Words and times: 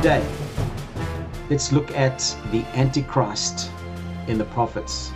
today, 0.00 0.26
let's 1.50 1.72
look 1.72 1.94
at 1.94 2.20
the 2.52 2.64
Antichrist 2.72 3.70
in 4.28 4.38
the 4.38 4.46
prophets. 4.46 5.12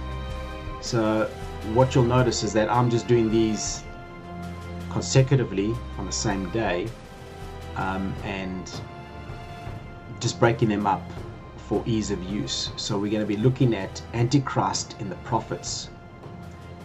So, 0.82 1.24
what 1.72 1.94
you'll 1.94 2.04
notice 2.04 2.42
is 2.42 2.52
that 2.52 2.70
I'm 2.70 2.90
just 2.90 3.08
doing 3.08 3.30
these 3.30 3.82
consecutively 4.90 5.74
on 5.96 6.04
the 6.04 6.12
same 6.12 6.50
day 6.50 6.86
um, 7.76 8.14
and 8.24 8.70
just 10.20 10.38
breaking 10.38 10.68
them 10.68 10.86
up 10.86 11.02
for 11.66 11.82
ease 11.86 12.10
of 12.10 12.22
use. 12.22 12.70
So, 12.76 12.98
we're 12.98 13.10
going 13.10 13.26
to 13.26 13.26
be 13.26 13.38
looking 13.38 13.72
at 13.74 14.02
Antichrist 14.12 14.96
in 15.00 15.08
the 15.08 15.16
prophets. 15.24 15.88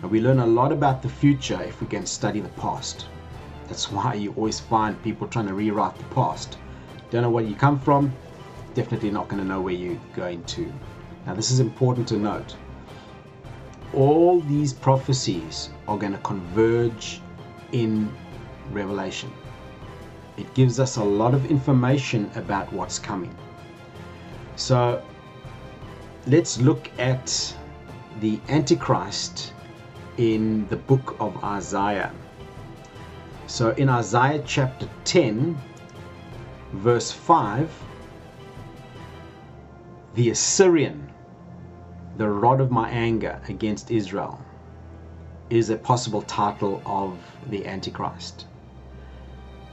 And 0.01 0.09
we 0.09 0.21
learn 0.21 0.39
a 0.39 0.47
lot 0.47 0.71
about 0.71 1.01
the 1.01 1.09
future 1.09 1.61
if 1.63 1.81
we 1.81 1.87
can 1.87 2.05
study 2.05 2.39
the 2.39 2.47
past. 2.61 3.07
That's 3.67 3.91
why 3.91 4.13
you 4.13 4.31
always 4.37 4.61
find 4.61 5.03
people 5.03 5.27
trying 5.27 5.47
to 5.47 5.53
rewrite 5.53 5.97
the 5.97 6.15
past. 6.15 6.57
Don't 7.11 7.23
know 7.23 7.29
where 7.29 7.43
you 7.43 7.55
come 7.55 7.79
from, 7.79 8.13
definitely 8.75 9.09
not 9.09 9.27
going 9.27 9.41
to 9.41 9.47
know 9.47 9.61
where 9.61 9.73
you're 9.73 9.99
going 10.15 10.43
to. 10.43 10.71
Now, 11.25 11.33
this 11.33 11.49
is 11.49 11.59
important 11.59 12.07
to 12.09 12.17
note. 12.17 12.55
All 13.93 14.41
these 14.41 14.73
prophecies 14.73 15.69
are 15.87 15.97
going 15.97 16.11
to 16.11 16.19
converge 16.19 17.21
in 17.71 18.11
Revelation. 18.71 19.31
It 20.37 20.53
gives 20.53 20.79
us 20.79 20.97
a 20.97 21.03
lot 21.03 21.33
of 21.33 21.49
information 21.49 22.29
about 22.35 22.71
what's 22.71 22.99
coming. 22.99 23.35
So, 24.55 25.03
let's 26.27 26.59
look 26.61 26.91
at 26.99 27.55
the 28.19 28.39
Antichrist 28.49 29.53
in 30.17 30.67
the 30.67 30.75
book 30.75 31.15
of 31.19 31.43
Isaiah. 31.43 32.11
So, 33.47 33.71
in 33.71 33.89
Isaiah 33.89 34.43
chapter 34.45 34.87
10, 35.05 35.57
verse 36.73 37.11
5, 37.11 37.71
the 40.15 40.29
Assyrian, 40.29 41.09
the 42.17 42.29
rod 42.29 42.61
of 42.61 42.69
my 42.69 42.89
anger 42.89 43.41
against 43.49 43.89
Israel, 43.89 44.39
is 45.49 45.69
a 45.69 45.77
possible 45.77 46.21
title 46.21 46.81
of 46.85 47.17
the 47.47 47.65
Antichrist. 47.65 48.45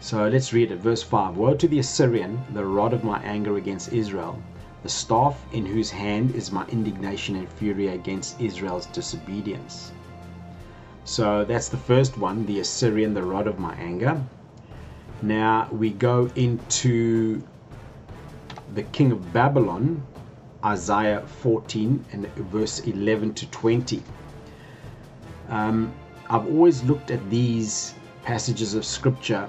So 0.00 0.28
let's 0.28 0.52
read 0.52 0.70
it. 0.70 0.78
Verse 0.78 1.02
5 1.02 1.36
Woe 1.36 1.54
to 1.54 1.68
the 1.68 1.80
Assyrian, 1.80 2.42
the 2.54 2.64
rod 2.64 2.94
of 2.94 3.04
my 3.04 3.20
anger 3.22 3.56
against 3.56 3.92
Israel, 3.92 4.42
the 4.82 4.88
staff 4.88 5.44
in 5.52 5.66
whose 5.66 5.90
hand 5.90 6.34
is 6.34 6.52
my 6.52 6.66
indignation 6.68 7.36
and 7.36 7.48
fury 7.48 7.88
against 7.88 8.40
Israel's 8.40 8.86
disobedience. 8.86 9.92
So 11.04 11.44
that's 11.44 11.68
the 11.68 11.76
first 11.76 12.16
one, 12.16 12.46
the 12.46 12.60
Assyrian, 12.60 13.14
the 13.14 13.22
rod 13.22 13.46
of 13.46 13.58
my 13.58 13.74
anger. 13.74 14.22
Now 15.22 15.68
we 15.72 15.90
go 15.90 16.30
into 16.34 17.42
the 18.74 18.82
king 18.82 19.12
of 19.12 19.32
Babylon, 19.32 20.02
Isaiah 20.64 21.22
14 21.26 22.04
and 22.12 22.26
verse 22.34 22.80
11 22.80 23.34
to 23.34 23.50
20. 23.50 24.02
Um, 25.48 25.92
I've 26.28 26.46
always 26.46 26.82
looked 26.82 27.10
at 27.10 27.30
these 27.30 27.94
passages 28.24 28.74
of 28.74 28.84
scripture 28.84 29.48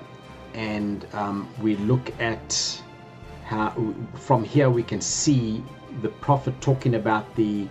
and 0.53 1.05
um, 1.13 1.49
we 1.61 1.75
look 1.77 2.17
at 2.19 2.81
how 3.43 3.73
from 4.15 4.43
here 4.43 4.69
we 4.69 4.83
can 4.83 5.01
see 5.01 5.63
the 6.01 6.09
prophet 6.09 6.59
talking 6.61 6.95
about 6.95 7.35
the 7.35 7.67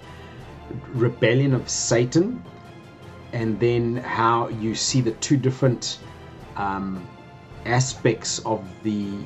rebellion 0.93 1.55
of 1.55 1.69
Satan 1.69 2.43
and 3.33 3.59
then 3.61 3.97
how 3.97 4.49
you 4.49 4.75
see 4.75 5.01
the 5.01 5.13
two 5.13 5.37
different 5.37 5.99
um, 6.57 7.07
aspects 7.67 8.39
of 8.47 8.65
the 8.83 9.19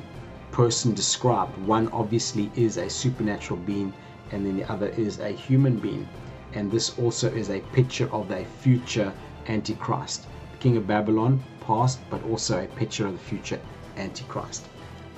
person 0.51 0.93
described. 0.93 1.57
One 1.59 1.87
obviously 1.89 2.51
is 2.55 2.77
a 2.77 2.89
supernatural 2.89 3.59
being, 3.59 3.93
and 4.31 4.45
then 4.45 4.57
the 4.57 4.69
other 4.71 4.87
is 4.87 5.19
a 5.19 5.29
human 5.29 5.77
being. 5.77 6.07
And 6.53 6.71
this 6.71 6.97
also 6.97 7.31
is 7.31 7.49
a 7.49 7.59
picture 7.71 8.11
of 8.11 8.31
a 8.31 8.43
future 8.43 9.13
Antichrist. 9.47 10.27
King 10.59 10.77
of 10.77 10.87
Babylon, 10.87 11.41
past, 11.61 11.99
but 12.09 12.23
also 12.25 12.63
a 12.63 12.67
picture 12.67 13.07
of 13.07 13.13
the 13.13 13.19
future 13.19 13.59
Antichrist. 13.97 14.65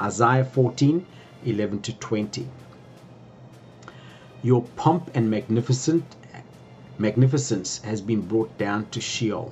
Isaiah 0.01 0.45
14 0.45 1.05
11 1.45 1.81
to 1.81 1.93
20. 1.93 2.47
Your 4.43 4.61
pomp 4.75 5.11
and 5.13 5.29
magnificent 5.29 6.03
magnificence 6.97 7.79
has 7.79 8.01
been 8.01 8.21
brought 8.21 8.57
down 8.57 8.85
to 8.91 9.01
Sheol 9.01 9.51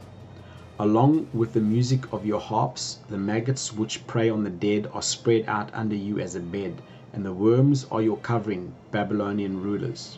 Along 0.81 1.27
with 1.31 1.53
the 1.53 1.61
music 1.61 2.11
of 2.11 2.25
your 2.25 2.39
harps, 2.39 2.97
the 3.07 3.15
maggots 3.15 3.71
which 3.71 4.07
prey 4.07 4.31
on 4.31 4.43
the 4.43 4.49
dead 4.49 4.89
are 4.95 5.03
spread 5.03 5.45
out 5.47 5.69
under 5.75 5.95
you 5.95 6.17
as 6.17 6.33
a 6.33 6.39
bed, 6.39 6.81
and 7.13 7.23
the 7.23 7.31
worms 7.35 7.85
are 7.91 8.01
your 8.01 8.17
covering, 8.17 8.73
Babylonian 8.89 9.61
rulers. 9.61 10.17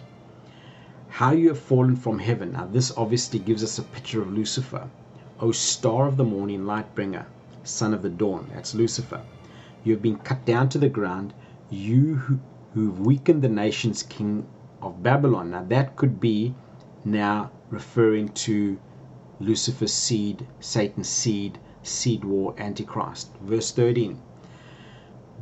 How 1.10 1.32
you 1.32 1.50
have 1.50 1.60
fallen 1.60 1.98
from 1.98 2.20
heaven. 2.20 2.54
Now, 2.54 2.66
this 2.66 2.94
obviously 2.96 3.40
gives 3.40 3.62
us 3.62 3.78
a 3.78 3.84
picture 3.84 4.22
of 4.22 4.32
Lucifer. 4.32 4.90
O 5.42 5.52
star 5.52 6.08
of 6.08 6.16
the 6.16 6.24
morning, 6.24 6.66
light 6.66 6.96
bringer, 6.96 7.26
son 7.66 7.94
of 7.94 8.02
the 8.02 8.10
dawn. 8.10 8.50
That's 8.54 8.74
Lucifer. 8.74 9.20
You 9.84 9.92
have 9.92 10.02
been 10.02 10.20
cut 10.20 10.46
down 10.46 10.70
to 10.70 10.78
the 10.78 10.88
ground, 10.88 11.34
you 11.70 12.16
who, 12.16 12.40
who've 12.74 13.02
weakened 13.02 13.42
the 13.42 13.50
nations, 13.50 14.02
king 14.02 14.48
of 14.82 15.04
Babylon. 15.04 15.52
Now, 15.52 15.66
that 15.66 15.98
could 15.98 16.22
be 16.22 16.56
now 17.04 17.52
referring 17.70 18.30
to 18.30 18.80
Lucifer's 19.40 19.92
seed, 19.92 20.46
Satan's 20.60 21.10
seed, 21.10 21.58
seed 21.82 22.24
war, 22.24 22.54
Antichrist. 22.58 23.32
Verse 23.42 23.72
13. 23.72 24.20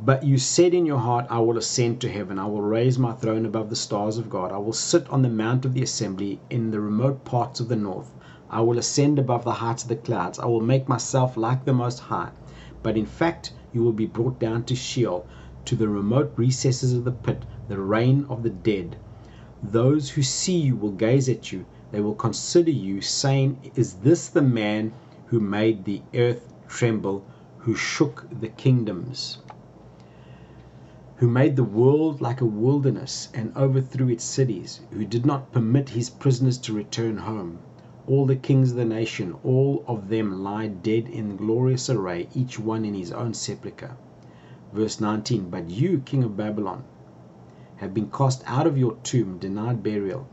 But 0.02 0.24
you 0.24 0.38
said 0.38 0.72
in 0.72 0.86
your 0.86 0.98
heart, 0.98 1.26
I 1.28 1.40
will 1.40 1.58
ascend 1.58 2.00
to 2.00 2.10
heaven. 2.10 2.38
I 2.38 2.46
will 2.46 2.62
raise 2.62 2.98
my 2.98 3.12
throne 3.12 3.44
above 3.44 3.68
the 3.68 3.76
stars 3.76 4.16
of 4.16 4.30
God. 4.30 4.50
I 4.50 4.56
will 4.56 4.72
sit 4.72 5.06
on 5.10 5.20
the 5.20 5.28
mount 5.28 5.66
of 5.66 5.74
the 5.74 5.82
assembly 5.82 6.40
in 6.48 6.70
the 6.70 6.80
remote 6.80 7.24
parts 7.26 7.60
of 7.60 7.68
the 7.68 7.76
north. 7.76 8.10
I 8.48 8.62
will 8.62 8.78
ascend 8.78 9.18
above 9.18 9.44
the 9.44 9.52
heights 9.52 9.82
of 9.82 9.90
the 9.90 9.96
clouds. 9.96 10.38
I 10.38 10.46
will 10.46 10.62
make 10.62 10.88
myself 10.88 11.36
like 11.36 11.66
the 11.66 11.74
Most 11.74 12.00
High. 12.00 12.30
But 12.82 12.96
in 12.96 13.04
fact, 13.06 13.52
you 13.74 13.84
will 13.84 13.92
be 13.92 14.06
brought 14.06 14.40
down 14.40 14.64
to 14.64 14.74
Sheol, 14.74 15.26
to 15.66 15.76
the 15.76 15.88
remote 15.88 16.32
recesses 16.36 16.94
of 16.94 17.04
the 17.04 17.12
pit, 17.12 17.44
the 17.68 17.78
reign 17.78 18.24
of 18.30 18.42
the 18.42 18.50
dead. 18.50 18.96
Those 19.62 20.10
who 20.10 20.22
see 20.22 20.56
you 20.56 20.76
will 20.76 20.92
gaze 20.92 21.28
at 21.28 21.52
you 21.52 21.66
they 21.92 22.00
will 22.00 22.14
consider 22.14 22.70
you, 22.70 23.02
saying, 23.02 23.58
Is 23.74 23.96
this 23.96 24.26
the 24.28 24.40
man 24.40 24.92
who 25.26 25.38
made 25.38 25.84
the 25.84 26.00
earth 26.14 26.50
tremble, 26.66 27.22
who 27.58 27.74
shook 27.74 28.26
the 28.40 28.48
kingdoms? 28.48 29.36
Who 31.16 31.28
made 31.28 31.54
the 31.54 31.62
world 31.64 32.22
like 32.22 32.40
a 32.40 32.46
wilderness 32.46 33.28
and 33.34 33.54
overthrew 33.54 34.08
its 34.08 34.24
cities, 34.24 34.80
who 34.90 35.04
did 35.04 35.26
not 35.26 35.52
permit 35.52 35.90
his 35.90 36.08
prisoners 36.08 36.56
to 36.60 36.72
return 36.72 37.18
home. 37.18 37.58
All 38.06 38.24
the 38.24 38.36
kings 38.36 38.70
of 38.70 38.78
the 38.78 38.86
nation, 38.86 39.34
all 39.44 39.84
of 39.86 40.08
them 40.08 40.42
lie 40.42 40.68
dead 40.68 41.08
in 41.08 41.36
glorious 41.36 41.90
array, 41.90 42.26
each 42.34 42.58
one 42.58 42.86
in 42.86 42.94
his 42.94 43.12
own 43.12 43.34
sepulchre. 43.34 43.98
Verse 44.72 44.98
19 44.98 45.50
But 45.50 45.68
you, 45.68 45.98
king 45.98 46.24
of 46.24 46.38
Babylon, 46.38 46.84
have 47.76 47.92
been 47.92 48.10
cast 48.10 48.42
out 48.46 48.66
of 48.66 48.78
your 48.78 48.96
tomb, 49.02 49.36
denied 49.36 49.82
burial 49.82 50.26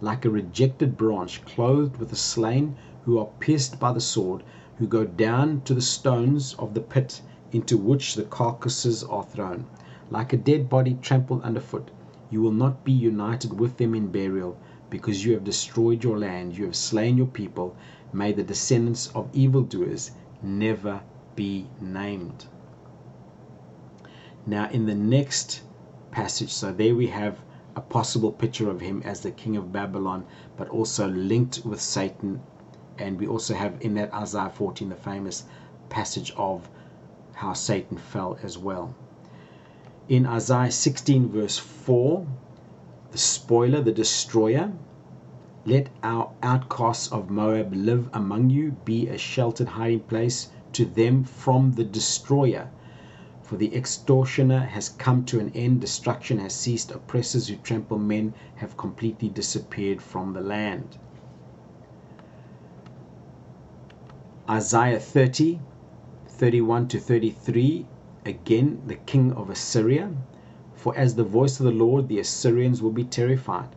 like 0.00 0.24
a 0.24 0.30
rejected 0.30 0.96
branch, 0.96 1.44
clothed 1.44 1.96
with 1.96 2.10
the 2.10 2.16
slain 2.16 2.76
who 3.04 3.18
are 3.18 3.28
pierced 3.40 3.80
by 3.80 3.92
the 3.92 4.00
sword, 4.00 4.42
who 4.78 4.86
go 4.86 5.04
down 5.04 5.60
to 5.62 5.72
the 5.72 5.80
stones 5.80 6.54
of 6.58 6.74
the 6.74 6.80
pit 6.80 7.22
into 7.52 7.76
which 7.78 8.14
the 8.14 8.24
carcasses 8.24 9.02
are 9.04 9.24
thrown. 9.24 9.64
Like 10.10 10.32
a 10.32 10.36
dead 10.36 10.68
body 10.68 10.98
trampled 11.00 11.42
underfoot, 11.42 11.90
you 12.30 12.42
will 12.42 12.52
not 12.52 12.84
be 12.84 12.92
united 12.92 13.58
with 13.58 13.76
them 13.76 13.94
in 13.94 14.08
burial, 14.08 14.58
because 14.90 15.24
you 15.24 15.32
have 15.32 15.44
destroyed 15.44 16.04
your 16.04 16.18
land, 16.18 16.56
you 16.56 16.64
have 16.64 16.76
slain 16.76 17.16
your 17.16 17.26
people. 17.26 17.74
May 18.12 18.32
the 18.32 18.42
descendants 18.42 19.08
of 19.14 19.30
evildoers 19.32 20.10
never 20.42 21.00
be 21.34 21.66
named. 21.80 22.46
Now, 24.46 24.68
in 24.70 24.86
the 24.86 24.94
next 24.94 25.62
passage, 26.10 26.52
so 26.52 26.72
there 26.72 26.94
we 26.94 27.08
have 27.08 27.38
a 27.76 27.80
possible 27.82 28.32
picture 28.32 28.70
of 28.70 28.80
him 28.80 29.02
as 29.04 29.20
the 29.20 29.30
king 29.30 29.54
of 29.54 29.70
Babylon, 29.70 30.24
but 30.56 30.66
also 30.70 31.06
linked 31.08 31.60
with 31.62 31.78
Satan. 31.78 32.40
And 32.98 33.20
we 33.20 33.26
also 33.26 33.52
have 33.52 33.76
in 33.82 33.92
that 33.94 34.14
Isaiah 34.14 34.48
14 34.48 34.88
the 34.88 34.94
famous 34.94 35.44
passage 35.90 36.32
of 36.38 36.70
how 37.34 37.52
Satan 37.52 37.98
fell 37.98 38.38
as 38.42 38.56
well. 38.56 38.94
In 40.08 40.24
Isaiah 40.24 40.70
16, 40.70 41.28
verse 41.28 41.58
4, 41.58 42.26
the 43.10 43.18
spoiler, 43.18 43.82
the 43.82 43.92
destroyer, 43.92 44.72
let 45.66 45.90
our 46.02 46.32
outcasts 46.42 47.12
of 47.12 47.28
Moab 47.28 47.74
live 47.74 48.08
among 48.14 48.48
you, 48.48 48.70
be 48.86 49.08
a 49.08 49.18
sheltered 49.18 49.68
hiding 49.68 50.00
place 50.00 50.48
to 50.72 50.86
them 50.86 51.24
from 51.24 51.72
the 51.72 51.84
destroyer 51.84 52.70
for 53.46 53.56
the 53.56 53.76
extortioner 53.76 54.58
has 54.58 54.88
come 54.88 55.24
to 55.24 55.38
an 55.38 55.52
end, 55.54 55.80
destruction 55.80 56.38
has 56.40 56.52
ceased, 56.52 56.90
oppressors 56.90 57.46
who 57.46 57.54
trample 57.54 57.96
men 57.96 58.34
have 58.56 58.76
completely 58.76 59.28
disappeared 59.28 60.02
from 60.02 60.32
the 60.32 60.40
land. 60.40 60.98
Isaiah 64.50 64.98
30, 64.98 65.60
31 66.26 66.88
to 66.88 66.98
33, 66.98 67.86
again, 68.24 68.82
the 68.84 68.96
king 68.96 69.32
of 69.34 69.48
Assyria. 69.48 70.10
For 70.74 70.96
as 70.96 71.14
the 71.14 71.22
voice 71.22 71.60
of 71.60 71.66
the 71.66 71.72
Lord, 71.72 72.08
the 72.08 72.18
Assyrians 72.18 72.82
will 72.82 72.90
be 72.90 73.04
terrified 73.04 73.68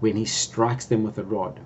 when 0.00 0.16
he 0.16 0.24
strikes 0.24 0.86
them 0.86 1.04
with 1.04 1.18
a 1.18 1.24
rod. 1.24 1.60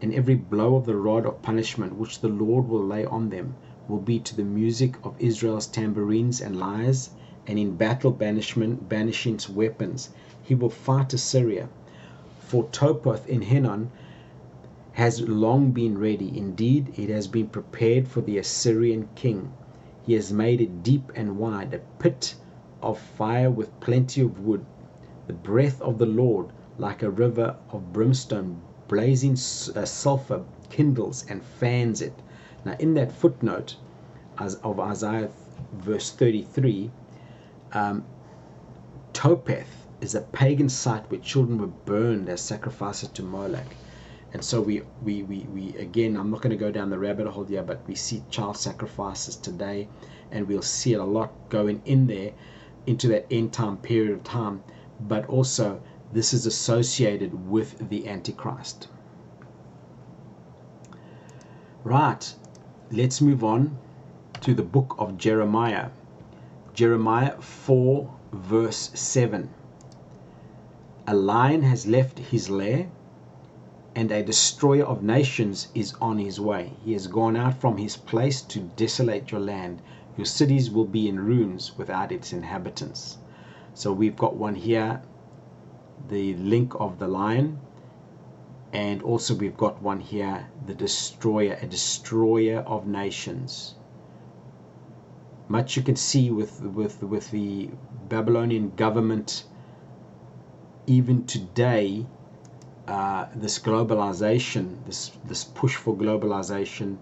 And 0.00 0.14
every 0.14 0.36
blow 0.36 0.76
of 0.76 0.86
the 0.86 0.94
rod 0.96 1.26
of 1.26 1.42
punishment 1.42 1.96
which 1.96 2.20
the 2.20 2.28
Lord 2.28 2.68
will 2.68 2.84
lay 2.84 3.04
on 3.04 3.30
them 3.30 3.56
will 3.88 4.00
be 4.00 4.18
to 4.18 4.36
the 4.36 4.44
music 4.44 4.96
of 5.04 5.14
Israel's 5.18 5.66
tambourines 5.66 6.40
and 6.40 6.58
lyres, 6.58 7.10
and 7.46 7.58
in 7.58 7.76
battle 7.76 8.10
banishment 8.10 8.88
banishing 8.88 9.38
weapons. 9.54 10.10
He 10.42 10.54
will 10.54 10.70
fight 10.70 11.12
Assyria. 11.14 11.68
For 12.40 12.64
Topheth 12.72 13.28
in 13.28 13.42
Hinnom 13.42 13.90
has 14.94 15.20
long 15.20 15.72
been 15.72 15.98
ready. 15.98 16.36
Indeed, 16.36 16.98
it 16.98 17.10
has 17.10 17.26
been 17.28 17.48
prepared 17.48 18.08
for 18.08 18.20
the 18.22 18.38
Assyrian 18.38 19.08
king. 19.14 19.52
He 20.04 20.14
has 20.14 20.32
made 20.32 20.60
it 20.60 20.82
deep 20.82 21.12
and 21.14 21.38
wide, 21.38 21.74
a 21.74 21.80
pit 22.00 22.34
of 22.82 22.98
fire 22.98 23.50
with 23.50 23.78
plenty 23.80 24.20
of 24.22 24.40
wood. 24.40 24.64
The 25.26 25.32
breath 25.34 25.80
of 25.82 25.98
the 25.98 26.06
Lord, 26.06 26.46
like 26.78 27.02
a 27.02 27.10
river 27.10 27.56
of 27.70 27.92
brimstone, 27.92 28.62
blazing 28.88 29.32
uh, 29.34 29.84
sulphur, 29.84 30.44
kindles 30.70 31.24
and 31.28 31.42
fans 31.42 32.00
it. 32.02 32.14
Now, 32.66 32.74
in 32.80 32.94
that 32.94 33.12
footnote 33.12 33.76
of 34.40 34.80
Isaiah 34.80 35.30
verse 35.72 36.10
33, 36.10 36.90
um, 37.72 38.04
Topheth 39.12 39.86
is 40.00 40.16
a 40.16 40.22
pagan 40.22 40.68
site 40.68 41.08
where 41.08 41.20
children 41.20 41.58
were 41.58 41.68
burned 41.68 42.28
as 42.28 42.40
sacrifices 42.40 43.10
to 43.10 43.22
Moloch. 43.22 43.76
And 44.32 44.44
so 44.44 44.60
we, 44.60 44.82
we, 45.04 45.22
we, 45.22 45.46
we 45.54 45.76
again, 45.76 46.16
I'm 46.16 46.32
not 46.32 46.42
going 46.42 46.50
to 46.50 46.56
go 46.56 46.72
down 46.72 46.90
the 46.90 46.98
rabbit 46.98 47.28
hole 47.28 47.44
here, 47.44 47.62
but 47.62 47.86
we 47.86 47.94
see 47.94 48.24
child 48.30 48.56
sacrifices 48.56 49.36
today, 49.36 49.86
and 50.32 50.48
we'll 50.48 50.60
see 50.60 50.92
it 50.92 50.98
a 50.98 51.04
lot 51.04 51.32
going 51.48 51.80
in 51.84 52.08
there 52.08 52.32
into 52.84 53.06
that 53.06 53.26
end 53.30 53.52
time 53.52 53.76
period 53.76 54.10
of 54.10 54.24
time. 54.24 54.64
But 54.98 55.24
also, 55.26 55.80
this 56.12 56.34
is 56.34 56.46
associated 56.46 57.48
with 57.48 57.88
the 57.90 58.08
Antichrist. 58.08 58.88
Right, 61.84 62.34
let's 62.92 63.20
move 63.20 63.42
on 63.42 63.76
to 64.40 64.54
the 64.54 64.62
book 64.62 64.94
of 64.98 65.18
Jeremiah. 65.18 65.88
Jeremiah 66.72 67.40
4, 67.40 68.08
verse 68.32 68.90
7. 68.94 69.50
A 71.08 71.14
lion 71.14 71.62
has 71.62 71.86
left 71.86 72.18
his 72.18 72.48
lair 72.48 72.88
and 73.96 74.12
a 74.12 74.22
destroyer 74.22 74.84
of 74.84 75.02
nations 75.02 75.68
is 75.74 75.94
on 76.00 76.18
his 76.18 76.38
way. 76.38 76.74
He 76.84 76.92
has 76.92 77.08
gone 77.08 77.36
out 77.36 77.60
from 77.60 77.76
his 77.76 77.96
place 77.96 78.40
to 78.42 78.60
desolate 78.76 79.32
your 79.32 79.40
land. 79.40 79.82
Your 80.16 80.26
cities 80.26 80.70
will 80.70 80.84
be 80.84 81.08
in 81.08 81.18
ruins 81.18 81.76
without 81.76 82.12
its 82.12 82.32
inhabitants. 82.32 83.18
So 83.74 83.92
we've 83.92 84.16
got 84.16 84.36
one 84.36 84.54
here, 84.54 85.02
the 86.08 86.34
link 86.34 86.74
of 86.78 86.98
the 86.98 87.08
lion, 87.08 87.58
and 88.72 89.02
also 89.02 89.34
we've 89.34 89.56
got 89.56 89.80
one 89.82 90.00
here, 90.00 90.46
the 90.66 90.74
destroyer, 90.74 91.58
a 91.62 91.66
destroyer 91.66 92.60
of 92.60 92.86
nations. 92.86 93.74
Much 95.48 95.76
you 95.76 95.82
can 95.82 95.96
see 95.96 96.30
with 96.30 96.60
with 96.60 97.02
with 97.02 97.30
the 97.30 97.70
Babylonian 98.08 98.72
government 98.76 99.44
even 100.86 101.24
today 101.26 102.06
uh, 102.88 103.26
this 103.34 103.58
globalization, 103.58 104.84
this 104.86 105.10
this 105.24 105.44
push 105.44 105.74
for 105.74 105.96
globalization, 105.96 106.96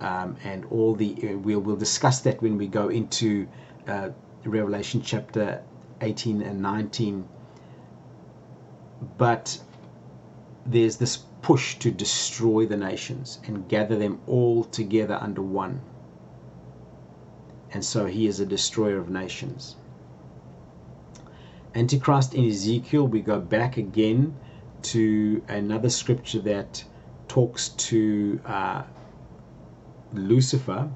um, 0.00 0.36
and 0.44 0.64
all 0.70 0.94
the 0.94 1.14
uh, 1.22 1.36
we'll 1.38 1.60
we'll 1.60 1.76
discuss 1.76 2.20
that 2.20 2.40
when 2.40 2.56
we 2.56 2.66
go 2.66 2.88
into 2.88 3.46
uh, 3.86 4.10
Revelation 4.44 5.02
chapter 5.02 5.62
18 6.00 6.42
and 6.42 6.62
19. 6.62 7.28
But 9.18 9.60
there's 10.70 10.98
this 10.98 11.16
push 11.40 11.76
to 11.78 11.90
destroy 11.90 12.66
the 12.66 12.76
nations 12.76 13.38
and 13.46 13.68
gather 13.68 13.96
them 13.96 14.20
all 14.26 14.64
together 14.64 15.18
under 15.20 15.40
one. 15.40 15.80
And 17.72 17.84
so 17.84 18.04
he 18.06 18.26
is 18.26 18.38
a 18.38 18.46
destroyer 18.46 18.98
of 18.98 19.08
nations. 19.08 19.76
Antichrist 21.74 22.34
in 22.34 22.44
Ezekiel, 22.46 23.06
we 23.06 23.20
go 23.20 23.40
back 23.40 23.76
again 23.76 24.34
to 24.82 25.42
another 25.48 25.88
scripture 25.88 26.40
that 26.40 26.84
talks 27.28 27.70
to 27.70 28.40
uh, 28.44 28.82
Lucifer, 30.12 30.90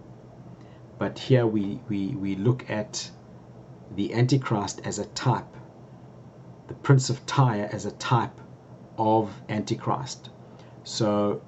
but 0.98 1.18
here 1.18 1.46
we, 1.46 1.80
we, 1.88 2.08
we 2.08 2.34
look 2.34 2.68
at 2.70 3.10
the 3.96 4.12
Antichrist 4.14 4.80
as 4.84 4.98
a 4.98 5.06
type, 5.06 5.56
the 6.68 6.74
Prince 6.74 7.10
of 7.10 7.24
Tyre 7.26 7.68
as 7.72 7.86
a 7.86 7.90
type 7.92 8.38
of 8.98 9.40
Antichrist. 9.48 10.30
So 10.84 11.42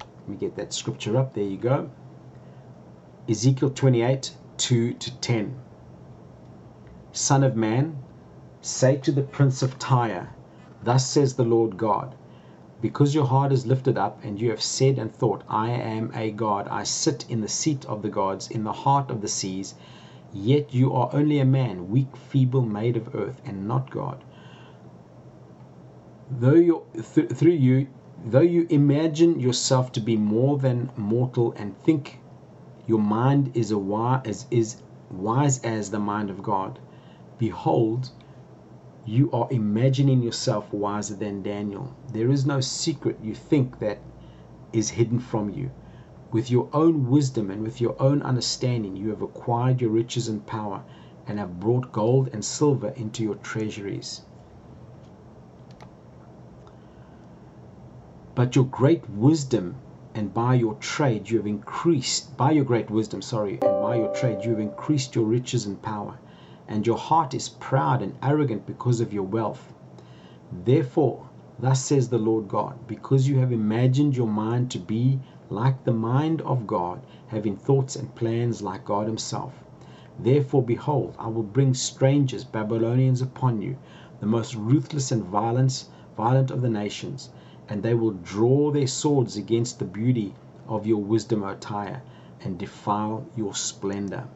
let 0.00 0.28
me 0.28 0.36
get 0.36 0.56
that 0.56 0.72
scripture 0.72 1.16
up. 1.16 1.34
There 1.34 1.44
you 1.44 1.56
go. 1.56 1.90
Ezekiel 3.28 3.70
28 3.70 4.34
2 4.56 4.94
to 4.94 5.18
10. 5.18 5.60
Son 7.12 7.44
of 7.44 7.56
man, 7.56 7.96
Say 8.62 8.96
to 8.96 9.12
the 9.12 9.22
prince 9.22 9.62
of 9.62 9.78
Tyre, 9.78 10.34
Thus 10.82 11.06
says 11.06 11.34
the 11.34 11.44
Lord 11.44 11.76
God, 11.76 12.16
Because 12.80 13.14
your 13.14 13.26
heart 13.26 13.52
is 13.52 13.64
lifted 13.64 13.96
up, 13.96 14.24
and 14.24 14.40
you 14.40 14.50
have 14.50 14.60
said 14.60 14.98
and 14.98 15.14
thought, 15.14 15.44
I 15.48 15.70
am 15.70 16.10
a 16.14 16.32
God, 16.32 16.66
I 16.66 16.82
sit 16.82 17.24
in 17.28 17.42
the 17.42 17.48
seat 17.48 17.84
of 17.84 18.02
the 18.02 18.08
gods, 18.08 18.50
in 18.50 18.64
the 18.64 18.72
heart 18.72 19.08
of 19.08 19.20
the 19.20 19.28
seas, 19.28 19.76
yet 20.32 20.74
you 20.74 20.92
are 20.94 21.10
only 21.12 21.38
a 21.38 21.44
man, 21.44 21.90
weak, 21.90 22.16
feeble, 22.16 22.62
made 22.62 22.96
of 22.96 23.14
earth, 23.14 23.40
and 23.44 23.68
not 23.68 23.88
God. 23.90 24.24
Though 26.28 26.54
you, 26.54 26.82
th- 27.14 27.30
through 27.30 27.52
you, 27.52 27.86
though 28.24 28.40
you 28.40 28.66
imagine 28.68 29.38
yourself 29.38 29.92
to 29.92 30.00
be 30.00 30.16
more 30.16 30.58
than 30.58 30.90
mortal, 30.96 31.52
and 31.52 31.78
think 31.78 32.18
your 32.84 32.98
mind 32.98 33.52
is 33.54 33.70
a 33.70 33.78
wise, 33.78 34.48
is 34.50 34.82
wise 35.08 35.60
as 35.62 35.92
the 35.92 36.00
mind 36.00 36.28
of 36.28 36.42
God, 36.42 36.80
behold, 37.38 38.10
you 39.04 39.30
are 39.30 39.46
imagining 39.52 40.20
yourself 40.20 40.72
wiser 40.72 41.14
than 41.14 41.42
Daniel. 41.44 41.94
There 42.12 42.32
is 42.32 42.44
no 42.44 42.60
secret 42.60 43.20
you 43.22 43.36
think 43.36 43.78
that 43.78 44.00
is 44.72 44.90
hidden 44.90 45.20
from 45.20 45.50
you. 45.50 45.70
With 46.32 46.50
your 46.50 46.68
own 46.72 47.08
wisdom 47.08 47.52
and 47.52 47.62
with 47.62 47.80
your 47.80 47.94
own 48.02 48.20
understanding, 48.22 48.96
you 48.96 49.10
have 49.10 49.22
acquired 49.22 49.80
your 49.80 49.90
riches 49.90 50.26
and 50.26 50.44
power 50.44 50.82
and 51.24 51.38
have 51.38 51.60
brought 51.60 51.92
gold 51.92 52.30
and 52.32 52.44
silver 52.44 52.88
into 52.96 53.22
your 53.22 53.36
treasuries. 53.36 54.22
But 58.36 58.54
your 58.54 58.66
great 58.66 59.08
wisdom 59.10 59.74
and 60.14 60.32
by 60.32 60.54
your 60.54 60.74
trade 60.74 61.30
you 61.30 61.38
have 61.38 61.46
increased, 61.46 62.36
by 62.36 62.50
your 62.52 62.64
great 62.64 62.90
wisdom, 62.90 63.22
sorry, 63.22 63.54
and 63.62 63.82
by 63.82 63.96
your 63.96 64.12
trade 64.14 64.44
you 64.44 64.50
have 64.50 64.60
increased 64.60 65.16
your 65.16 65.24
riches 65.24 65.66
and 65.66 65.82
power 65.82 66.18
and 66.68 66.86
your 66.86 66.98
heart 66.98 67.32
is 67.32 67.48
proud 67.48 68.02
and 68.02 68.12
arrogant 68.22 68.66
because 68.66 69.00
of 69.00 69.12
your 69.12 69.22
wealth. 69.22 69.72
Therefore, 70.64 71.28
thus 71.58 71.82
says 71.82 72.08
the 72.08 72.18
Lord 72.18 72.48
God, 72.48 72.74
because 72.86 73.28
you 73.28 73.38
have 73.38 73.52
imagined 73.52 74.16
your 74.16 74.26
mind 74.26 74.70
to 74.72 74.78
be 74.78 75.20
like 75.48 75.84
the 75.84 75.92
mind 75.92 76.42
of 76.42 76.66
God, 76.66 77.00
having 77.28 77.56
thoughts 77.56 77.96
and 77.96 78.14
plans 78.14 78.62
like 78.62 78.84
God 78.84 79.06
Himself. 79.06 79.64
Therefore, 80.18 80.62
behold, 80.62 81.14
I 81.18 81.28
will 81.28 81.42
bring 81.42 81.72
strangers, 81.72 82.44
Babylonians, 82.44 83.22
upon 83.22 83.62
you, 83.62 83.76
the 84.20 84.26
most 84.26 84.54
ruthless 84.56 85.12
and 85.12 85.22
violent, 85.24 85.86
violent 86.16 86.50
of 86.50 86.60
the 86.62 86.68
nations, 86.68 87.30
and 87.68 87.82
they 87.82 87.94
will 87.94 88.12
draw 88.12 88.70
their 88.70 88.86
swords 88.86 89.36
against 89.36 89.78
the 89.78 89.84
beauty 89.84 90.34
of 90.68 90.86
your 90.86 91.02
wisdom, 91.02 91.42
O 91.42 91.54
Tyre, 91.56 92.02
and 92.40 92.58
defile 92.58 93.26
your 93.36 93.54
splendor. 93.54 94.28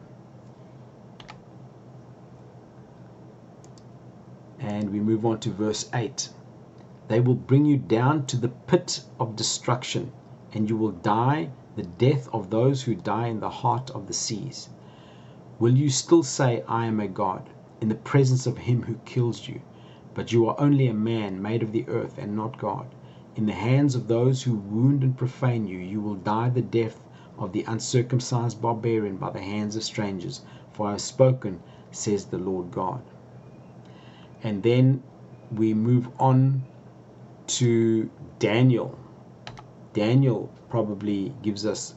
And 4.58 4.90
we 4.90 5.00
move 5.00 5.24
on 5.24 5.40
to 5.40 5.50
verse 5.50 5.88
8. 5.94 6.30
They 7.08 7.20
will 7.20 7.34
bring 7.34 7.64
you 7.64 7.76
down 7.76 8.26
to 8.26 8.36
the 8.36 8.48
pit 8.48 9.04
of 9.18 9.36
destruction, 9.36 10.12
and 10.52 10.68
you 10.68 10.76
will 10.76 10.92
die 10.92 11.50
the 11.76 11.82
death 11.84 12.28
of 12.32 12.50
those 12.50 12.82
who 12.82 12.94
die 12.94 13.28
in 13.28 13.40
the 13.40 13.50
heart 13.50 13.90
of 13.90 14.06
the 14.06 14.12
seas. 14.12 14.68
Will 15.58 15.76
you 15.76 15.88
still 15.88 16.22
say, 16.22 16.62
I 16.68 16.86
am 16.86 17.00
a 17.00 17.08
God, 17.08 17.48
in 17.80 17.88
the 17.88 17.94
presence 17.94 18.46
of 18.46 18.58
him 18.58 18.82
who 18.82 18.94
kills 19.04 19.48
you? 19.48 19.60
But 20.14 20.32
you 20.32 20.48
are 20.48 20.60
only 20.60 20.88
a 20.88 20.94
man 20.94 21.40
made 21.40 21.62
of 21.62 21.72
the 21.72 21.88
earth 21.88 22.18
and 22.18 22.34
not 22.34 22.58
God. 22.58 22.86
In 23.40 23.46
the 23.46 23.52
hands 23.52 23.96
of 23.96 24.06
those 24.06 24.44
who 24.44 24.54
wound 24.54 25.02
and 25.02 25.16
profane 25.16 25.66
you, 25.66 25.78
you 25.78 26.00
will 26.00 26.14
die 26.14 26.50
the 26.50 26.62
death 26.62 27.02
of 27.36 27.52
the 27.52 27.64
uncircumcised 27.66 28.60
barbarian 28.62 29.16
by 29.16 29.30
the 29.30 29.40
hands 29.40 29.74
of 29.74 29.82
strangers. 29.82 30.42
For 30.72 30.86
I 30.86 30.90
have 30.92 31.00
spoken, 31.00 31.60
says 31.90 32.26
the 32.26 32.38
Lord 32.38 32.70
God 32.70 33.02
and 34.42 34.62
then 34.62 35.02
we 35.54 35.74
move 35.74 36.08
on 36.18 36.62
to 37.46 38.10
Daniel. 38.38 38.98
Daniel 39.92 40.50
probably 40.68 41.34
gives 41.42 41.66
us 41.66 41.94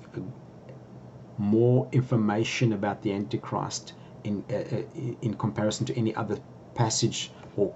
more 1.37 1.87
information 1.91 2.73
about 2.73 3.01
the 3.01 3.13
Antichrist 3.13 3.93
in 4.23 4.43
uh, 4.49 4.55
uh 4.55 4.83
in 5.21 5.33
comparison 5.35 5.85
to 5.85 5.97
any 5.97 6.15
other 6.15 6.37
passage 6.75 7.31
or, 7.57 7.73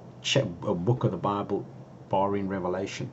or 0.63 0.75
book 0.75 1.03
of 1.03 1.11
the 1.11 1.17
Bible, 1.17 1.65
barring 2.09 2.47
Revelation. 2.47 3.11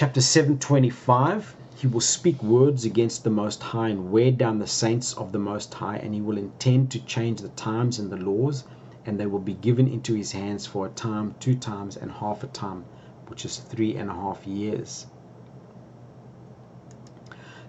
Chapter 0.00 0.20
725 0.20 1.56
He 1.74 1.88
will 1.88 2.00
speak 2.00 2.40
words 2.40 2.84
against 2.84 3.24
the 3.24 3.30
Most 3.30 3.60
High 3.60 3.88
and 3.88 4.12
wear 4.12 4.30
down 4.30 4.60
the 4.60 4.66
saints 4.68 5.12
of 5.14 5.32
the 5.32 5.40
Most 5.40 5.74
High, 5.74 5.96
and 5.96 6.14
he 6.14 6.20
will 6.20 6.38
intend 6.38 6.92
to 6.92 7.04
change 7.04 7.40
the 7.40 7.48
times 7.48 7.98
and 7.98 8.08
the 8.08 8.16
laws, 8.16 8.62
and 9.04 9.18
they 9.18 9.26
will 9.26 9.40
be 9.40 9.54
given 9.54 9.88
into 9.88 10.14
his 10.14 10.30
hands 10.30 10.68
for 10.68 10.86
a 10.86 10.90
time, 10.90 11.34
two 11.40 11.56
times, 11.56 11.96
and 11.96 12.12
half 12.12 12.44
a 12.44 12.46
time, 12.46 12.84
which 13.26 13.44
is 13.44 13.56
three 13.56 13.96
and 13.96 14.08
a 14.08 14.14
half 14.14 14.46
years. 14.46 15.08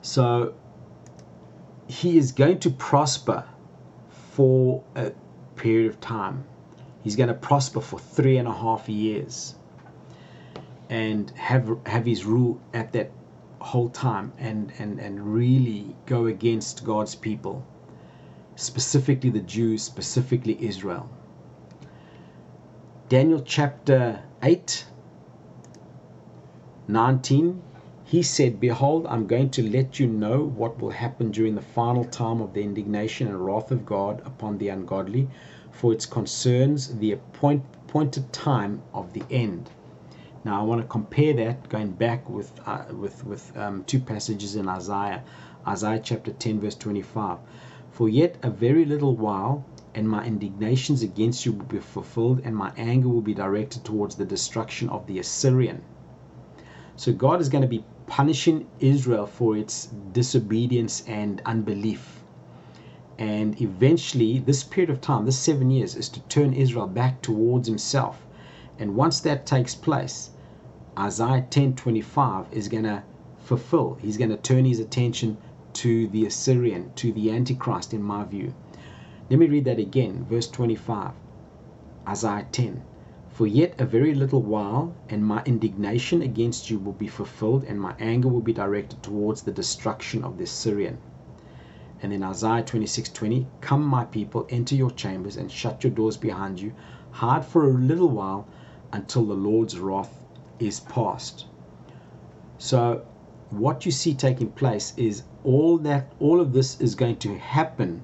So 0.04 0.54
he 1.88 2.16
is 2.16 2.32
going 2.32 2.60
to 2.60 2.70
prosper 2.70 3.44
for 4.12 4.84
a 4.94 5.14
period 5.56 5.90
of 5.90 6.00
time. 6.00 6.44
He's 7.04 7.16
going 7.16 7.30
to 7.30 7.34
prosper 7.34 7.82
for 7.82 7.98
three 7.98 8.38
and 8.38 8.48
a 8.48 8.54
half 8.54 8.88
years 8.88 9.56
and 10.90 11.30
have 11.32 11.78
have 11.86 12.06
his 12.06 12.26
rule 12.26 12.60
at 12.74 12.92
that 12.94 13.12
whole 13.60 13.90
time 13.90 14.34
and 14.40 14.72
and 14.80 15.00
and 15.00 15.34
really 15.34 15.96
go 16.06 16.26
against 16.26 16.84
God's 16.84 17.14
people 17.14 17.64
specifically 18.56 19.30
the 19.30 19.40
Jews 19.40 19.84
specifically 19.84 20.58
Israel. 20.60 21.10
Daniel 23.08 23.42
chapter 23.42 24.24
8 24.42 24.86
19 26.88 27.62
he 28.04 28.24
said 28.24 28.60
behold 28.60 29.06
I'm 29.08 29.28
going 29.28 29.52
to 29.52 29.70
let 29.70 30.00
you 30.00 30.08
know 30.08 30.44
what 30.44 30.80
will 30.80 30.90
happen 30.90 31.30
during 31.30 31.54
the 31.54 31.62
final 31.62 32.04
time 32.06 32.42
of 32.42 32.54
the 32.54 32.64
indignation 32.64 33.28
and 33.28 33.46
wrath 33.46 33.72
of 33.72 33.86
God 33.86 34.22
upon 34.26 34.58
the 34.58 34.70
ungodly 34.70 35.28
for 35.72 35.94
it 35.94 36.08
concerns 36.10 36.98
the 36.98 37.12
appoint, 37.12 37.64
appointed 37.86 38.34
time 38.34 38.82
of 38.94 39.14
the 39.14 39.24
end 39.30 39.70
now 40.46 40.62
I 40.62 40.64
want 40.64 40.82
to 40.82 40.88
compare 40.88 41.34
that 41.34 41.68
going 41.68 41.92
back 41.92 42.30
with 42.30 42.54
uh, 42.66 42.86
with 42.94 43.26
with 43.26 43.58
um, 43.58 43.84
two 43.84 44.00
passages 44.00 44.56
in 44.56 44.70
Isaiah, 44.70 45.22
Isaiah 45.68 46.00
chapter 46.02 46.32
10 46.32 46.62
verse 46.62 46.76
25. 46.76 47.40
For 47.92 48.08
yet 48.08 48.38
a 48.42 48.50
very 48.50 48.86
little 48.86 49.18
while, 49.18 49.66
and 49.94 50.08
my 50.08 50.26
indignations 50.26 51.04
against 51.04 51.46
you 51.46 51.52
will 51.52 51.66
be 51.66 51.80
fulfilled, 51.80 52.40
and 52.46 52.56
my 52.56 52.72
anger 52.78 53.10
will 53.10 53.22
be 53.22 53.34
directed 53.34 53.84
towards 53.84 54.16
the 54.16 54.24
destruction 54.24 54.88
of 54.88 55.06
the 55.08 55.20
Assyrian. 55.20 55.82
So 56.96 57.12
God 57.12 57.42
is 57.42 57.50
going 57.50 57.64
to 57.64 57.68
be 57.68 57.84
punishing 58.08 58.66
Israel 58.80 59.26
for 59.26 59.58
its 59.58 59.90
disobedience 60.14 61.04
and 61.06 61.42
unbelief. 61.46 62.24
And 63.18 63.62
eventually, 63.62 64.40
this 64.40 64.64
period 64.64 64.90
of 64.90 65.02
time, 65.02 65.26
this 65.26 65.38
seven 65.38 65.70
years, 65.70 65.98
is 65.98 66.08
to 66.10 66.22
turn 66.22 66.54
Israel 66.54 66.88
back 66.88 67.22
towards 67.22 67.68
Himself 67.68 68.26
and 68.80 68.96
once 68.96 69.20
that 69.20 69.46
takes 69.46 69.76
place, 69.76 70.30
Isaiah 70.98 71.46
10:25 71.50 72.46
is 72.54 72.70
going 72.70 72.86
to 72.86 73.04
fulfill. 73.38 73.98
He's 74.02 74.16
going 74.16 74.30
to 74.30 74.38
turn 74.38 74.64
his 74.64 74.80
attention 74.80 75.38
to 75.74 76.08
the 76.08 76.26
Assyrian, 76.26 76.92
to 76.96 77.12
the 77.12 77.30
Antichrist, 77.30 77.94
in 77.94 78.02
my 78.02 78.24
view. 78.24 78.54
Let 79.30 79.38
me 79.38 79.48
read 79.48 79.66
that 79.66 79.80
again, 79.80 80.26
verse 80.30 80.50
25. 80.50 81.12
Isaiah 82.08 82.48
10. 82.54 82.82
For 83.28 83.46
yet 83.46 83.76
a 83.80 83.86
very 83.86 84.16
little 84.16 84.42
while, 84.42 84.94
and 85.10 85.26
my 85.26 85.44
indignation 85.44 86.22
against 86.22 86.70
you 86.70 86.80
will 86.80 86.94
be 86.94 87.08
fulfilled, 87.08 87.66
and 87.66 87.82
my 87.82 87.96
anger 88.00 88.30
will 88.30 88.42
be 88.42 88.54
directed 88.54 89.04
towards 89.04 89.42
the 89.42 89.52
destruction 89.52 90.24
of 90.24 90.38
the 90.38 90.46
Assyrian. 90.46 91.00
And 92.02 92.14
then 92.14 92.24
Isaiah 92.24 92.64
26:20, 92.64 93.46
Come, 93.60 93.84
my 93.84 94.06
people, 94.06 94.48
enter 94.50 94.76
your 94.76 94.92
chambers, 94.92 95.36
and 95.36 95.52
shut 95.52 95.84
your 95.84 95.92
doors 95.92 96.16
behind 96.16 96.62
you. 96.62 96.72
Hide 97.12 97.44
for 97.44 97.66
a 97.66 97.74
little 97.74 98.10
while 98.10 98.48
until 98.92 99.26
the 99.26 99.34
Lord's 99.34 99.78
wrath 99.80 100.20
is 100.60 100.80
past. 100.80 101.46
So 102.58 103.06
what 103.50 103.86
you 103.86 103.92
see 103.92 104.14
taking 104.14 104.52
place 104.52 104.94
is 104.98 105.24
all 105.44 105.78
that 105.80 106.12
all 106.20 106.40
of 106.40 106.54
this 106.54 106.80
is 106.82 106.96
going 106.96 107.18
to 107.18 107.38
happen. 107.38 108.04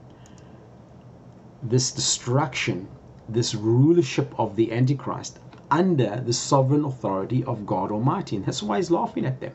This 1.62 1.92
destruction 1.92 2.88
this 3.27 3.56
rulership 3.56 4.34
of 4.38 4.56
the 4.56 4.72
antichrist 4.72 5.39
under 5.72 6.22
the 6.25 6.34
sovereign 6.34 6.86
authority 6.86 7.44
of 7.46 7.65
God 7.65 7.92
Almighty. 7.92 8.36
And 8.36 8.46
that's 8.46 8.62
why 8.62 8.77
he's 8.77 8.92
laughing 8.92 9.25
at 9.25 9.39
them. 9.39 9.54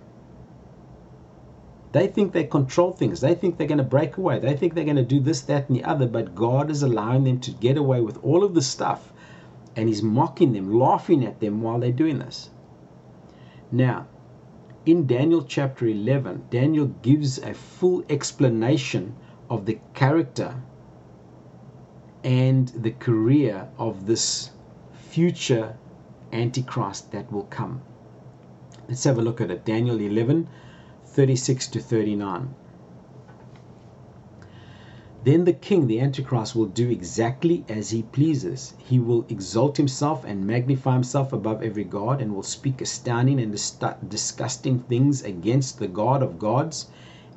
They 1.92 2.06
think 2.06 2.32
they 2.32 2.44
control 2.44 2.92
things. 2.92 3.20
They 3.20 3.34
think 3.34 3.56
they're 3.56 3.66
going 3.66 3.78
to 3.78 3.84
break 3.84 4.16
away. 4.16 4.38
They 4.38 4.56
think 4.56 4.74
they're 4.74 4.84
going 4.84 4.96
to 4.96 5.02
do 5.02 5.20
this 5.20 5.40
that 5.42 5.68
and 5.68 5.76
the 5.76 5.84
other 5.84 6.06
but 6.06 6.34
God 6.34 6.70
is 6.70 6.82
allowing 6.82 7.24
them 7.24 7.40
to 7.40 7.50
get 7.50 7.76
away 7.76 8.00
with 8.00 8.22
all 8.24 8.44
of 8.44 8.54
this 8.54 8.68
stuff 8.68 9.12
and 9.76 9.88
he's 9.88 10.02
mocking 10.02 10.52
them, 10.52 10.72
laughing 10.78 11.24
at 11.24 11.40
them 11.40 11.62
while 11.62 11.78
they're 11.78 11.92
doing 11.92 12.18
this. 12.18 12.50
Now, 13.70 14.06
in 14.86 15.06
Daniel 15.06 15.42
chapter 15.42 15.86
11, 15.86 16.46
Daniel 16.50 16.86
gives 17.02 17.38
a 17.38 17.54
full 17.54 18.04
explanation 18.08 19.14
of 19.48 19.66
the 19.66 19.78
character 19.94 20.54
and 22.24 22.68
the 22.68 22.90
career 22.92 23.68
of 23.78 24.06
this 24.06 24.50
future 24.92 25.76
Antichrist 26.32 27.12
that 27.12 27.30
will 27.32 27.44
come. 27.44 27.82
Let's 28.88 29.04
have 29.04 29.18
a 29.18 29.22
look 29.22 29.40
at 29.40 29.50
it. 29.50 29.64
Daniel 29.64 30.00
11, 30.00 30.48
36 31.06 31.68
to 31.68 31.80
39. 31.80 32.54
Then 35.22 35.44
the 35.44 35.52
king, 35.52 35.86
the 35.86 36.00
Antichrist, 36.00 36.56
will 36.56 36.64
do 36.64 36.88
exactly 36.88 37.62
as 37.68 37.90
he 37.90 38.04
pleases. 38.04 38.72
He 38.78 38.98
will 38.98 39.26
exalt 39.28 39.76
himself 39.76 40.24
and 40.24 40.46
magnify 40.46 40.94
himself 40.94 41.34
above 41.34 41.62
every 41.62 41.84
god, 41.84 42.22
and 42.22 42.34
will 42.34 42.42
speak 42.42 42.80
astounding 42.80 43.38
and 43.38 43.52
disgusting 43.52 44.78
things 44.78 45.22
against 45.22 45.78
the 45.78 45.88
God 45.88 46.22
of 46.22 46.38
gods, 46.38 46.86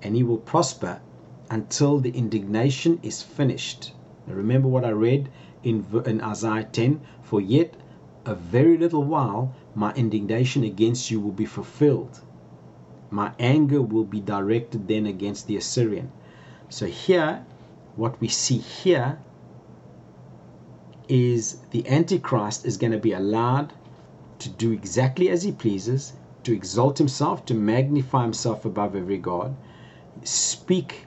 and 0.01 0.15
he 0.15 0.23
will 0.23 0.37
prosper 0.37 1.01
until 1.49 1.99
the 1.99 2.11
indignation 2.11 2.99
is 3.03 3.21
finished. 3.21 3.91
Now 4.27 4.35
remember 4.35 4.69
what 4.69 4.85
I 4.85 4.91
read 4.91 5.27
in, 5.61 5.85
in 6.05 6.21
Isaiah 6.21 6.63
10 6.63 7.01
For 7.21 7.41
yet 7.41 7.73
a 8.25 8.33
very 8.33 8.77
little 8.77 9.03
while 9.03 9.53
my 9.75 9.93
indignation 9.95 10.63
against 10.63 11.11
you 11.11 11.19
will 11.19 11.33
be 11.33 11.45
fulfilled. 11.45 12.21
My 13.11 13.33
anger 13.39 13.81
will 13.81 14.05
be 14.05 14.21
directed 14.21 14.87
then 14.87 15.05
against 15.05 15.47
the 15.47 15.57
Assyrian. 15.57 16.13
So 16.69 16.85
here 16.85 17.45
what 17.95 18.19
we 18.19 18.27
see 18.27 18.57
here 18.57 19.19
is 21.07 21.59
the 21.71 21.87
Antichrist 21.87 22.65
is 22.65 22.77
going 22.77 22.91
to 22.91 22.97
be 22.97 23.13
allowed 23.13 23.73
to 24.39 24.49
do 24.49 24.71
exactly 24.71 25.29
as 25.29 25.43
he 25.43 25.51
pleases, 25.51 26.13
to 26.43 26.53
exalt 26.53 26.97
himself, 26.97 27.45
to 27.45 27.53
magnify 27.53 28.23
himself 28.23 28.65
above 28.65 28.95
every 28.95 29.17
God, 29.17 29.55
speak 30.23 31.05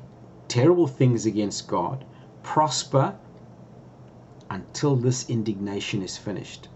terrible 0.49 0.87
things 0.87 1.26
against 1.26 1.69
God, 1.69 2.05
prosper 2.43 3.16
until 4.49 4.97
this 4.97 5.28
indignation 5.28 6.02
is 6.02 6.16
finished. 6.16 6.69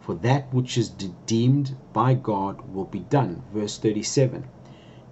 For 0.00 0.14
that 0.16 0.52
which 0.54 0.78
is 0.78 0.90
deemed 1.26 1.76
by 1.92 2.14
God 2.14 2.72
will 2.72 2.84
be 2.84 3.00
done. 3.00 3.42
Verse 3.52 3.78
37 3.78 4.44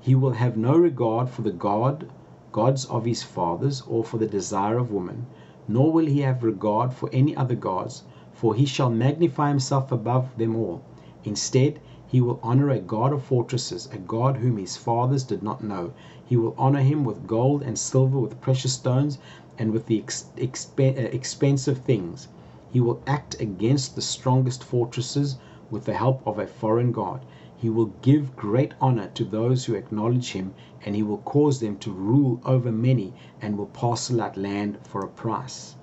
He 0.01 0.15
will 0.15 0.33
have 0.33 0.57
no 0.57 0.77
regard 0.77 1.29
for 1.29 1.43
the 1.43 1.51
God 1.51 2.11
gods 2.53 2.85
of 2.85 3.07
his 3.07 3.23
fathers, 3.23 3.83
or 3.89 4.05
for 4.05 4.19
the 4.19 4.27
desire 4.27 4.79
of 4.79 4.93
woman, 4.93 5.27
nor 5.67 5.91
will 5.91 6.07
he 6.07 6.21
have 6.21 6.45
regard 6.45 6.93
for 6.93 7.09
any 7.13 7.35
other 7.35 7.55
gods, 7.55 8.05
for 8.33 8.55
he 8.55 8.67
shall 8.67 8.91
magnify 8.91 9.49
himself 9.49 9.91
above 9.91 10.37
them 10.37 10.55
all. 10.55 10.83
Instead, 11.25 11.81
he 12.07 12.21
will 12.21 12.39
honor 12.43 12.69
a 12.69 12.79
God 12.79 13.13
of 13.13 13.23
fortresses, 13.23 13.89
a 13.91 13.97
God 13.97 14.37
whom 14.37 14.59
his 14.59 14.77
fathers 14.77 15.25
did 15.25 15.43
not 15.43 15.65
know. 15.65 15.93
He 16.25 16.37
will 16.37 16.55
honor 16.59 16.83
him 16.83 17.05
with 17.05 17.27
gold 17.27 17.63
and 17.63 17.79
silver, 17.79 18.19
with 18.19 18.41
precious 18.43 18.75
stones, 18.75 19.17
and 19.59 19.73
with 19.73 19.87
the 19.87 19.99
ex- 19.99 20.27
exp- 20.37 20.99
uh, 20.99 21.09
expensive 21.17 21.79
things. 21.79 22.29
He 22.71 22.81
will 22.81 23.01
act 23.07 23.41
against 23.41 23.95
the 23.95 24.03
strongest 24.03 24.63
fortresses 24.63 25.39
with 25.71 25.85
the 25.87 25.95
help 25.95 26.21
of 26.27 26.39
a 26.39 26.47
foreign 26.47 26.93
God. 26.93 27.25
He 27.63 27.71
will 27.71 27.93
give 28.03 28.35
great 28.35 28.75
honor 28.81 29.07
to 29.15 29.25
those 29.25 29.67
who 29.67 29.75
acknowledge 29.75 30.33
him, 30.33 30.53
and 30.85 30.97
he 30.97 31.03
will 31.05 31.19
cause 31.19 31.61
them 31.61 31.79
to 31.79 31.93
rule 31.93 32.41
over 32.45 32.73
many, 32.73 33.15
and 33.41 33.57
will 33.57 33.67
parcel 33.67 34.21
out 34.21 34.37
land 34.37 34.81
for 34.83 35.05
a 35.05 35.09
price. 35.09 35.77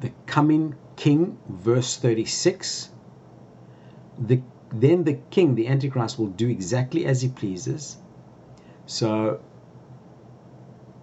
The 0.00 0.10
coming 0.26 0.74
king, 0.96 1.38
verse 1.48 1.96
36. 1.96 2.90
The, 4.18 4.42
then 4.72 5.04
the 5.04 5.20
king, 5.30 5.54
the 5.54 5.68
Antichrist, 5.68 6.18
will 6.18 6.26
do 6.26 6.48
exactly 6.48 7.06
as 7.06 7.22
he 7.22 7.28
pleases. 7.28 7.98
So 8.84 9.38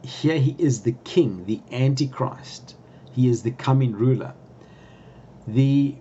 here 0.03 0.37
he 0.37 0.53
is 0.59 0.81
the 0.81 0.97
king, 1.05 1.45
the 1.45 1.61
Antichrist. 1.71 2.75
He 3.13 3.29
is 3.29 3.43
the 3.43 3.51
coming 3.51 3.93
ruler. 3.93 4.33
The 5.47 5.95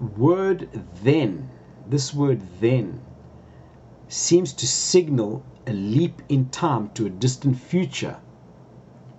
word 0.00 0.68
then, 1.02 1.50
this 1.88 2.12
word 2.12 2.42
then, 2.60 3.00
seems 4.08 4.52
to 4.54 4.66
signal 4.66 5.42
a 5.66 5.72
leap 5.72 6.22
in 6.28 6.48
time 6.50 6.90
to 6.90 7.06
a 7.06 7.10
distant 7.10 7.58
future 7.58 8.18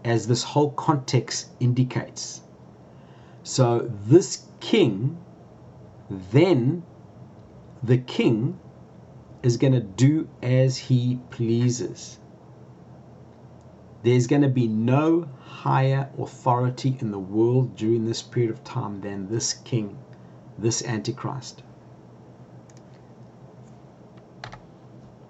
as 0.04 0.28
this 0.28 0.44
whole 0.44 0.72
context 0.72 1.50
indicates. 1.60 2.42
So, 3.44 3.92
this 4.06 4.46
king, 4.60 5.18
then 6.10 6.84
the 7.84 7.98
king 7.98 8.60
is 9.44 9.58
going 9.58 9.74
to 9.74 9.80
do 9.80 10.28
as 10.42 10.78
he 10.78 11.20
pleases. 11.30 12.20
There's 14.04 14.28
going 14.28 14.42
to 14.42 14.50
be 14.50 14.68
no 14.68 15.28
higher 15.42 16.10
authority 16.18 16.98
in 17.00 17.12
the 17.12 17.20
world 17.20 17.76
during 17.76 18.06
this 18.06 18.22
period 18.22 18.52
of 18.52 18.64
time 18.64 19.02
than 19.02 19.30
this 19.30 19.54
king, 19.54 19.98
this 20.58 20.84
Antichrist. 20.84 21.64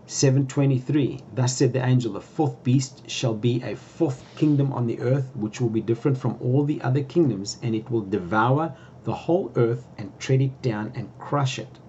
723 0.10 1.20
Thus 1.36 1.58
said 1.58 1.74
the 1.74 1.86
angel, 1.86 2.14
the 2.14 2.22
fourth 2.22 2.64
beast 2.64 3.10
shall 3.10 3.34
be 3.34 3.62
a 3.62 3.76
fourth 3.76 4.24
kingdom 4.38 4.72
on 4.72 4.88
the 4.88 5.02
earth, 5.02 5.36
which 5.36 5.60
will 5.60 5.70
be 5.70 5.82
different 5.82 6.18
from 6.18 6.38
all 6.40 6.64
the 6.64 6.82
other 6.82 7.04
kingdoms, 7.04 7.60
and 7.62 7.76
it 7.76 7.92
will 7.92 8.02
devour 8.02 8.74
the 9.04 9.14
whole 9.14 9.52
earth 9.56 9.86
and 9.98 10.18
tread 10.18 10.42
it 10.42 10.62
down 10.62 10.94
and 10.96 11.10
crush 11.20 11.60
it. 11.60 11.80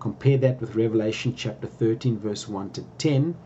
Compare 0.00 0.36
that 0.38 0.60
with 0.60 0.74
Revelation 0.74 1.34
chapter 1.36 1.68
13, 1.68 2.18
verse 2.18 2.48
1 2.48 2.70
to 2.70 2.82
10. 2.98 3.36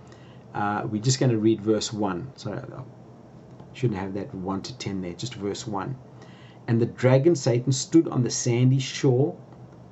Uh, 0.54 0.87
we're 0.90 1.02
just 1.02 1.20
going 1.20 1.30
to 1.30 1.38
read 1.38 1.61
verse 1.61 1.92
1. 1.92 2.32
So 2.37 2.52
I 2.52 3.76
shouldn't 3.76 4.00
have 4.00 4.14
that 4.14 4.35
1 4.35 4.62
to 4.62 4.78
10 4.78 5.02
there, 5.02 5.12
just 5.12 5.35
verse 5.35 5.66
1. 5.66 5.97
And 6.68 6.80
the 6.80 6.87
dragon 6.87 7.34
Satan 7.34 7.72
stood 7.72 8.06
on 8.06 8.22
the 8.22 8.30
sandy 8.30 8.78
shore 8.78 9.34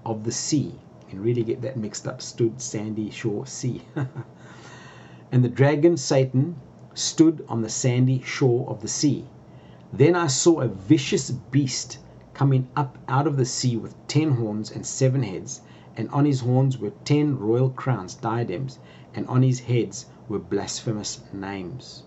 of 0.04 0.22
the 0.22 0.30
sea 0.30 0.78
can 1.08 1.22
really 1.22 1.44
get 1.44 1.62
that 1.62 1.76
mixed 1.76 2.06
up. 2.06 2.20
Stood 2.20 2.60
sandy 2.60 3.10
shore 3.10 3.46
sea. 3.46 3.82
and 5.32 5.44
the 5.44 5.48
dragon 5.48 5.96
Satan 5.96 6.56
stood 6.94 7.44
on 7.48 7.62
the 7.62 7.68
sandy 7.68 8.20
shore 8.22 8.68
of 8.68 8.82
the 8.82 8.88
sea. 8.88 9.24
Then 9.92 10.16
I 10.16 10.26
saw 10.26 10.60
a 10.60 10.68
vicious 10.68 11.30
beast 11.30 11.98
coming 12.34 12.68
up 12.76 12.98
out 13.08 13.26
of 13.26 13.36
the 13.36 13.44
sea 13.44 13.76
with 13.76 13.94
ten 14.08 14.32
horns 14.32 14.70
and 14.70 14.84
seven 14.84 15.22
heads, 15.22 15.62
and 15.96 16.08
on 16.10 16.24
his 16.24 16.40
horns 16.40 16.76
were 16.76 16.92
ten 17.04 17.38
royal 17.38 17.70
crowns, 17.70 18.14
diadems, 18.14 18.78
and 19.14 19.26
on 19.28 19.42
his 19.42 19.60
heads 19.60 20.06
were 20.28 20.38
blasphemous 20.38 21.20
names. 21.32 22.02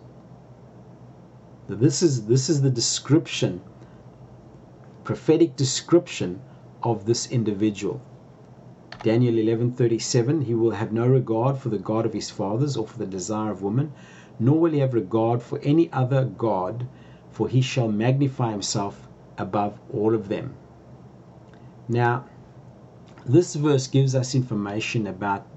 This 1.67 2.03
is 2.03 2.25
this 2.25 2.49
is 2.49 2.61
the 2.61 2.69
description, 2.69 3.61
prophetic 5.09 5.55
description 5.55 6.39
of 6.83 7.05
this 7.07 7.31
individual. 7.31 7.99
Daniel 9.01 9.33
11:37 9.33 10.43
He 10.43 10.53
will 10.53 10.69
have 10.69 10.93
no 10.93 11.07
regard 11.07 11.57
for 11.57 11.69
the 11.69 11.79
God 11.79 12.05
of 12.05 12.13
his 12.13 12.29
fathers 12.29 12.77
or 12.77 12.85
for 12.85 12.99
the 12.99 13.07
desire 13.07 13.49
of 13.49 13.63
woman 13.63 13.91
nor 14.39 14.59
will 14.59 14.71
he 14.71 14.77
have 14.77 14.93
regard 14.93 15.41
for 15.41 15.57
any 15.63 15.91
other 15.91 16.25
god 16.25 16.85
for 17.31 17.49
he 17.49 17.59
shall 17.59 17.91
magnify 17.91 18.51
himself 18.51 19.07
above 19.35 19.79
all 19.91 20.13
of 20.13 20.29
them. 20.29 20.53
Now 21.87 22.25
this 23.25 23.55
verse 23.55 23.87
gives 23.87 24.13
us 24.13 24.35
information 24.35 25.07
about 25.07 25.47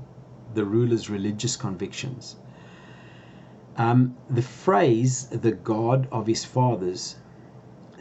the 0.54 0.64
ruler's 0.64 1.10
religious 1.10 1.56
convictions. 1.56 2.36
Um, 3.76 4.16
the 4.30 4.40
phrase 4.40 5.26
the 5.26 5.52
God 5.52 6.08
of 6.10 6.26
his 6.26 6.42
fathers 6.42 7.16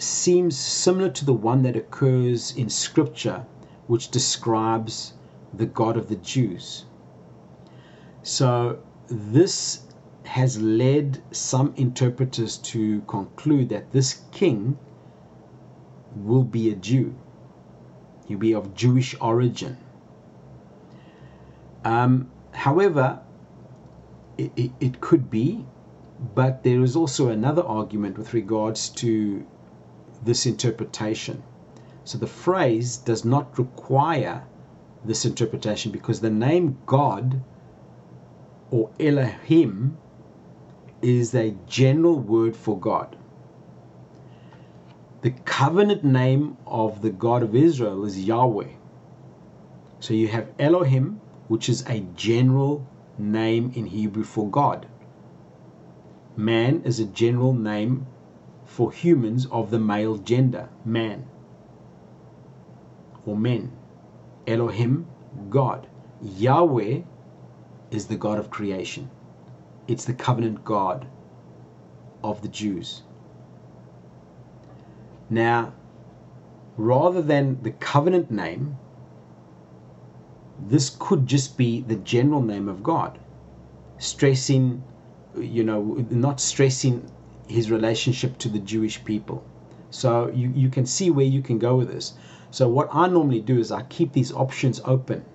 seems 0.01 0.57
similar 0.57 1.09
to 1.09 1.25
the 1.25 1.33
one 1.33 1.61
that 1.63 1.75
occurs 1.75 2.55
in 2.55 2.69
scripture 2.69 3.45
which 3.87 4.09
describes 4.09 5.13
the 5.53 5.65
God 5.65 5.97
of 5.97 6.07
the 6.07 6.15
Jews. 6.15 6.85
So 8.23 8.79
this 9.07 9.81
has 10.23 10.61
led 10.61 11.21
some 11.31 11.73
interpreters 11.75 12.57
to 12.57 13.01
conclude 13.01 13.69
that 13.69 13.91
this 13.91 14.21
king 14.31 14.77
will 16.15 16.43
be 16.43 16.71
a 16.71 16.75
Jew. 16.75 17.13
He'll 18.27 18.37
be 18.37 18.53
of 18.53 18.73
Jewish 18.73 19.15
origin. 19.19 19.77
Um, 21.83 22.29
however, 22.51 23.19
it, 24.37 24.51
it, 24.55 24.71
it 24.79 25.01
could 25.01 25.29
be, 25.29 25.65
but 26.33 26.63
there 26.63 26.81
is 26.81 26.95
also 26.95 27.29
another 27.29 27.63
argument 27.63 28.17
with 28.17 28.33
regards 28.33 28.89
to 28.89 29.45
this 30.23 30.45
interpretation. 30.45 31.43
So 32.03 32.17
the 32.17 32.27
phrase 32.27 32.97
does 32.97 33.23
not 33.25 33.57
require 33.57 34.43
this 35.03 35.25
interpretation 35.25 35.91
because 35.91 36.21
the 36.21 36.29
name 36.29 36.77
God 36.85 37.41
or 38.69 38.89
Elohim 38.99 39.97
is 41.01 41.33
a 41.33 41.55
general 41.67 42.19
word 42.19 42.55
for 42.55 42.79
God. 42.79 43.15
The 45.21 45.31
covenant 45.31 46.03
name 46.03 46.57
of 46.65 47.01
the 47.01 47.09
God 47.09 47.43
of 47.43 47.55
Israel 47.55 48.05
is 48.05 48.23
Yahweh. 48.23 48.69
So 49.99 50.13
you 50.13 50.27
have 50.29 50.49
Elohim, 50.57 51.21
which 51.47 51.69
is 51.69 51.83
a 51.87 51.99
general 52.15 52.87
name 53.17 53.71
in 53.75 53.85
Hebrew 53.85 54.23
for 54.23 54.49
God. 54.49 54.87
Man 56.35 56.81
is 56.85 56.99
a 56.99 57.05
general 57.05 57.53
name 57.53 58.07
for 58.71 58.89
humans 58.89 59.45
of 59.47 59.69
the 59.69 59.79
male 59.79 60.15
gender, 60.15 60.69
man 60.85 61.25
or 63.25 63.35
men. 63.35 63.69
Elohim, 64.47 65.07
God. 65.49 65.87
Yahweh 66.21 67.01
is 67.91 68.07
the 68.07 68.15
God 68.15 68.39
of 68.39 68.49
creation. 68.49 69.09
It's 69.87 70.05
the 70.05 70.13
covenant 70.13 70.63
God 70.63 71.05
of 72.23 72.41
the 72.41 72.47
Jews. 72.47 73.01
Now, 75.29 75.73
rather 76.77 77.21
than 77.21 77.61
the 77.63 77.71
covenant 77.71 78.31
name, 78.31 78.77
this 80.65 80.95
could 80.97 81.27
just 81.27 81.57
be 81.57 81.81
the 81.81 81.95
general 81.95 82.41
name 82.41 82.69
of 82.69 82.83
God, 82.83 83.19
stressing, 83.97 84.81
you 85.35 85.63
know, 85.63 86.05
not 86.09 86.39
stressing 86.39 87.11
his 87.51 87.69
relationship 87.69 88.37
to 88.39 88.49
the 88.49 88.59
Jewish 88.59 89.03
people. 89.03 89.43
So 89.89 90.29
you, 90.33 90.51
you 90.55 90.69
can 90.69 90.85
see 90.85 91.11
where 91.11 91.25
you 91.25 91.41
can 91.41 91.59
go 91.59 91.75
with 91.75 91.89
this. 91.89 92.13
So 92.49 92.67
what 92.67 92.89
I 92.91 93.07
normally 93.07 93.41
do 93.41 93.59
is 93.59 93.71
I 93.71 93.83
keep 93.83 94.13
these 94.13 94.31
options 94.31 94.81
open. 94.85 95.25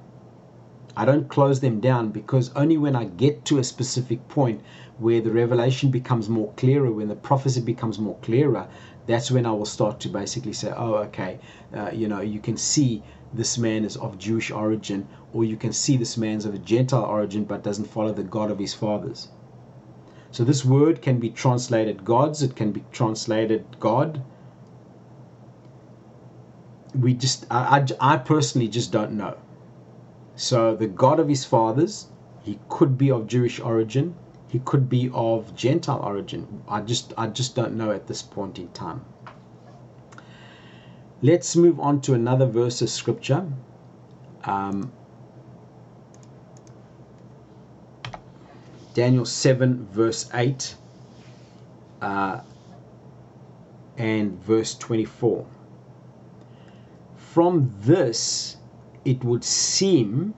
I 0.97 1.05
don't 1.05 1.29
close 1.29 1.61
them 1.61 1.81
down 1.81 2.11
because 2.11 2.51
only 2.57 2.79
when 2.79 2.97
I 2.97 3.05
get 3.05 3.45
to 3.47 3.59
a 3.59 3.65
specific 3.65 4.27
point 4.29 4.63
where 4.99 5.21
the 5.21 5.31
revelation 5.31 5.91
becomes 5.91 6.29
more 6.29 6.53
clearer, 6.57 6.91
when 6.91 7.09
the 7.09 7.15
prophecy 7.15 7.61
becomes 7.61 7.99
more 7.99 8.17
clearer, 8.23 8.67
that's 9.07 9.31
when 9.31 9.45
I 9.45 9.51
will 9.51 9.67
start 9.67 10.01
to 10.01 10.09
basically 10.09 10.55
say, 10.55 10.73
oh, 10.75 10.95
okay, 10.95 11.39
uh, 11.75 11.91
you 11.93 12.09
know, 12.09 12.23
you 12.23 12.41
can 12.41 12.57
see 12.57 13.03
this 13.35 13.59
man 13.59 13.85
is 13.85 13.97
of 13.99 14.19
Jewish 14.19 14.51
origin, 14.51 15.07
or 15.35 15.45
you 15.45 15.57
can 15.59 15.73
see 15.73 15.99
this 15.99 16.17
man's 16.17 16.47
of 16.47 16.55
a 16.55 16.59
Gentile 16.59 17.05
origin 17.05 17.45
but 17.45 17.63
doesn't 17.63 17.85
follow 17.85 18.13
the 18.13 18.23
God 18.23 18.51
of 18.51 18.59
his 18.59 18.73
fathers. 18.73 19.29
So 20.31 20.45
this 20.45 20.65
word 20.65 21.03
can 21.03 21.19
be 21.19 21.31
translated 21.31 22.05
gods, 22.05 22.43
it 22.43 22.57
can 22.57 22.73
be 22.73 22.85
translated 22.93 23.65
God, 23.81 24.23
we 27.01 27.15
just 27.15 27.47
I, 27.51 27.85
I, 28.01 28.15
I 28.15 28.17
personally 28.19 28.69
just 28.69 28.93
don't 28.93 29.13
know. 29.13 29.37
So 30.35 30.77
the 30.77 30.87
god 30.87 31.21
of 31.21 31.29
his 31.29 31.45
fathers 31.45 32.09
he 32.43 32.59
could 32.69 32.97
be 32.97 33.11
of 33.11 33.27
jewish 33.27 33.59
origin 33.59 34.15
he 34.49 34.61
could 34.61 34.89
be 34.89 35.11
of 35.13 35.55
gentile 35.55 36.01
origin. 36.03 36.63
I 36.69 36.81
just 36.81 37.13
i 37.17 37.27
just 37.27 37.55
don't 37.55 37.77
know 37.77 37.91
at 37.91 38.07
this 38.07 38.23
point 38.23 38.59
in 38.59 38.69
time. 38.69 39.05
Let's 41.23 41.57
move 41.57 41.81
on 41.81 42.01
to 42.03 42.15
another 42.15 42.47
verse 42.47 42.83
of 42.83 42.91
scripture. 42.91 43.47
Um, 44.45 44.93
daniel 48.97 49.25
7 49.25 49.87
verse 49.93 50.29
8 50.33 50.75
uh, 52.01 52.41
and 53.99 54.43
verse 54.43 54.75
24 54.75 55.47
from 57.37 57.71
this, 57.81 58.57
it 59.05 59.23
would 59.23 59.45
seem 59.45 60.33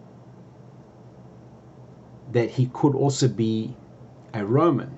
that 2.32 2.50
he 2.50 2.66
could 2.66 2.96
also 2.96 3.28
be 3.28 3.76
a 4.34 4.44
Roman. 4.44 4.96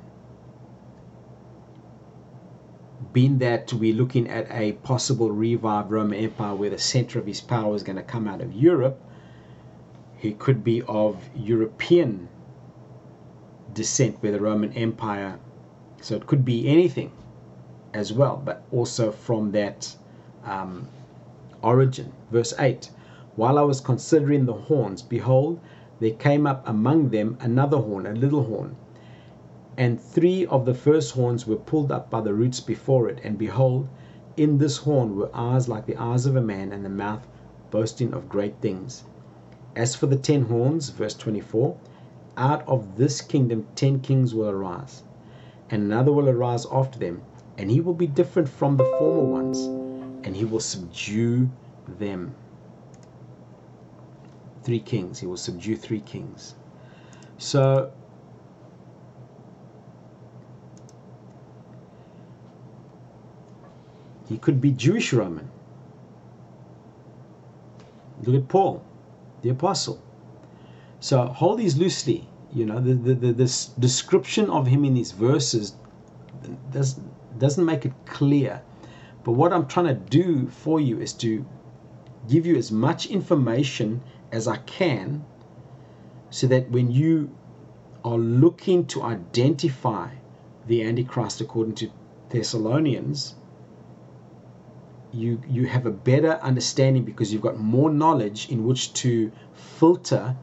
Being 3.12 3.36
that 3.40 3.74
we're 3.74 3.94
looking 3.94 4.30
at 4.30 4.50
a 4.50 4.72
possible 4.72 5.30
revived 5.30 5.90
Roman 5.90 6.18
Empire 6.18 6.54
where 6.54 6.70
the 6.70 6.78
center 6.78 7.18
of 7.18 7.26
his 7.26 7.42
power 7.42 7.76
is 7.76 7.82
going 7.82 7.96
to 7.96 8.02
come 8.02 8.26
out 8.26 8.40
of 8.40 8.54
Europe, 8.54 8.98
he 10.16 10.32
could 10.32 10.64
be 10.64 10.80
of 10.88 11.28
European 11.36 12.30
descent 13.74 14.16
where 14.20 14.32
the 14.32 14.40
Roman 14.40 14.72
Empire, 14.72 15.38
so 16.00 16.16
it 16.16 16.26
could 16.26 16.44
be 16.44 16.68
anything 16.68 17.12
as 17.92 18.12
well, 18.12 18.40
but 18.44 18.62
also 18.72 19.10
from 19.10 19.52
that 19.52 19.96
um, 20.44 20.88
origin. 21.62 22.12
Verse 22.30 22.54
8 22.58 22.90
While 23.36 23.58
I 23.58 23.62
was 23.62 23.80
considering 23.80 24.46
the 24.46 24.54
horns, 24.54 25.02
behold, 25.02 25.60
there 26.00 26.10
came 26.12 26.46
up 26.46 26.66
among 26.66 27.10
them 27.10 27.36
another 27.40 27.78
horn, 27.78 28.06
a 28.06 28.12
little 28.12 28.44
horn, 28.44 28.76
And 29.76 30.00
three 30.00 30.46
of 30.46 30.64
the 30.64 30.74
first 30.74 31.12
horns 31.12 31.46
were 31.46 31.56
pulled 31.56 31.92
up 31.92 32.10
by 32.10 32.20
the 32.20 32.34
roots 32.34 32.60
before 32.60 33.08
it, 33.08 33.20
and 33.22 33.36
behold, 33.38 33.88
in 34.36 34.58
this 34.58 34.78
horn 34.78 35.16
were 35.16 35.30
eyes 35.34 35.68
like 35.68 35.86
the 35.86 35.96
eyes 35.96 36.26
of 36.26 36.36
a 36.36 36.40
man, 36.40 36.72
and 36.72 36.84
the 36.84 36.88
mouth 36.88 37.26
boasting 37.70 38.12
of 38.14 38.28
great 38.28 38.54
things. 38.60 39.04
As 39.76 39.94
for 39.94 40.06
the 40.06 40.16
ten 40.16 40.42
horns, 40.42 40.88
verse 40.90 41.14
24, 41.14 41.76
out 42.40 42.66
of 42.66 42.96
this 42.96 43.20
kingdom 43.20 43.66
ten 43.74 44.00
kings 44.00 44.34
will 44.34 44.48
arise, 44.48 45.04
and 45.68 45.82
another 45.82 46.10
will 46.10 46.28
arise 46.28 46.66
after 46.72 46.98
them, 46.98 47.20
and 47.58 47.70
he 47.70 47.80
will 47.80 47.94
be 47.94 48.06
different 48.06 48.48
from 48.48 48.78
the 48.78 48.84
former 48.98 49.30
ones, 49.30 49.58
and 50.26 50.34
he 50.34 50.46
will 50.46 50.60
subdue 50.60 51.50
them. 51.86 52.34
Three 54.62 54.80
kings, 54.80 55.20
he 55.20 55.26
will 55.26 55.36
subdue 55.36 55.76
three 55.76 56.00
kings. 56.00 56.54
So, 57.36 57.92
he 64.28 64.38
could 64.38 64.62
be 64.62 64.72
Jewish 64.72 65.12
Roman. 65.12 65.50
Look 68.22 68.42
at 68.42 68.48
Paul, 68.48 68.82
the 69.42 69.50
apostle. 69.50 70.02
So 71.00 71.26
hold 71.26 71.58
these 71.58 71.76
loosely. 71.76 72.28
You 72.52 72.66
know, 72.66 72.80
the, 72.80 72.94
the, 72.94 73.14
the, 73.14 73.32
this 73.32 73.66
description 73.66 74.50
of 74.50 74.66
him 74.66 74.84
in 74.84 74.94
these 74.94 75.12
verses 75.12 75.74
does, 76.70 77.00
doesn't 77.38 77.64
make 77.64 77.86
it 77.86 77.92
clear. 78.06 78.62
But 79.24 79.32
what 79.32 79.52
I'm 79.52 79.66
trying 79.66 79.86
to 79.86 79.94
do 79.94 80.48
for 80.48 80.80
you 80.80 81.00
is 81.00 81.12
to 81.14 81.44
give 82.28 82.44
you 82.46 82.56
as 82.56 82.70
much 82.70 83.06
information 83.06 84.02
as 84.32 84.46
I 84.46 84.58
can 84.58 85.24
so 86.30 86.46
that 86.46 86.70
when 86.70 86.90
you 86.90 87.34
are 88.04 88.18
looking 88.18 88.86
to 88.86 89.02
identify 89.02 90.08
the 90.66 90.82
Antichrist 90.82 91.40
according 91.40 91.74
to 91.76 91.90
Thessalonians, 92.28 93.34
you 95.12 95.40
you 95.48 95.66
have 95.66 95.86
a 95.86 95.90
better 95.90 96.38
understanding 96.42 97.04
because 97.04 97.32
you've 97.32 97.42
got 97.42 97.58
more 97.58 97.90
knowledge 97.90 98.48
in 98.48 98.64
which 98.64 98.92
to 98.94 99.32
filter 99.54 100.36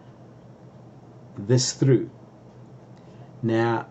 this 1.37 1.73
through. 1.73 2.09
Now, 3.41 3.87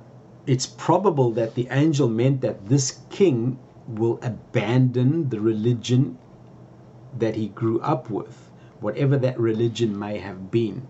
it's 0.46 0.66
probable 0.66 1.32
that 1.32 1.54
the 1.54 1.68
angel 1.70 2.08
meant 2.08 2.40
that 2.40 2.68
this 2.68 3.00
king 3.10 3.58
will 3.88 4.18
abandon 4.22 5.28
the 5.28 5.40
religion 5.40 6.18
that 7.18 7.36
he 7.36 7.48
grew 7.48 7.80
up 7.80 8.10
with, 8.10 8.50
whatever 8.80 9.16
that 9.18 9.38
religion 9.38 9.98
may 9.98 10.18
have 10.18 10.50
been. 10.50 10.86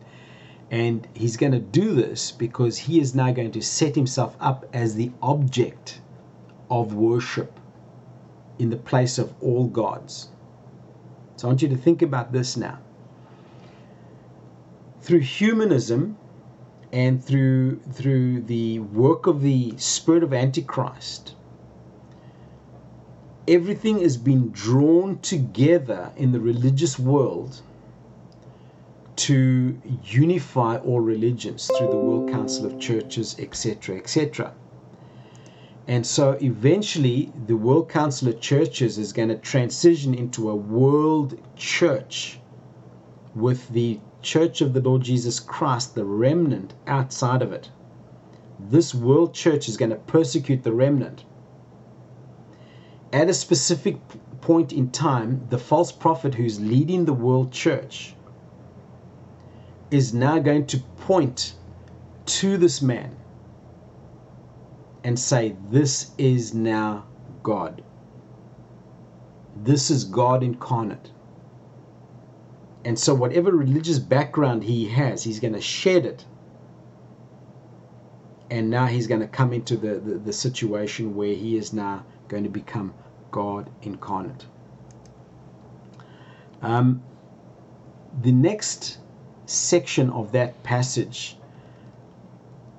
And 0.70 1.06
he's 1.14 1.36
going 1.36 1.52
to 1.52 1.60
do 1.60 1.94
this 1.94 2.32
because 2.32 2.76
he 2.76 2.98
is 2.98 3.14
now 3.14 3.30
going 3.32 3.52
to 3.52 3.62
set 3.62 3.94
himself 3.94 4.36
up 4.40 4.66
as 4.72 4.94
the 4.94 5.12
object 5.22 6.00
of 6.70 6.94
worship 6.94 7.60
in 8.58 8.70
the 8.70 8.76
place 8.76 9.18
of 9.18 9.32
all 9.40 9.66
gods. 9.66 10.28
So 11.36 11.46
I 11.46 11.50
want 11.50 11.62
you 11.62 11.68
to 11.68 11.76
think 11.76 12.02
about 12.02 12.32
this 12.32 12.56
now. 12.56 12.78
Through 15.00 15.20
humanism 15.20 16.16
and 16.96 17.22
through 17.22 17.78
through 17.92 18.40
the 18.40 18.78
work 18.78 19.26
of 19.26 19.42
the 19.42 19.74
spirit 19.76 20.22
of 20.22 20.32
antichrist 20.32 21.34
everything 23.46 24.00
is 24.00 24.16
being 24.16 24.48
drawn 24.48 25.18
together 25.18 26.10
in 26.16 26.32
the 26.32 26.40
religious 26.40 26.98
world 26.98 27.60
to 29.16 29.80
unify 30.04 30.76
all 30.78 31.00
religions 31.00 31.68
through 31.68 31.88
the 31.88 31.96
World 31.96 32.30
Council 32.30 32.66
of 32.66 32.78
Churches, 32.78 33.36
etc., 33.38 33.96
etc. 33.96 34.52
And 35.88 36.06
so 36.06 36.32
eventually, 36.42 37.32
the 37.46 37.56
World 37.56 37.88
Council 37.88 38.28
of 38.28 38.40
Churches 38.40 38.98
is 38.98 39.12
going 39.12 39.28
to 39.28 39.36
transition 39.36 40.14
into 40.14 40.50
a 40.50 40.54
world 40.54 41.40
church 41.56 42.40
with 43.34 43.68
the 43.70 44.00
Church 44.26 44.60
of 44.60 44.72
the 44.72 44.80
Lord 44.80 45.02
Jesus 45.02 45.38
Christ, 45.38 45.94
the 45.94 46.04
remnant, 46.04 46.74
outside 46.88 47.42
of 47.42 47.52
it. 47.52 47.70
This 48.58 48.92
world 48.92 49.32
church 49.32 49.68
is 49.68 49.76
going 49.76 49.90
to 49.90 49.96
persecute 49.96 50.64
the 50.64 50.72
remnant. 50.72 51.22
At 53.12 53.30
a 53.30 53.34
specific 53.34 53.98
point 54.40 54.72
in 54.72 54.90
time, 54.90 55.46
the 55.50 55.58
false 55.58 55.92
prophet 55.92 56.34
who's 56.34 56.58
leading 56.58 57.04
the 57.04 57.12
world 57.12 57.52
church 57.52 58.16
is 59.92 60.12
now 60.12 60.40
going 60.40 60.66
to 60.66 60.80
point 61.02 61.54
to 62.24 62.56
this 62.56 62.82
man 62.82 63.14
and 65.04 65.16
say, 65.16 65.54
This 65.70 66.10
is 66.18 66.52
now 66.52 67.04
God. 67.44 67.80
This 69.62 69.88
is 69.88 70.02
God 70.02 70.42
incarnate. 70.42 71.12
And 72.86 72.96
so, 72.96 73.14
whatever 73.14 73.50
religious 73.50 73.98
background 73.98 74.62
he 74.62 74.86
has, 74.90 75.24
he's 75.24 75.40
going 75.40 75.54
to 75.54 75.60
shed 75.60 76.06
it. 76.06 76.24
And 78.48 78.70
now 78.70 78.86
he's 78.86 79.08
going 79.08 79.22
to 79.22 79.26
come 79.26 79.52
into 79.52 79.76
the, 79.76 79.96
the, 79.96 80.14
the 80.18 80.32
situation 80.32 81.16
where 81.16 81.34
he 81.34 81.56
is 81.56 81.72
now 81.72 82.04
going 82.28 82.44
to 82.44 82.48
become 82.48 82.94
God 83.32 83.68
incarnate. 83.82 84.46
Um, 86.62 87.02
the 88.22 88.30
next 88.30 88.98
section 89.46 90.08
of 90.10 90.30
that 90.30 90.62
passage 90.62 91.36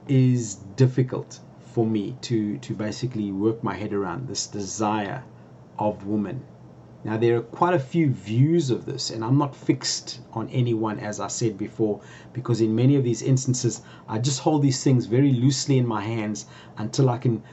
is 0.08 0.56
difficult 0.78 1.42
for 1.74 1.86
me 1.86 2.16
to 2.22 2.58
to 2.60 2.74
basically 2.74 3.34
work 3.34 3.62
my 3.62 3.74
head 3.76 3.92
around 3.92 4.30
this 4.30 4.48
desire 4.48 5.26
of 5.78 6.08
woman. 6.08 6.46
Now 7.04 7.16
there 7.16 7.38
are 7.38 7.42
quite 7.42 7.74
a 7.74 7.80
few 7.80 8.10
views 8.10 8.70
of 8.70 8.86
this, 8.86 9.12
and 9.12 9.24
I'm 9.24 9.38
not 9.38 9.56
fixed 9.56 10.20
on 10.34 10.50
any 10.50 10.74
one, 10.74 11.00
as 11.00 11.20
I 11.20 11.28
said 11.28 11.58
before, 11.58 12.02
because 12.34 12.60
in 12.60 12.76
many 12.76 12.96
of 12.96 13.04
these 13.04 13.22
instances 13.22 13.82
I 14.08 14.20
just 14.20 14.40
hold 14.40 14.62
these 14.62 14.84
things 14.84 15.06
very 15.06 15.32
loosely 15.32 15.78
in 15.78 15.86
my 15.86 16.02
hands 16.02 16.48
until 16.78 17.10
I 17.10 17.18
can 17.18 17.44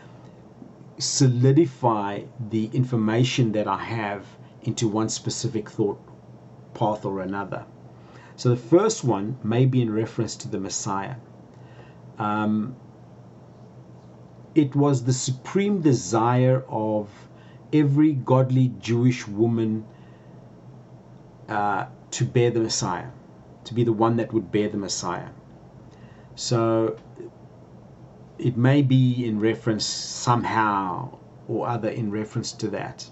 solidify 0.99 2.23
the 2.51 2.67
information 2.73 3.53
that 3.53 3.69
I 3.69 3.79
have 3.79 4.27
into 4.63 4.89
one 4.89 5.09
specific 5.09 5.69
thought 5.69 6.01
path 6.73 7.05
or 7.05 7.21
another. 7.21 7.67
So 8.37 8.49
the 8.49 8.57
first 8.57 9.05
one 9.05 9.37
may 9.45 9.67
be 9.67 9.83
in 9.83 9.93
reference 9.93 10.37
to 10.37 10.49
the 10.49 10.59
Messiah. 10.59 11.17
Um, 12.19 12.77
it 14.55 14.75
was 14.75 15.05
the 15.05 15.13
supreme 15.13 15.81
desire 15.81 16.65
of 16.69 17.09
every 17.75 18.13
godly 18.13 18.73
Jewish 18.79 19.27
woman 19.27 19.85
uh, 21.49 21.87
to 22.13 22.25
bear 22.25 22.51
the 22.51 22.61
Messiah, 22.61 23.09
to 23.65 23.75
be 23.75 23.83
the 23.83 23.93
one 23.93 24.17
that 24.17 24.33
would 24.33 24.53
bear 24.53 24.69
the 24.69 24.79
Messiah. 24.79 25.29
So 26.37 26.97
it 28.39 28.57
may 28.57 28.81
be 28.83 29.27
in 29.27 29.41
reference 29.41 29.85
somehow 29.85 31.19
or 31.49 31.69
other 31.69 31.89
in 31.89 32.11
reference 32.11 32.53
to 32.53 32.69
that. 32.69 33.11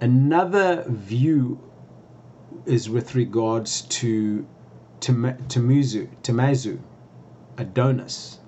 Another 0.00 0.84
view 0.88 1.60
is 2.64 2.88
with 2.88 3.14
regards 3.14 3.82
to 3.82 4.46
Tamuzu, 5.00 6.08
Tamazu, 6.22 6.78
Adonis. 7.58 8.38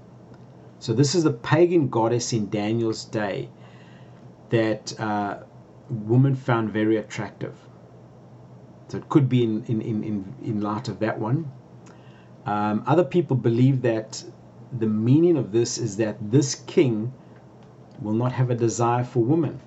So 0.78 0.92
this 0.92 1.14
is 1.14 1.24
the 1.24 1.32
pagan 1.32 1.88
goddess 1.88 2.32
in 2.32 2.48
Daniel's 2.48 3.04
day 3.04 3.50
that 4.52 5.00
uh, 5.00 5.38
women 5.88 6.36
found 6.36 6.70
very 6.70 6.98
attractive. 6.98 7.54
So 8.88 8.98
it 8.98 9.08
could 9.08 9.26
be 9.28 9.42
in, 9.42 9.64
in, 9.64 9.80
in, 9.80 10.34
in 10.44 10.60
light 10.60 10.88
of 10.88 10.98
that 10.98 11.18
one. 11.18 11.50
Um, 12.44 12.84
other 12.86 13.04
people 13.04 13.34
believe 13.34 13.80
that 13.82 14.22
the 14.78 14.86
meaning 14.86 15.38
of 15.38 15.52
this 15.52 15.78
is 15.78 15.96
that 15.96 16.16
this 16.30 16.54
king 16.54 17.14
will 18.02 18.12
not 18.12 18.32
have 18.32 18.50
a 18.50 18.54
desire 18.54 19.04
for 19.04 19.20
women. 19.20 19.58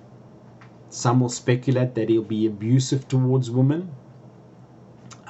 Some 0.90 1.18
will 1.18 1.28
speculate 1.30 1.96
that 1.96 2.08
he'll 2.08 2.22
be 2.22 2.46
abusive 2.46 3.08
towards 3.08 3.50
women. 3.50 3.90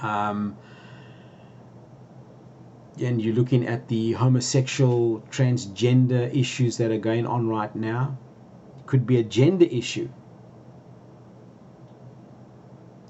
Um, 0.02 0.58
and 3.00 3.22
you're 3.22 3.34
looking 3.34 3.66
at 3.66 3.88
the 3.88 4.12
homosexual, 4.12 5.22
transgender 5.30 6.34
issues 6.34 6.76
that 6.76 6.90
are 6.90 6.98
going 6.98 7.26
on 7.26 7.48
right 7.48 7.74
now, 7.74 8.18
could 8.86 9.06
be 9.06 9.18
a 9.18 9.22
gender 9.22 9.66
issue. 9.66 10.08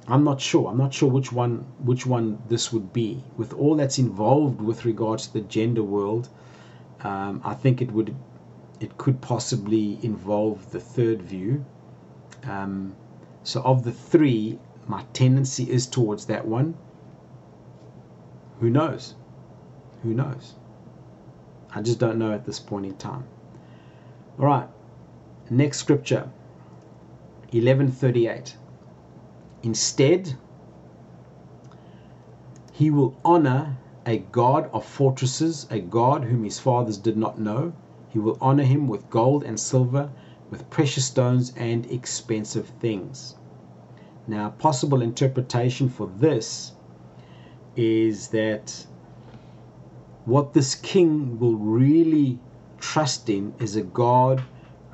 I'm 0.09 0.25
not 0.25 0.41
sure. 0.41 0.69
I'm 0.69 0.79
not 0.79 0.95
sure 0.95 1.11
which 1.11 1.33
one 1.33 1.67
which 1.79 2.07
one 2.07 2.39
this 2.49 2.73
would 2.73 2.93
be. 2.93 3.25
With 3.37 3.53
all 3.55 3.75
that's 3.75 3.99
involved 3.99 4.61
with 4.61 4.85
regards 4.85 5.27
to 5.27 5.33
the 5.35 5.41
gender 5.41 5.83
world, 5.83 6.29
um, 7.03 7.41
I 7.45 7.55
think 7.55 7.83
it 7.83 7.91
would 7.91 8.15
it 8.81 8.97
could 8.99 9.21
possibly 9.21 9.99
involve 10.03 10.71
the 10.71 10.81
third 10.81 11.23
view. 11.23 11.65
Um, 12.45 12.95
so 13.43 13.63
of 13.63 13.83
the 13.85 13.93
three, 13.93 14.59
my 14.87 15.03
tendency 15.13 15.71
is 15.71 15.87
towards 15.87 16.27
that 16.27 16.47
one. 16.47 16.75
Who 18.61 18.71
knows? 18.71 19.15
Who 20.03 20.15
knows? 20.15 20.55
I 21.75 21.83
just 21.83 21.99
don't 21.99 22.19
know 22.19 22.33
at 22.33 22.47
this 22.47 22.61
point 22.61 22.87
in 22.87 22.97
time. 22.97 23.25
All 24.39 24.47
right, 24.47 24.69
next 25.51 25.79
scripture 25.79 26.29
1138. 27.53 28.57
Instead, 29.63 30.35
he 32.73 32.91
will 32.91 33.17
honor 33.25 33.77
a 34.05 34.19
God 34.19 34.69
of 34.73 34.85
fortresses, 34.85 35.67
a 35.71 35.81
God 35.81 36.25
whom 36.25 36.45
his 36.45 36.59
fathers 36.59 36.99
did 36.99 37.17
not 37.17 37.39
know. 37.39 37.73
He 38.09 38.19
will 38.19 38.39
honor 38.41 38.65
him 38.65 38.89
with 38.89 39.09
gold 39.11 39.45
and 39.45 39.59
silver, 39.59 40.11
with 40.51 40.69
precious 40.71 41.05
stones 41.05 41.53
and 41.57 41.91
expensive 41.91 42.69
things. 42.81 43.37
Now, 44.27 44.51
possible 44.51 45.03
interpretation 45.03 45.89
for 45.89 46.11
this 46.19 46.73
is 47.77 48.29
that 48.29 48.87
what 50.25 50.53
this 50.53 50.75
king 50.75 51.39
will 51.39 51.57
really 51.57 52.39
trust 52.79 53.29
in 53.29 53.55
is 53.59 53.77
a 53.77 53.83
God 53.83 54.43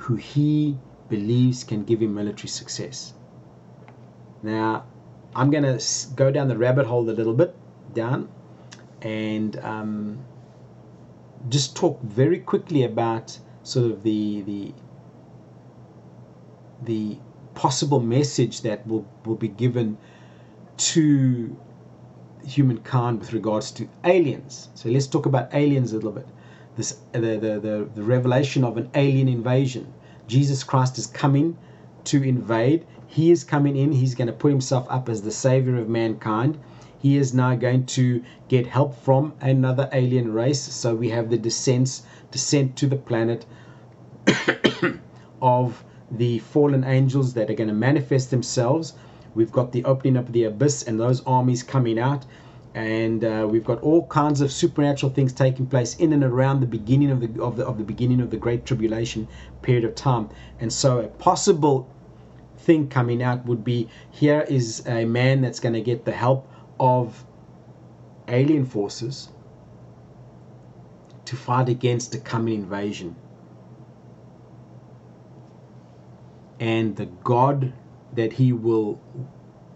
who 0.03 0.17
he 0.17 0.77
believes 1.09 1.63
can 1.63 1.85
give 1.85 2.03
him 2.03 2.15
military 2.15 2.49
success. 2.49 3.15
Now, 4.43 4.85
I'm 5.35 5.51
going 5.51 5.63
to 5.63 5.83
go 6.17 6.31
down 6.31 6.49
the 6.49 6.59
rabbit 6.59 6.87
hole 6.87 7.09
a 7.09 7.13
little 7.13 7.35
bit, 7.35 7.55
down, 7.95 8.29
and 9.01 9.57
um, 9.61 10.25
just 11.49 11.77
talk 11.77 12.03
very 12.03 12.41
quickly 12.41 12.83
about 12.83 13.39
sort 13.63 13.91
of 13.93 14.03
the 14.03 14.43
the 14.43 14.75
the 16.83 17.17
possible 17.55 18.01
message 18.01 18.63
that 18.63 18.85
will, 18.87 19.07
will 19.25 19.37
be 19.37 19.47
given 19.47 19.97
to 20.77 21.57
humankind 22.45 23.21
with 23.21 23.33
regards 23.33 23.71
to 23.71 23.89
aliens. 24.05 24.69
So 24.75 24.89
let's 24.89 25.07
talk 25.07 25.27
about 25.27 25.55
aliens 25.55 25.93
a 25.93 25.97
little 25.97 26.11
bit. 26.11 26.27
This 26.77 26.97
the, 27.13 27.21
the, 27.21 27.61
the, 27.61 27.89
the 27.95 28.03
revelation 28.03 28.65
of 28.65 28.77
an 28.77 28.91
alien 28.95 29.29
invasion. 29.29 29.93
Jesus 30.27 30.65
Christ 30.65 30.99
is 30.99 31.07
coming 31.07 31.57
to 32.05 32.23
invade. 32.23 32.87
He 33.07 33.31
is 33.31 33.45
coming 33.45 33.77
in. 33.77 33.93
He's 33.93 34.15
going 34.15 34.29
to 34.29 34.33
put 34.33 34.51
himself 34.51 34.87
up 34.89 35.09
as 35.09 35.23
the 35.23 35.31
savior 35.31 35.77
of 35.77 35.89
mankind. 35.89 36.59
He 36.99 37.17
is 37.17 37.35
now 37.35 37.55
going 37.57 37.87
to 37.87 38.23
get 38.49 38.67
help 38.67 38.97
from 39.03 39.35
another 39.41 39.89
alien 39.93 40.33
race. 40.33 40.61
So 40.61 40.95
we 40.95 41.11
have 41.11 41.31
the 41.31 41.39
descents, 41.39 42.03
descent 42.31 42.77
to 42.77 42.87
the 42.87 42.97
planet 42.97 43.45
of 45.43 45.85
the 46.11 46.39
fallen 46.39 46.85
angels 46.85 47.35
that 47.35 47.51
are 47.51 47.55
going 47.55 47.69
to 47.69 47.75
manifest 47.75 48.31
themselves 48.31 48.95
We've 49.35 49.53
got 49.53 49.73
the 49.73 49.85
opening 49.85 50.17
up 50.19 50.27
of 50.27 50.33
the 50.33 50.45
abyss 50.45 50.83
and 50.83 51.01
those 51.01 51.23
armies 51.25 51.63
coming 51.63 51.99
out. 51.99 52.27
And 52.75 53.23
uh, 53.23 53.47
we've 53.51 53.65
got 53.65 53.83
all 53.83 54.07
kinds 54.07 54.41
of 54.41 54.51
supernatural 54.51 55.13
things 55.13 55.33
taking 55.33 55.67
place 55.67 55.95
in 55.97 56.13
and 56.13 56.25
around 56.25 56.61
the 56.61 56.67
beginning 56.67 57.11
of 57.11 57.21
the, 57.21 57.43
of 57.43 57.57
the 57.57 57.67
of 57.67 57.77
the 57.77 57.85
beginning 57.85 58.21
of 58.21 58.31
the 58.31 58.39
Great 58.39 58.65
Tribulation 58.65 59.29
period 59.61 59.85
of 59.85 59.95
time. 59.95 60.31
And 60.59 60.73
so 60.73 61.01
a 61.01 61.09
possible 61.09 61.89
thing 62.57 62.89
coming 62.89 63.23
out 63.23 63.45
would 63.45 63.65
be 63.65 63.89
here 64.11 64.47
is 64.49 64.83
a 64.87 65.05
man 65.05 65.43
that's 65.43 65.61
going 65.61 65.75
to 65.75 65.83
get 65.83 66.05
the 66.05 66.13
help 66.13 66.49
of 66.81 67.25
alien 68.29 68.65
forces 68.65 69.29
to 71.27 71.37
fight 71.37 71.69
against 71.69 72.13
the 72.13 72.19
coming 72.19 72.55
invasion. 72.55 73.17
And 76.59 76.97
the 76.97 77.07
God 77.07 77.73
that 78.15 78.33
he 78.35 78.53
will 78.53 79.01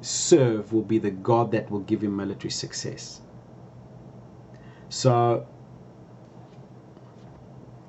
serve 0.01 0.73
will 0.73 0.83
be 0.83 0.99
the 0.99 1.11
God 1.11 1.53
that 1.53 1.71
will 1.71 1.81
give 1.81 2.03
him 2.03 2.17
military 2.17 2.51
success. 2.51 3.21
So 4.89 5.47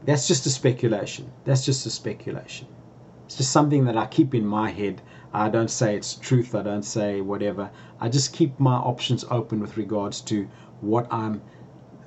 that's 0.06 0.28
just 0.28 0.46
a 0.46 0.50
speculation. 0.50 1.32
That's 1.46 1.66
just 1.66 1.86
a 1.86 1.90
speculation. 1.90 2.68
It's 3.26 3.36
just 3.36 3.52
something 3.52 3.86
that 3.86 3.98
I 3.98 4.06
keep 4.06 4.34
in 4.34 4.46
my 4.46 4.70
head. 4.70 5.02
I 5.34 5.50
don't 5.50 5.70
say 5.70 5.96
it's 5.96 6.16
truth, 6.16 6.56
I 6.56 6.64
don't 6.64 6.84
say 6.84 7.20
whatever. 7.20 7.70
I 8.00 8.08
just 8.08 8.32
keep 8.32 8.58
my 8.60 8.76
options 8.76 9.26
open 9.30 9.60
with 9.60 9.76
regards 9.76 10.22
to 10.22 10.48
what 10.80 11.12
I'm 11.12 11.42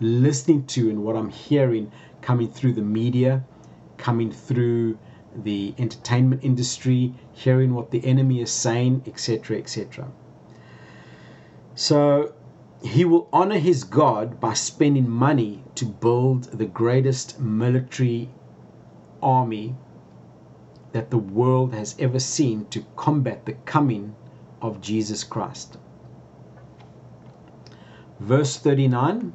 listening 0.00 0.64
to 0.66 0.88
and 0.88 1.04
what 1.04 1.14
I'm 1.14 1.28
hearing 1.28 1.92
coming 2.22 2.50
through 2.50 2.72
the 2.72 2.82
media, 2.82 3.44
coming 3.98 4.32
through 4.32 4.98
the 5.34 5.74
entertainment 5.78 6.44
industry, 6.44 7.14
hearing 7.32 7.74
what 7.74 7.90
the 7.90 8.04
enemy 8.04 8.40
is 8.40 8.50
saying, 8.50 9.02
etc., 9.06 9.58
etc. 9.58 10.10
So 11.74 12.32
he 12.82 13.04
will 13.04 13.28
honor 13.32 13.58
his 13.58 13.84
God 13.84 14.40
by 14.40 14.54
spending 14.54 15.08
money 15.08 15.62
to 15.74 15.84
build 15.84 16.44
the 16.44 16.66
greatest 16.66 17.38
military 17.38 18.30
army 19.22 19.74
that 20.92 21.10
the 21.10 21.18
world 21.18 21.72
has 21.74 21.94
ever 21.98 22.18
seen 22.18 22.66
to 22.66 22.84
combat 22.96 23.46
the 23.46 23.52
coming 23.64 24.14
of 24.60 24.80
Jesus 24.80 25.24
Christ. 25.24 25.78
Verse 28.18 28.56
39 28.56 29.32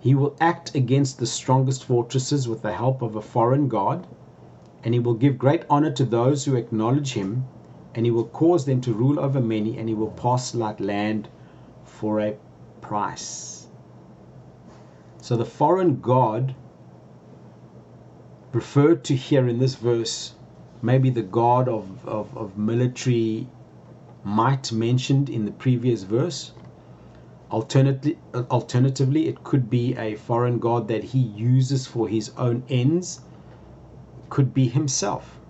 He 0.00 0.14
will 0.14 0.34
act 0.40 0.74
against 0.74 1.18
the 1.18 1.26
strongest 1.26 1.84
fortresses 1.84 2.48
with 2.48 2.62
the 2.62 2.72
help 2.72 3.02
of 3.02 3.14
a 3.14 3.20
foreign 3.20 3.68
god, 3.68 4.06
and 4.82 4.94
he 4.94 5.00
will 5.00 5.12
give 5.12 5.36
great 5.36 5.64
honor 5.68 5.90
to 5.92 6.06
those 6.06 6.46
who 6.46 6.56
acknowledge 6.56 7.12
him, 7.12 7.44
and 7.94 8.06
he 8.06 8.10
will 8.10 8.24
cause 8.24 8.64
them 8.64 8.80
to 8.80 8.94
rule 8.94 9.20
over 9.20 9.42
many, 9.42 9.76
and 9.76 9.90
he 9.90 9.94
will 9.94 10.10
pass 10.12 10.54
like 10.54 10.80
land 10.80 11.28
for 11.84 12.18
a 12.18 12.38
price. 12.80 13.68
So 15.20 15.36
the 15.36 15.44
foreign 15.44 16.00
god 16.00 16.54
referred 18.54 19.04
to 19.04 19.14
here 19.14 19.46
in 19.46 19.58
this 19.58 19.74
verse, 19.74 20.32
maybe 20.80 21.10
the 21.10 21.22
god 21.22 21.68
of, 21.68 22.08
of, 22.08 22.34
of 22.34 22.56
military 22.56 23.48
might 24.24 24.72
mentioned 24.72 25.28
in 25.28 25.44
the 25.44 25.52
previous 25.52 26.04
verse 26.04 26.52
Alternatively, 27.50 28.16
alternatively, 28.34 29.26
it 29.26 29.42
could 29.42 29.68
be 29.68 29.96
a 29.96 30.14
foreign 30.14 30.58
god 30.58 30.86
that 30.88 31.02
he 31.02 31.18
uses 31.18 31.86
for 31.86 32.06
his 32.06 32.30
own 32.36 32.62
ends, 32.68 33.20
could 34.28 34.54
be 34.54 34.68
himself. 34.68 35.40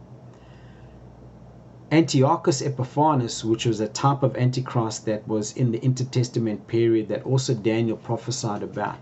Antiochus 1.92 2.62
Epiphanes, 2.62 3.44
which 3.44 3.66
was 3.66 3.80
a 3.80 3.88
type 3.88 4.22
of 4.22 4.36
Antichrist 4.36 5.04
that 5.06 5.26
was 5.26 5.52
in 5.52 5.72
the 5.72 5.84
intertestament 5.84 6.66
period 6.68 7.08
that 7.08 7.24
also 7.24 7.52
Daniel 7.52 7.96
prophesied 7.96 8.62
about, 8.62 8.96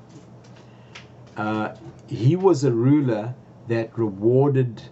uh, 1.36 1.74
he 2.08 2.34
was 2.34 2.64
a 2.64 2.72
ruler 2.72 3.34
that 3.68 3.96
rewarded 3.96 4.82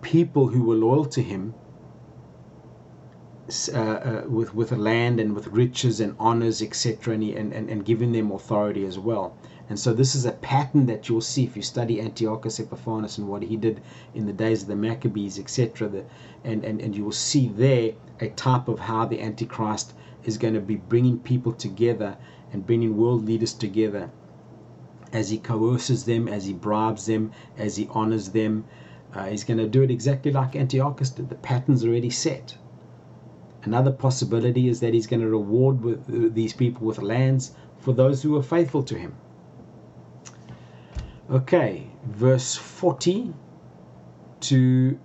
people 0.00 0.48
who 0.48 0.64
were 0.64 0.74
loyal 0.74 1.04
to 1.04 1.22
him 1.22 1.54
uh, 3.72 3.80
uh, 3.80 4.24
with 4.28 4.54
with 4.54 4.72
land 4.72 5.18
and 5.18 5.34
with 5.34 5.46
riches 5.46 6.00
and 6.00 6.14
honors, 6.18 6.60
etc., 6.60 7.14
and, 7.14 7.52
and 7.52 7.70
and 7.70 7.84
giving 7.84 8.12
them 8.12 8.30
authority 8.30 8.84
as 8.84 8.98
well. 8.98 9.34
And 9.70 9.78
so 9.78 9.94
this 9.94 10.14
is 10.14 10.26
a 10.26 10.32
pattern 10.32 10.84
that 10.86 11.08
you'll 11.08 11.20
see 11.22 11.44
if 11.44 11.56
you 11.56 11.62
study 11.62 12.00
Antiochus 12.00 12.58
Epiphanes 12.58 13.16
and 13.16 13.26
what 13.26 13.42
he 13.42 13.56
did 13.56 13.80
in 14.14 14.26
the 14.26 14.32
days 14.32 14.62
of 14.62 14.68
the 14.68 14.76
Maccabees, 14.76 15.38
etc. 15.38 16.04
And, 16.44 16.62
and 16.62 16.80
and 16.80 16.94
you 16.94 17.04
will 17.04 17.12
see 17.12 17.48
there 17.48 17.92
a 18.20 18.28
type 18.28 18.68
of 18.68 18.80
how 18.80 19.06
the 19.06 19.20
Antichrist 19.20 19.94
is 20.24 20.36
going 20.36 20.54
to 20.54 20.60
be 20.60 20.76
bringing 20.76 21.18
people 21.18 21.52
together 21.52 22.18
and 22.52 22.66
bringing 22.66 22.96
world 22.98 23.24
leaders 23.24 23.54
together 23.54 24.10
as 25.12 25.30
he 25.30 25.38
coerces 25.38 26.04
them, 26.04 26.28
as 26.28 26.44
he 26.44 26.52
bribes 26.52 27.06
them, 27.06 27.32
as 27.56 27.76
he 27.76 27.88
honors 27.90 28.28
them. 28.28 28.64
Uh, 29.14 29.24
he's 29.24 29.44
going 29.44 29.58
to 29.58 29.66
do 29.66 29.82
it 29.82 29.90
exactly 29.90 30.30
like 30.30 30.54
Antiochus 30.54 31.10
did. 31.10 31.30
The 31.30 31.34
pattern's 31.34 31.82
already 31.82 32.10
set. 32.10 32.58
Another 33.64 33.90
possibility 33.90 34.68
is 34.68 34.80
that 34.80 34.94
he's 34.94 35.06
going 35.06 35.20
to 35.20 35.28
reward 35.28 35.82
with, 35.82 36.08
uh, 36.08 36.28
these 36.32 36.52
people 36.52 36.86
with 36.86 37.02
lands 37.02 37.52
for 37.78 37.92
those 37.92 38.22
who 38.22 38.36
are 38.36 38.42
faithful 38.42 38.82
to 38.84 38.96
him. 38.96 39.14
Okay, 41.30 41.86
verse 42.06 42.54
40 42.54 43.34
to 44.40 44.98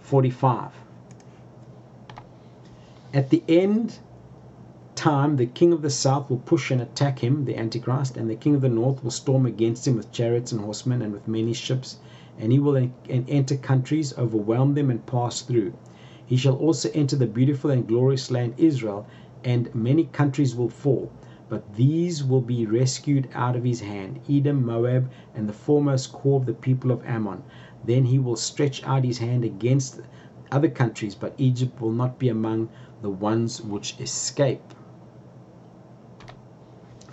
45. 0.00 0.72
At 3.12 3.30
the 3.30 3.42
end 3.48 3.98
time, 4.94 5.36
the 5.36 5.46
king 5.46 5.72
of 5.72 5.82
the 5.82 5.90
south 5.90 6.30
will 6.30 6.38
push 6.38 6.70
and 6.70 6.80
attack 6.80 7.18
him, 7.18 7.44
the 7.44 7.56
Antichrist, 7.56 8.16
and 8.16 8.30
the 8.30 8.36
king 8.36 8.54
of 8.54 8.60
the 8.60 8.68
north 8.68 9.02
will 9.02 9.10
storm 9.10 9.46
against 9.46 9.86
him 9.86 9.96
with 9.96 10.12
chariots 10.12 10.52
and 10.52 10.60
horsemen 10.60 11.02
and 11.02 11.12
with 11.12 11.26
many 11.26 11.52
ships 11.52 11.96
and 12.40 12.52
he 12.52 12.58
will 12.58 12.90
enter 13.08 13.56
countries, 13.56 14.16
overwhelm 14.16 14.74
them, 14.74 14.90
and 14.90 15.04
pass 15.04 15.42
through. 15.42 15.74
He 16.24 16.36
shall 16.36 16.56
also 16.56 16.90
enter 16.94 17.16
the 17.16 17.26
beautiful 17.26 17.70
and 17.70 17.86
glorious 17.86 18.30
land 18.30 18.54
Israel, 18.56 19.06
and 19.44 19.74
many 19.74 20.04
countries 20.04 20.56
will 20.56 20.70
fall. 20.70 21.12
But 21.50 21.74
these 21.74 22.24
will 22.24 22.40
be 22.40 22.64
rescued 22.64 23.28
out 23.34 23.56
of 23.56 23.64
his 23.64 23.80
hand 23.80 24.20
Edom, 24.28 24.64
Moab, 24.64 25.10
and 25.34 25.48
the 25.48 25.52
foremost 25.52 26.12
core 26.12 26.40
of 26.40 26.46
the 26.46 26.54
people 26.54 26.90
of 26.90 27.04
Ammon. 27.04 27.42
Then 27.84 28.04
he 28.04 28.18
will 28.18 28.36
stretch 28.36 28.82
out 28.84 29.04
his 29.04 29.18
hand 29.18 29.44
against 29.44 30.00
other 30.50 30.70
countries, 30.70 31.14
but 31.14 31.34
Egypt 31.36 31.80
will 31.80 31.92
not 31.92 32.18
be 32.18 32.28
among 32.28 32.68
the 33.02 33.10
ones 33.10 33.60
which 33.60 33.98
escape. 34.00 34.62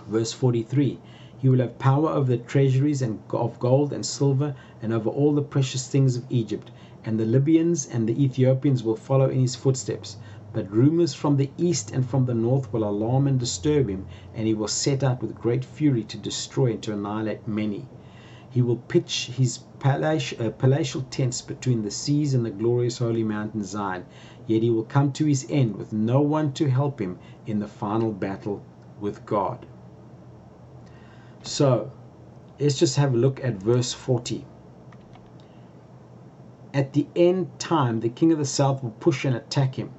Verse 0.06 0.32
43 0.32 0.98
He 1.40 1.48
will 1.48 1.60
have 1.60 1.78
power 1.78 2.08
over 2.08 2.36
the 2.36 2.42
treasuries 2.42 3.00
and 3.00 3.20
of 3.30 3.60
gold 3.60 3.92
and 3.92 4.04
silver, 4.04 4.56
and 4.82 4.92
over 4.92 5.08
all 5.08 5.32
the 5.32 5.40
precious 5.40 5.86
things 5.86 6.16
of 6.16 6.24
Egypt, 6.28 6.72
and 7.04 7.16
the 7.16 7.24
Libyans 7.24 7.86
and 7.86 8.08
the 8.08 8.24
Ethiopians 8.24 8.82
will 8.82 8.96
follow 8.96 9.28
in 9.28 9.38
his 9.38 9.54
footsteps. 9.54 10.16
But 10.52 10.68
rumors 10.68 11.14
from 11.14 11.36
the 11.36 11.50
east 11.56 11.92
and 11.92 12.04
from 12.04 12.26
the 12.26 12.34
north 12.34 12.72
will 12.72 12.82
alarm 12.82 13.28
and 13.28 13.38
disturb 13.38 13.88
him, 13.88 14.06
and 14.34 14.48
he 14.48 14.52
will 14.54 14.66
set 14.66 15.04
out 15.04 15.22
with 15.22 15.36
great 15.36 15.64
fury 15.64 16.02
to 16.02 16.16
destroy 16.16 16.72
and 16.72 16.82
to 16.82 16.92
annihilate 16.92 17.46
many. 17.46 17.86
He 18.50 18.60
will 18.60 18.78
pitch 18.88 19.30
his 19.36 19.60
uh, 19.84 20.50
palatial 20.58 21.02
tents 21.08 21.40
between 21.40 21.82
the 21.82 21.92
seas 21.92 22.34
and 22.34 22.44
the 22.44 22.50
glorious 22.50 22.98
holy 22.98 23.22
mountain 23.22 23.62
Zion, 23.62 24.06
yet 24.48 24.64
he 24.64 24.70
will 24.70 24.82
come 24.82 25.12
to 25.12 25.26
his 25.26 25.46
end 25.48 25.76
with 25.76 25.92
no 25.92 26.20
one 26.20 26.52
to 26.54 26.68
help 26.68 27.00
him 27.00 27.16
in 27.46 27.60
the 27.60 27.68
final 27.68 28.10
battle 28.10 28.60
with 29.00 29.24
God. 29.24 29.64
So, 31.42 31.90
let's 32.58 32.78
just 32.78 32.96
have 32.96 33.14
a 33.14 33.16
look 33.16 33.42
at 33.42 33.54
verse 33.54 33.92
40. 33.92 34.44
At 36.74 36.92
the 36.92 37.06
end 37.16 37.58
time, 37.58 38.00
the 38.00 38.08
king 38.08 38.32
of 38.32 38.38
the 38.38 38.44
south 38.44 38.82
will 38.82 38.90
push 39.00 39.24
and 39.24 39.34
attack 39.34 39.76
him, 39.76 39.90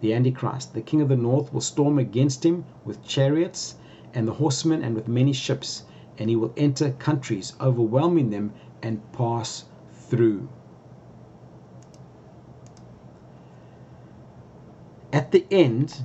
the 0.00 0.14
Antichrist. 0.14 0.74
The 0.74 0.80
king 0.80 1.00
of 1.00 1.08
the 1.08 1.16
north 1.16 1.52
will 1.52 1.60
storm 1.60 1.98
against 1.98 2.44
him 2.44 2.64
with 2.84 3.02
chariots 3.02 3.76
and 4.14 4.28
the 4.28 4.34
horsemen 4.34 4.82
and 4.82 4.94
with 4.94 5.08
many 5.08 5.32
ships, 5.32 5.84
and 6.18 6.30
he 6.30 6.36
will 6.36 6.52
enter 6.56 6.92
countries, 6.92 7.54
overwhelming 7.60 8.30
them 8.30 8.52
and 8.82 9.00
pass 9.12 9.64
through. 9.92 10.48
At 15.12 15.32
the 15.32 15.44
end, 15.50 16.02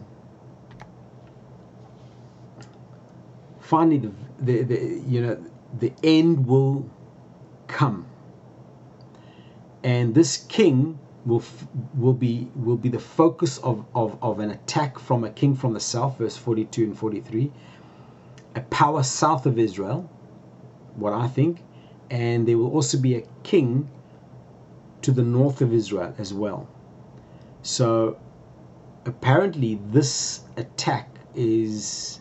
finally, 3.59 3.97
the, 3.99 4.11
the, 4.39 4.63
the 4.63 5.01
you 5.07 5.21
know 5.21 5.43
the 5.79 5.93
end 6.03 6.47
will 6.47 6.89
come, 7.67 8.05
and 9.83 10.13
this 10.13 10.37
king 10.37 10.99
will 11.25 11.43
will 11.95 12.13
be 12.13 12.49
will 12.55 12.77
be 12.77 12.89
the 12.89 12.99
focus 12.99 13.57
of, 13.59 13.85
of, 13.93 14.17
of 14.21 14.39
an 14.39 14.51
attack 14.51 14.97
from 14.97 15.23
a 15.23 15.29
king 15.29 15.55
from 15.55 15.73
the 15.73 15.79
south, 15.79 16.17
verse 16.17 16.37
42 16.37 16.83
and 16.85 16.97
43, 16.97 17.51
a 18.55 18.61
power 18.61 19.03
south 19.03 19.45
of 19.45 19.59
Israel, 19.59 20.09
what 20.95 21.13
I 21.13 21.27
think, 21.27 21.61
and 22.09 22.47
there 22.47 22.57
will 22.57 22.71
also 22.71 22.97
be 22.97 23.15
a 23.15 23.23
king 23.43 23.89
to 25.01 25.11
the 25.11 25.23
north 25.23 25.61
of 25.61 25.73
Israel 25.73 26.13
as 26.17 26.33
well. 26.33 26.67
So 27.61 28.17
apparently 29.05 29.79
this 29.89 30.41
attack 30.55 31.09
is 31.35 32.19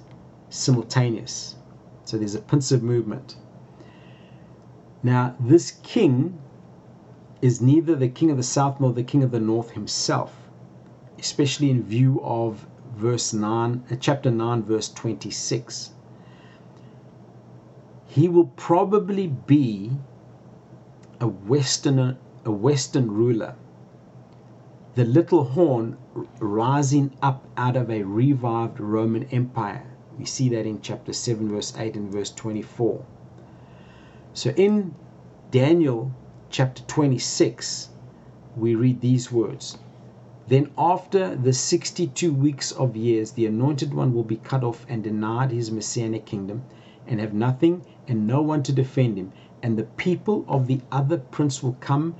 simultaneous. 0.50 1.54
So 2.06 2.16
there's 2.16 2.36
a 2.36 2.40
pensive 2.40 2.84
movement. 2.84 3.36
Now 5.02 5.34
this 5.40 5.72
king 5.82 6.38
is 7.42 7.60
neither 7.60 7.96
the 7.96 8.08
king 8.08 8.30
of 8.30 8.36
the 8.36 8.42
south 8.42 8.80
nor 8.80 8.92
the 8.92 9.02
king 9.02 9.24
of 9.24 9.32
the 9.32 9.40
north 9.40 9.70
himself, 9.72 10.48
especially 11.18 11.68
in 11.68 11.82
view 11.82 12.20
of 12.22 12.66
verse 12.96 13.32
9, 13.32 13.84
uh, 13.90 13.96
chapter 13.96 14.30
9, 14.30 14.62
verse 14.62 14.88
26. 14.88 15.90
He 18.06 18.28
will 18.28 18.52
probably 18.56 19.26
be 19.26 19.90
a 21.20 21.26
western 21.26 22.16
a 22.44 22.50
western 22.52 23.10
ruler. 23.10 23.56
The 24.94 25.04
little 25.04 25.42
horn 25.42 25.96
rising 26.38 27.10
up 27.20 27.44
out 27.56 27.76
of 27.76 27.90
a 27.90 28.04
revived 28.04 28.78
Roman 28.78 29.24
Empire. 29.24 29.95
We 30.18 30.24
see 30.24 30.48
that 30.50 30.66
in 30.66 30.80
chapter 30.80 31.12
7, 31.12 31.48
verse 31.48 31.74
8 31.76 31.94
and 31.94 32.10
verse 32.10 32.30
24. 32.30 33.04
So 34.32 34.50
in 34.50 34.94
Daniel 35.50 36.12
chapter 36.50 36.82
26, 36.84 37.90
we 38.56 38.74
read 38.74 39.00
these 39.00 39.30
words 39.30 39.78
Then 40.48 40.70
after 40.78 41.34
the 41.34 41.52
62 41.52 42.32
weeks 42.32 42.70
of 42.72 42.96
years, 42.96 43.32
the 43.32 43.46
anointed 43.46 43.92
one 43.92 44.14
will 44.14 44.22
be 44.22 44.36
cut 44.36 44.62
off 44.62 44.86
and 44.88 45.02
denied 45.02 45.50
his 45.50 45.72
messianic 45.72 46.24
kingdom, 46.24 46.62
and 47.06 47.20
have 47.20 47.34
nothing 47.34 47.82
and 48.06 48.26
no 48.26 48.40
one 48.42 48.62
to 48.62 48.72
defend 48.72 49.18
him. 49.18 49.32
And 49.62 49.76
the 49.76 49.84
people 49.84 50.44
of 50.46 50.66
the 50.68 50.80
other 50.92 51.18
prince 51.18 51.62
will 51.62 51.76
come, 51.80 52.14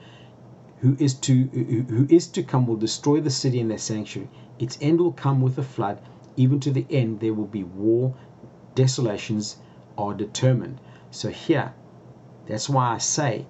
who 0.79 0.97
is 0.99 1.15
to 1.15 1.45
who 1.89 2.07
is 2.11 2.27
to 2.29 2.43
come 2.43 2.67
will 2.67 2.77
destroy 2.77 3.21
the 3.21 3.31
city 3.31 3.61
and 3.61 3.71
their 3.71 3.79
sanctuary. 3.79 4.29
Its 4.59 4.77
end 4.81 5.01
will 5.01 5.13
come 5.13 5.41
with 5.41 5.57
a 5.59 5.63
flood, 5.63 6.01
even 6.37 6.61
to 6.61 6.71
the 6.71 6.87
end 6.91 7.21
there 7.21 7.35
will 7.35 7.47
be 7.47 7.65
war, 7.65 8.15
desolations 8.75 9.57
are 9.97 10.15
determined. 10.15 10.79
So 11.11 11.31
here, 11.31 11.73
that's 12.47 12.69
why 12.69 12.95
I 12.95 12.99
say 12.99 13.47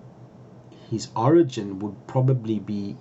his 0.90 1.08
origin 1.16 1.80
would 1.80 2.06
probably 2.06 2.60
be 2.60 2.96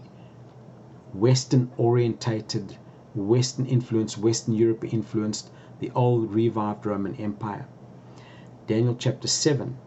Western 1.13 1.71
orientated, 1.77 2.77
Western 3.13 3.65
influenced, 3.67 4.17
Western 4.17 4.55
Europe 4.55 4.93
influenced, 4.93 5.51
the 5.79 5.91
old 5.91 6.33
revived 6.33 6.85
Roman 6.85 7.15
Empire. 7.15 7.67
Daniel 8.67 8.95
chapter 8.97 9.27
7. 9.27 9.77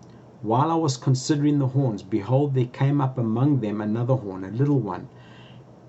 While 0.42 0.70
I 0.70 0.76
was 0.76 0.96
considering 0.96 1.58
the 1.58 1.66
horns, 1.66 2.04
behold, 2.04 2.54
there 2.54 2.66
came 2.66 3.00
up 3.00 3.18
among 3.18 3.60
them 3.60 3.80
another 3.80 4.14
horn, 4.14 4.44
a 4.44 4.50
little 4.50 4.78
one. 4.78 5.08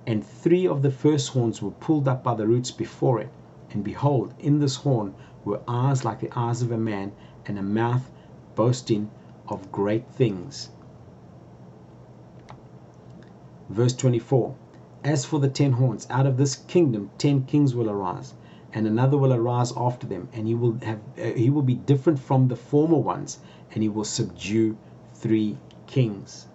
And 0.07 0.25
three 0.25 0.65
of 0.67 0.81
the 0.81 0.89
first 0.89 1.29
horns 1.29 1.61
were 1.61 1.69
pulled 1.69 2.07
up 2.07 2.23
by 2.23 2.33
the 2.33 2.47
roots 2.47 2.71
before 2.71 3.19
it. 3.19 3.29
And 3.71 3.83
behold, 3.83 4.33
in 4.39 4.59
this 4.59 4.77
horn 4.77 5.13
were 5.45 5.61
eyes 5.67 6.03
like 6.03 6.19
the 6.19 6.37
eyes 6.37 6.61
of 6.61 6.71
a 6.71 6.77
man, 6.77 7.11
and 7.45 7.57
a 7.57 7.63
mouth 7.63 8.11
boasting 8.55 9.09
of 9.47 9.71
great 9.71 10.07
things. 10.11 10.69
Verse 13.69 13.93
24 13.93 14.55
As 15.03 15.25
for 15.25 15.39
the 15.39 15.49
ten 15.49 15.73
horns, 15.73 16.07
out 16.09 16.25
of 16.25 16.37
this 16.37 16.55
kingdom 16.55 17.11
ten 17.17 17.45
kings 17.45 17.73
will 17.73 17.89
arise, 17.89 18.33
and 18.73 18.85
another 18.85 19.17
will 19.17 19.33
arise 19.33 19.71
after 19.77 20.05
them, 20.05 20.27
and 20.33 20.47
he 20.47 20.55
will 20.55 20.77
have 20.81 20.99
uh, 21.17 21.31
he 21.33 21.49
will 21.49 21.61
be 21.61 21.75
different 21.75 22.19
from 22.19 22.47
the 22.47 22.55
former 22.55 22.97
ones, 22.97 23.39
and 23.71 23.81
he 23.81 23.89
will 23.89 24.03
subdue 24.03 24.77
three 25.13 25.57
kings. 25.87 26.48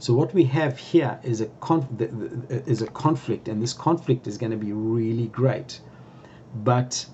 So 0.00 0.14
what 0.14 0.32
we 0.32 0.44
have 0.44 0.78
here 0.78 1.18
is 1.24 1.40
a 1.40 1.50
is 2.66 2.82
a 2.82 2.86
conflict, 2.86 3.48
and 3.48 3.60
this 3.60 3.72
conflict 3.72 4.26
is 4.26 4.38
going 4.38 4.52
to 4.52 4.56
be 4.56 4.72
really 4.72 5.26
great. 5.26 5.80
But 6.54 7.06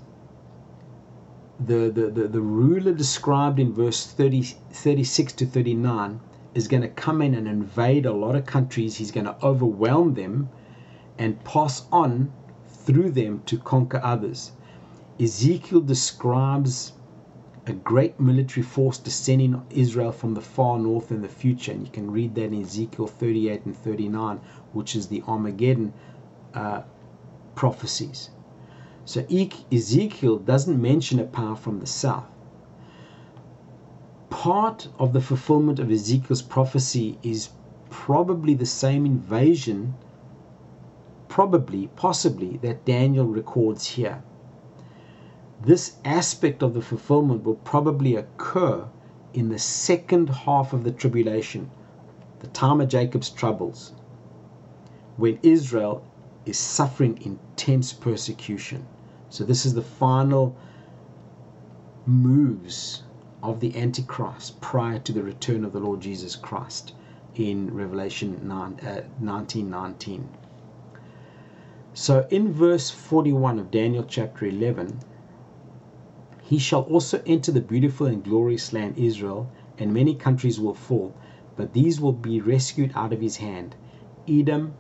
the, 1.59 1.91
the, 1.91 2.11
the, 2.11 2.29
the 2.29 2.41
ruler 2.41 2.93
described 2.93 3.59
in 3.59 3.73
verse 3.73 4.07
30, 4.07 4.43
36 4.43 5.33
to 5.35 5.47
39 5.47 6.21
is 6.55 6.69
going 6.69 6.83
to 6.83 6.89
come 6.89 7.23
in 7.23 7.35
and 7.35 7.49
invade 7.49 8.07
a 8.07 8.13
lot 8.13 8.35
of 8.35 8.45
countries. 8.45 8.97
He's 8.97 9.11
going 9.11 9.27
to 9.27 9.37
overwhelm 9.43 10.15
them 10.15 10.49
and 11.19 11.43
pass 11.45 11.87
on 11.91 12.33
through 12.69 13.13
them 13.13 13.43
to 13.47 13.59
conquer 13.59 14.01
others. 14.03 14.53
Ezekiel 15.19 15.81
describes 15.81 16.93
a 17.67 17.73
great 17.73 18.21
military 18.21 18.63
force 18.63 18.99
descending 18.99 19.55
on 19.55 19.67
Israel 19.71 20.13
from 20.13 20.35
the 20.35 20.41
far 20.41 20.79
north 20.79 21.11
in 21.11 21.23
the 21.23 21.29
future. 21.29 21.73
And 21.73 21.87
you 21.87 21.93
can 21.93 22.11
read 22.11 22.35
that 22.35 22.45
in 22.45 22.63
Ezekiel 22.63 23.07
38 23.07 23.65
and 23.65 23.77
39, 23.77 24.41
which 24.73 24.95
is 24.95 25.09
the 25.09 25.23
Armageddon 25.27 25.93
uh, 26.55 26.83
prophecies. 27.55 28.31
So 29.05 29.27
Ezekiel 29.73 30.39
doesn't 30.39 30.81
mention 30.81 31.21
a 31.21 31.25
power 31.25 31.57
from 31.57 31.81
the 31.81 31.87
south 31.87 32.27
part 34.45 34.89
of 34.99 35.13
the 35.13 35.21
fulfillment 35.23 35.79
of 35.79 35.91
Ezekiel's 35.91 36.43
prophecy 36.43 37.17
is 37.23 37.49
probably 37.89 38.53
the 38.53 38.67
same 38.67 39.07
invasion, 39.07 39.95
probably, 41.29 41.87
possibly, 41.97 42.59
that 42.59 42.85
Daniel 42.85 43.25
records 43.25 43.87
here. 43.87 44.23
This 45.65 45.97
aspect 46.05 46.63
of 46.63 46.75
the 46.75 46.83
fulfillment 46.83 47.43
will 47.45 47.55
probably 47.55 48.17
occur 48.17 48.87
in 49.33 49.49
the 49.49 49.59
second 49.59 50.29
half 50.29 50.73
of 50.73 50.85
the 50.85 50.93
tribulation, 50.93 51.71
the 52.41 52.49
time 52.49 52.81
of 52.81 52.89
Jacob's 52.89 53.31
troubles, 53.31 53.93
when 55.17 55.39
Israel 55.43 56.05
is 56.45 56.59
suffering 56.59 57.19
intense 57.23 57.93
persecution. 57.93 58.87
So, 59.31 59.43
this 59.45 59.65
is 59.65 59.75
the 59.75 59.83
final 59.83 60.55
moves 62.07 63.03
of 63.43 63.61
the 63.61 63.75
Antichrist 63.77 64.61
prior 64.61 64.99
to 64.99 65.13
the 65.13 65.23
return 65.23 65.65
of 65.65 65.73
the 65.73 65.81
Lord 65.81 66.01
Jesus 66.01 66.37
Christ 66.37 66.93
in 67.35 67.75
Revelation 67.75 68.41
9, 68.47 68.81
uh, 68.87 69.01
19 69.19 69.71
19. 69.71 70.29
So 71.95 72.27
in 72.31 72.53
verse 72.53 72.91
41 72.91 73.59
of 73.59 73.71
Daniel 73.71 74.05
chapter 74.05 74.47
11, 74.47 74.99
he 76.47 76.59
shall 76.59 76.83
also 76.83 77.23
enter 77.25 77.51
the 77.51 77.61
beautiful 77.63 78.07
and 78.07 78.23
glorious 78.23 78.71
land 78.75 78.99
Israel, 78.99 79.49
and 79.79 79.95
many 79.95 80.15
countries 80.15 80.61
will 80.61 80.75
fall, 80.75 81.15
but 81.57 81.73
these 81.73 81.99
will 81.99 82.13
be 82.13 82.39
rescued 82.39 82.93
out 82.95 83.15
of 83.15 83.21
his 83.23 83.39
hand 83.39 83.75
Edom, 84.29 84.75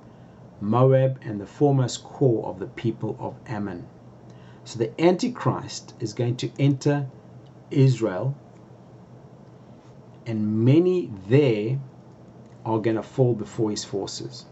Moab, 0.60 1.18
and 1.22 1.40
the 1.40 1.46
foremost 1.46 2.04
core 2.04 2.46
of 2.46 2.58
the 2.58 2.66
people 2.66 3.16
of 3.18 3.34
Ammon. 3.46 3.86
So 4.64 4.78
the 4.78 5.00
Antichrist 5.00 5.94
is 6.00 6.12
going 6.12 6.36
to 6.36 6.50
enter 6.58 7.06
Israel, 7.70 8.34
and 10.26 10.66
many 10.66 11.10
there 11.28 11.80
are 12.66 12.78
going 12.78 12.96
to 12.96 13.02
fall 13.02 13.34
before 13.34 13.70
his 13.70 13.84
forces. 13.84 14.44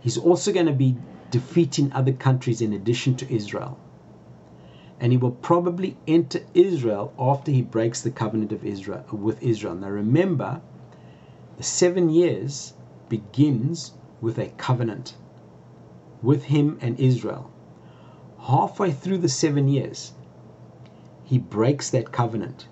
He's 0.00 0.16
also 0.16 0.52
going 0.52 0.66
to 0.66 0.72
be 0.72 0.96
defeating 1.32 1.92
other 1.92 2.12
countries 2.12 2.60
in 2.60 2.72
addition 2.72 3.16
to 3.16 3.34
Israel. 3.34 3.78
And 5.00 5.12
he 5.12 5.18
will 5.18 5.32
probably 5.32 5.96
enter 6.06 6.40
Israel 6.54 7.12
after 7.18 7.50
he 7.52 7.62
breaks 7.62 8.00
the 8.00 8.10
covenant 8.10 8.52
of 8.52 8.64
Israel 8.64 9.04
with 9.12 9.42
Israel. 9.42 9.74
Now 9.74 9.90
remember, 9.90 10.60
the 11.56 11.62
seven 11.62 12.10
years 12.10 12.72
begins 13.08 13.92
with 14.20 14.38
a 14.38 14.48
covenant 14.56 15.14
with 16.22 16.44
him 16.44 16.78
and 16.80 16.98
Israel. 16.98 17.50
Halfway 18.40 18.90
through 18.92 19.18
the 19.18 19.28
seven 19.28 19.68
years, 19.68 20.12
he 21.24 21.38
breaks 21.38 21.90
that 21.90 22.12
covenant. 22.12 22.66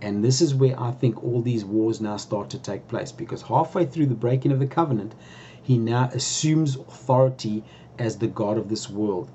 And 0.00 0.22
this 0.22 0.40
is 0.40 0.54
where 0.54 0.78
I 0.80 0.92
think 0.92 1.22
all 1.22 1.40
these 1.40 1.64
wars 1.64 2.00
now 2.00 2.16
start 2.16 2.50
to 2.50 2.58
take 2.58 2.88
place 2.88 3.12
because 3.12 3.42
halfway 3.42 3.86
through 3.86 4.06
the 4.06 4.14
breaking 4.14 4.52
of 4.52 4.60
the 4.60 4.66
covenant, 4.66 5.14
he 5.62 5.78
now 5.78 6.10
assumes 6.12 6.76
authority 6.76 7.64
as 7.98 8.18
the 8.18 8.28
God 8.28 8.58
of 8.58 8.68
this 8.68 8.88
world. 8.88 9.30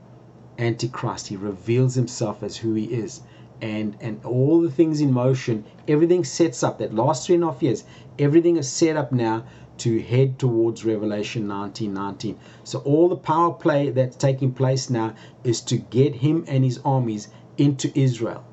Antichrist, 0.62 1.28
he 1.28 1.36
reveals 1.36 1.96
himself 1.96 2.44
as 2.44 2.58
who 2.58 2.74
he 2.76 2.86
is. 2.86 3.22
And, 3.62 3.98
and 4.00 4.24
all 4.24 4.62
the 4.62 4.72
things 4.72 5.02
in 5.02 5.12
motion, 5.12 5.66
everything 5.88 6.24
sets 6.24 6.64
up. 6.64 6.78
That 6.78 6.94
last 6.94 7.26
three 7.26 7.36
and 7.36 7.44
a 7.44 7.48
half 7.48 7.62
years, 7.62 7.84
everything 8.18 8.58
is 8.58 8.70
set 8.70 8.96
up 8.96 9.12
now 9.12 9.44
to 9.80 10.00
head 10.00 10.38
towards 10.38 10.86
Revelation 10.86 11.48
19:19. 11.48 12.36
So 12.64 12.80
all 12.80 13.10
the 13.10 13.16
power 13.16 13.52
play 13.52 13.90
that's 13.90 14.16
taking 14.16 14.52
place 14.54 14.90
now 14.90 15.14
is 15.44 15.60
to 15.62 15.78
get 15.78 16.16
him 16.16 16.46
and 16.48 16.64
his 16.64 16.80
armies 16.86 17.30
into 17.58 17.92
Israel 18.00 18.44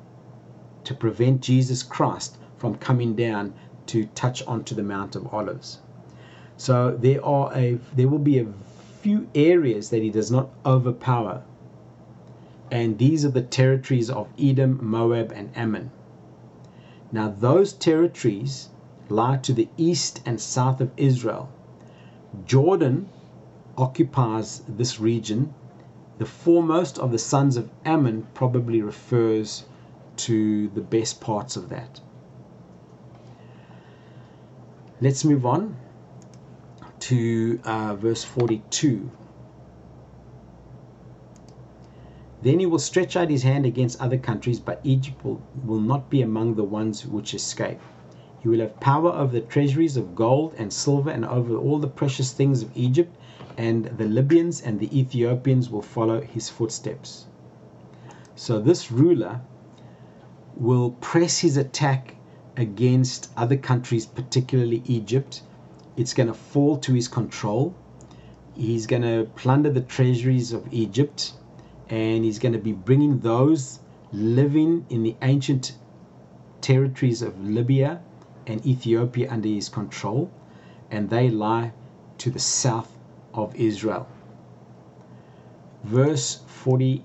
to 0.85 0.95
prevent 0.95 1.41
Jesus 1.41 1.83
Christ 1.83 2.39
from 2.57 2.73
coming 2.75 3.13
down 3.13 3.53
to 3.85 4.05
touch 4.15 4.41
onto 4.47 4.73
the 4.73 4.81
Mount 4.81 5.15
of 5.15 5.31
Olives. 5.31 5.79
So 6.57 6.97
there 6.97 7.23
are 7.23 7.55
a 7.55 7.77
there 7.95 8.07
will 8.07 8.17
be 8.17 8.39
a 8.39 8.47
few 9.01 9.27
areas 9.35 9.91
that 9.91 10.01
he 10.01 10.09
does 10.09 10.31
not 10.31 10.49
overpower. 10.65 11.43
And 12.71 12.97
these 12.97 13.25
are 13.25 13.29
the 13.29 13.41
territories 13.41 14.09
of 14.09 14.27
Edom, 14.37 14.79
Moab, 14.81 15.31
and 15.31 15.49
Ammon. 15.55 15.91
Now 17.11 17.29
those 17.29 17.73
territories 17.73 18.69
lie 19.09 19.37
to 19.37 19.53
the 19.53 19.69
east 19.77 20.21
and 20.25 20.39
south 20.39 20.79
of 20.79 20.91
Israel. 20.95 21.49
Jordan 22.45 23.09
occupies 23.77 24.61
this 24.67 24.99
region. 24.99 25.53
The 26.19 26.25
foremost 26.25 26.99
of 26.99 27.11
the 27.11 27.17
sons 27.17 27.57
of 27.57 27.69
Ammon 27.85 28.27
probably 28.33 28.81
refers 28.81 29.63
to 30.17 30.67
the 30.69 30.81
best 30.81 31.21
parts 31.21 31.55
of 31.55 31.69
that. 31.69 32.01
Let's 35.01 35.23
move 35.23 35.45
on 35.45 35.77
to 36.99 37.59
uh, 37.63 37.95
verse 37.95 38.23
42. 38.23 39.09
Then 42.41 42.59
he 42.59 42.65
will 42.65 42.79
stretch 42.79 43.17
out 43.17 43.29
his 43.29 43.43
hand 43.43 43.65
against 43.65 43.99
other 43.99 44.17
countries, 44.17 44.59
but 44.59 44.79
Egypt 44.83 45.23
will, 45.25 45.41
will 45.65 45.81
not 45.81 46.09
be 46.09 46.21
among 46.21 46.55
the 46.55 46.63
ones 46.63 47.05
which 47.05 47.33
escape. 47.33 47.79
He 48.41 48.47
will 48.47 48.59
have 48.59 48.79
power 48.79 49.11
over 49.11 49.33
the 49.33 49.41
treasuries 49.41 49.97
of 49.97 50.15
gold 50.15 50.53
and 50.57 50.71
silver 50.71 51.09
and 51.09 51.25
over 51.25 51.55
all 51.57 51.79
the 51.79 51.87
precious 51.87 52.31
things 52.31 52.61
of 52.61 52.71
Egypt, 52.77 53.13
and 53.57 53.85
the 53.97 54.05
Libyans 54.05 54.61
and 54.61 54.79
the 54.79 54.97
Ethiopians 54.97 55.69
will 55.69 55.81
follow 55.81 56.21
his 56.21 56.47
footsteps. 56.47 57.27
So 58.35 58.59
this 58.61 58.89
ruler 58.89 59.41
will 60.55 60.91
press 60.91 61.39
his 61.39 61.57
attack 61.57 62.15
against 62.55 63.31
other 63.35 63.57
countries, 63.57 64.05
particularly 64.05 64.81
Egypt, 64.85 65.41
it's 65.97 66.13
going 66.13 66.27
to 66.27 66.33
fall 66.33 66.77
to 66.77 66.93
his 66.93 67.09
control. 67.09 67.75
He's 68.55 68.87
going 68.87 69.01
to 69.01 69.29
plunder 69.35 69.69
the 69.69 69.81
treasuries 69.81 70.53
of 70.53 70.73
Egypt 70.73 71.33
and 71.89 72.23
he's 72.23 72.39
going 72.39 72.53
to 72.53 72.59
be 72.59 72.71
bringing 72.71 73.19
those 73.19 73.79
living 74.11 74.85
in 74.89 75.03
the 75.03 75.15
ancient 75.21 75.73
territories 76.61 77.21
of 77.21 77.43
Libya 77.43 78.01
and 78.47 78.65
Ethiopia 78.65 79.31
under 79.31 79.47
his 79.47 79.69
control, 79.69 80.31
and 80.91 81.09
they 81.09 81.29
lie 81.29 81.71
to 82.17 82.29
the 82.29 82.39
south 82.39 82.97
of 83.33 83.55
Israel. 83.55 84.07
Verse 85.83 86.41
44 86.47 87.03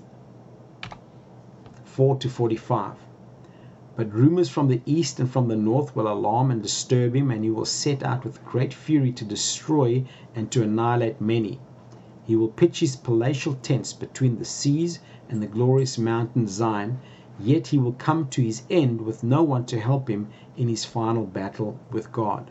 to 2.18 2.28
45. 2.28 2.96
But 3.96 4.12
rumors 4.12 4.48
from 4.48 4.68
the 4.68 4.82
east 4.84 5.20
and 5.20 5.30
from 5.30 5.46
the 5.46 5.56
north 5.56 5.94
will 5.94 6.08
alarm 6.08 6.50
and 6.50 6.60
disturb 6.60 7.14
him, 7.14 7.30
and 7.30 7.44
he 7.44 7.50
will 7.50 7.64
set 7.64 8.02
out 8.02 8.24
with 8.24 8.44
great 8.44 8.74
fury 8.74 9.12
to 9.12 9.24
destroy 9.24 10.04
and 10.34 10.50
to 10.50 10.64
annihilate 10.64 11.20
many. 11.20 11.60
He 12.26 12.36
will 12.36 12.48
pitch 12.48 12.80
his 12.80 12.96
palatial 12.96 13.54
tents 13.60 13.92
between 13.92 14.38
the 14.38 14.46
seas 14.46 14.98
and 15.28 15.42
the 15.42 15.46
glorious 15.46 15.98
mountain 15.98 16.46
Zion, 16.46 16.98
yet 17.38 17.66
he 17.66 17.78
will 17.78 17.92
come 17.92 18.28
to 18.28 18.42
his 18.42 18.62
end 18.70 19.02
with 19.02 19.22
no 19.22 19.42
one 19.42 19.66
to 19.66 19.78
help 19.78 20.08
him 20.08 20.28
in 20.56 20.68
his 20.68 20.86
final 20.86 21.26
battle 21.26 21.78
with 21.90 22.12
God. 22.12 22.50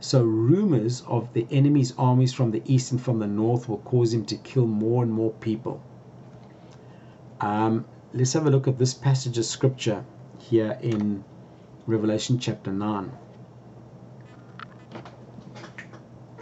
So, 0.00 0.24
rumors 0.24 1.02
of 1.06 1.32
the 1.34 1.46
enemy's 1.50 1.92
armies 1.98 2.32
from 2.32 2.52
the 2.52 2.62
east 2.64 2.90
and 2.90 3.00
from 3.00 3.18
the 3.18 3.26
north 3.26 3.68
will 3.68 3.78
cause 3.78 4.14
him 4.14 4.24
to 4.26 4.36
kill 4.36 4.66
more 4.66 5.02
and 5.02 5.12
more 5.12 5.32
people. 5.32 5.82
Um, 7.40 7.84
let's 8.14 8.32
have 8.32 8.46
a 8.46 8.50
look 8.50 8.66
at 8.66 8.78
this 8.78 8.94
passage 8.94 9.36
of 9.36 9.44
scripture 9.44 10.04
here 10.38 10.78
in 10.80 11.22
Revelation 11.86 12.38
chapter 12.38 12.72
9. 12.72 13.12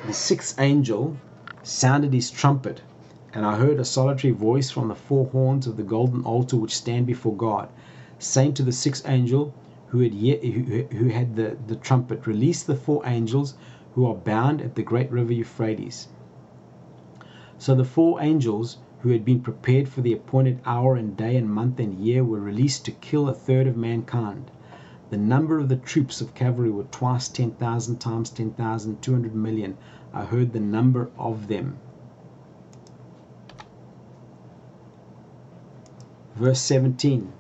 The 0.07 0.13
sixth 0.13 0.61
angel 0.61 1.17
sounded 1.67 2.13
his 2.13 2.31
trumpet, 2.31 2.83
and 3.33 3.47
I 3.47 3.57
heard 3.57 3.81
a 3.81 3.87
solitary 3.87 4.35
voice 4.35 4.71
from 4.71 4.89
the 4.89 4.95
four 4.95 5.27
horns 5.27 5.67
of 5.67 5.79
the 5.79 5.83
golden 5.83 6.23
altar 6.23 6.57
which 6.59 6.77
stand 6.77 7.07
before 7.07 7.35
God, 7.35 7.71
saying 8.19 8.53
to 8.55 8.63
the 8.63 8.71
sixth 8.71 9.09
angel 9.09 9.55
who 9.87 10.01
had, 10.01 10.13
yet, 10.13 10.45
who, 10.45 10.83
who 10.97 11.09
had 11.09 11.37
the, 11.37 11.57
the 11.67 11.77
trumpet, 11.77 12.27
Release 12.27 12.63
the 12.63 12.77
four 12.77 13.01
angels 13.07 13.55
who 13.95 14.05
are 14.05 14.15
bound 14.15 14.61
at 14.61 14.75
the 14.75 14.83
great 14.83 15.11
river 15.11 15.33
Euphrates. 15.33 16.09
So 17.57 17.75
the 17.75 17.85
four 17.85 18.21
angels 18.21 18.77
who 19.01 19.09
had 19.09 19.25
been 19.25 19.41
prepared 19.41 19.89
for 19.89 20.03
the 20.03 20.13
appointed 20.13 20.61
hour 20.67 20.97
and 20.97 21.17
day 21.17 21.35
and 21.37 21.49
month 21.49 21.81
and 21.81 21.95
year 21.95 22.23
were 22.23 22.41
released 22.41 22.85
to 22.85 22.91
kill 22.91 23.27
a 23.27 23.33
third 23.33 23.67
of 23.67 23.77
mankind. 23.77 24.51
The 25.09 25.17
number 25.17 25.59
of 25.59 25.71
the 25.71 25.77
troops 25.77 26.21
of 26.21 26.35
cavalry 26.35 26.71
were 26.71 26.85
twice 26.91 27.29
10,000 27.29 28.01
times 28.01 28.29
10,000, 28.29 29.01
200 29.01 29.35
million. 29.35 29.79
I 30.17 30.25
heard 30.25 30.53
the 30.53 30.61
number 30.61 31.11
of 31.19 31.49
them. 31.49 31.79
Verse 36.37 36.61
17 36.61 37.33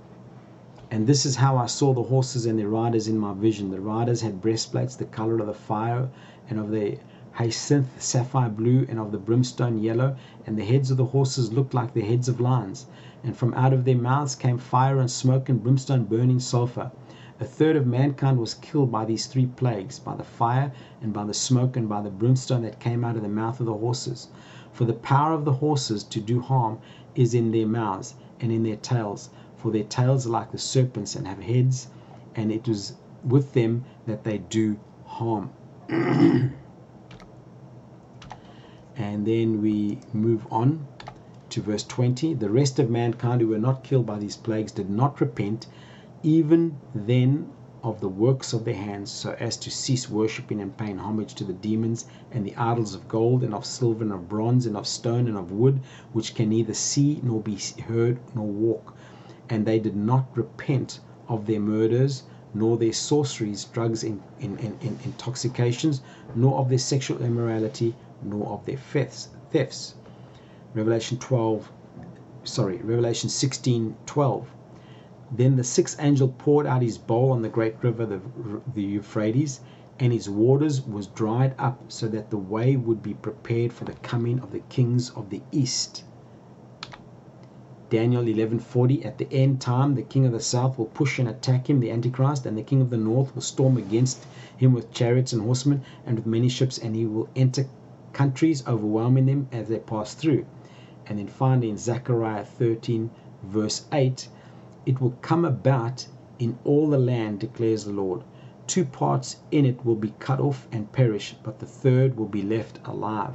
And 0.90 1.06
this 1.06 1.24
is 1.24 1.36
how 1.36 1.56
I 1.56 1.66
saw 1.66 1.94
the 1.94 2.02
horses 2.02 2.46
and 2.46 2.58
their 2.58 2.68
riders 2.68 3.06
in 3.06 3.16
my 3.16 3.32
vision. 3.32 3.70
The 3.70 3.80
riders 3.80 4.22
had 4.22 4.40
breastplates 4.40 4.96
the 4.96 5.04
color 5.04 5.38
of 5.38 5.46
the 5.46 5.54
fire 5.54 6.08
and 6.50 6.58
of 6.58 6.72
the 6.72 6.98
hyacinth 7.32 8.02
sapphire 8.02 8.48
blue 8.48 8.86
and 8.88 8.98
of 8.98 9.12
the 9.12 9.18
brimstone 9.18 9.80
yellow, 9.80 10.16
and 10.44 10.58
the 10.58 10.64
heads 10.64 10.90
of 10.90 10.96
the 10.96 11.06
horses 11.06 11.52
looked 11.52 11.74
like 11.74 11.94
the 11.94 12.02
heads 12.02 12.28
of 12.28 12.40
lions, 12.40 12.86
and 13.22 13.36
from 13.36 13.54
out 13.54 13.72
of 13.72 13.84
their 13.84 13.96
mouths 13.96 14.34
came 14.34 14.58
fire 14.58 14.98
and 14.98 15.10
smoke 15.10 15.48
and 15.48 15.62
brimstone 15.62 16.04
burning 16.04 16.40
sulphur. 16.40 16.90
A 17.40 17.44
third 17.44 17.74
of 17.74 17.84
mankind 17.84 18.38
was 18.38 18.54
killed 18.54 18.92
by 18.92 19.04
these 19.04 19.26
three 19.26 19.46
plagues, 19.46 19.98
by 19.98 20.14
the 20.14 20.22
fire, 20.22 20.70
and 21.02 21.12
by 21.12 21.24
the 21.24 21.34
smoke, 21.34 21.76
and 21.76 21.88
by 21.88 22.00
the 22.00 22.08
brimstone 22.08 22.62
that 22.62 22.78
came 22.78 23.04
out 23.04 23.16
of 23.16 23.22
the 23.22 23.28
mouth 23.28 23.58
of 23.58 23.66
the 23.66 23.74
horses. 23.74 24.28
For 24.72 24.84
the 24.84 24.92
power 24.92 25.32
of 25.32 25.44
the 25.44 25.54
horses 25.54 26.04
to 26.04 26.20
do 26.20 26.40
harm 26.40 26.78
is 27.16 27.34
in 27.34 27.50
their 27.50 27.66
mouths 27.66 28.14
and 28.38 28.52
in 28.52 28.62
their 28.62 28.76
tails, 28.76 29.30
for 29.56 29.72
their 29.72 29.82
tails 29.82 30.28
are 30.28 30.30
like 30.30 30.52
the 30.52 30.58
serpents 30.58 31.16
and 31.16 31.26
have 31.26 31.40
heads, 31.40 31.88
and 32.36 32.52
it 32.52 32.68
is 32.68 32.94
with 33.24 33.52
them 33.52 33.84
that 34.06 34.22
they 34.22 34.38
do 34.38 34.78
harm. 35.04 35.50
And 38.96 39.26
then 39.26 39.60
we 39.60 39.98
move 40.12 40.46
on 40.52 40.86
to 41.50 41.60
verse 41.60 41.82
20. 41.82 42.34
The 42.34 42.48
rest 42.48 42.78
of 42.78 42.88
mankind 42.90 43.40
who 43.40 43.48
were 43.48 43.58
not 43.58 43.82
killed 43.82 44.06
by 44.06 44.20
these 44.20 44.36
plagues 44.36 44.70
did 44.70 44.88
not 44.88 45.20
repent, 45.20 45.66
even 46.24 46.74
then 46.94 47.46
of 47.82 48.00
the 48.00 48.08
works 48.08 48.54
of 48.54 48.64
their 48.64 48.74
hands, 48.74 49.10
so 49.10 49.36
as 49.38 49.58
to 49.58 49.70
cease 49.70 50.08
worshipping 50.08 50.58
and 50.58 50.74
paying 50.78 50.96
homage 50.96 51.34
to 51.34 51.44
the 51.44 51.52
demons 51.52 52.06
and 52.30 52.46
the 52.46 52.56
idols 52.56 52.94
of 52.94 53.06
gold 53.08 53.44
and 53.44 53.52
of 53.52 53.66
silver 53.66 54.02
and 54.02 54.10
of 54.10 54.26
bronze 54.26 54.64
and 54.64 54.74
of 54.74 54.86
stone 54.86 55.28
and 55.28 55.36
of 55.36 55.52
wood, 55.52 55.80
which 56.14 56.34
can 56.34 56.48
neither 56.48 56.72
see 56.72 57.20
nor 57.22 57.42
be 57.42 57.58
heard 57.86 58.18
nor 58.34 58.46
walk. 58.46 58.94
And 59.50 59.66
they 59.66 59.78
did 59.78 59.94
not 59.94 60.26
repent 60.34 60.98
of 61.28 61.44
their 61.44 61.60
murders, 61.60 62.22
nor 62.54 62.78
their 62.78 62.94
sorceries, 62.94 63.66
drugs, 63.66 64.02
in, 64.02 64.22
in, 64.40 64.56
in, 64.58 64.98
intoxications, 65.04 66.00
nor 66.34 66.56
of 66.56 66.70
their 66.70 66.78
sexual 66.78 67.20
immorality, 67.20 67.94
nor 68.22 68.46
of 68.46 68.64
their 68.64 68.78
thefts, 68.78 69.28
thefts. 69.50 69.94
Revelation 70.72 71.18
12, 71.18 71.70
sorry, 72.44 72.78
Revelation 72.78 73.28
16 73.28 73.94
12. 74.06 74.53
Then 75.36 75.56
the 75.56 75.64
sixth 75.64 75.96
angel 76.00 76.28
poured 76.28 76.64
out 76.64 76.80
his 76.80 76.96
bowl 76.96 77.32
on 77.32 77.42
the 77.42 77.48
great 77.48 77.74
river, 77.82 78.06
the, 78.06 78.20
the 78.72 78.84
Euphrates, 78.84 79.58
and 79.98 80.12
his 80.12 80.30
waters 80.30 80.86
was 80.86 81.08
dried 81.08 81.56
up, 81.58 81.82
so 81.88 82.06
that 82.06 82.30
the 82.30 82.36
way 82.38 82.76
would 82.76 83.02
be 83.02 83.14
prepared 83.14 83.72
for 83.72 83.84
the 83.84 83.94
coming 83.94 84.38
of 84.38 84.52
the 84.52 84.60
kings 84.60 85.10
of 85.10 85.30
the 85.30 85.42
east. 85.50 86.04
Daniel 87.90 88.22
11:40 88.22 89.04
at 89.04 89.18
the 89.18 89.26
end 89.32 89.60
time 89.60 89.96
the 89.96 90.02
king 90.04 90.24
of 90.24 90.30
the 90.30 90.38
south 90.38 90.78
will 90.78 90.84
push 90.86 91.18
and 91.18 91.28
attack 91.28 91.68
him 91.68 91.80
the 91.80 91.90
antichrist 91.90 92.46
and 92.46 92.56
the 92.56 92.62
king 92.62 92.80
of 92.80 92.90
the 92.90 92.96
north 92.96 93.34
will 93.34 93.42
storm 93.42 93.76
against 93.76 94.24
him 94.56 94.72
with 94.72 94.92
chariots 94.92 95.32
and 95.32 95.42
horsemen 95.42 95.82
and 96.06 96.14
with 96.16 96.26
many 96.26 96.48
ships 96.48 96.78
and 96.78 96.94
he 96.94 97.06
will 97.06 97.28
enter 97.34 97.66
countries 98.12 98.64
overwhelming 98.68 99.26
them 99.26 99.48
as 99.50 99.66
they 99.66 99.80
pass 99.80 100.14
through 100.14 100.46
and 101.08 101.18
then 101.18 101.26
finally 101.26 101.70
in 101.70 101.76
Zechariah 101.76 102.44
13 102.44 103.10
verse 103.42 103.86
8 103.90 104.28
it 104.86 105.00
will 105.00 105.16
come 105.22 105.44
about 105.44 106.06
in 106.38 106.58
all 106.64 106.88
the 106.88 106.98
land 106.98 107.40
declares 107.40 107.84
the 107.84 107.92
Lord. 107.92 108.22
Two 108.66 108.84
parts 108.84 109.36
in 109.50 109.64
it 109.66 109.84
will 109.84 109.94
be 109.94 110.14
cut 110.18 110.40
off 110.40 110.66
and 110.72 110.90
perish 110.92 111.34
but 111.42 111.58
the 111.58 111.66
third 111.66 112.16
will 112.16 112.28
be 112.28 112.42
left 112.42 112.80
alive. 112.84 113.34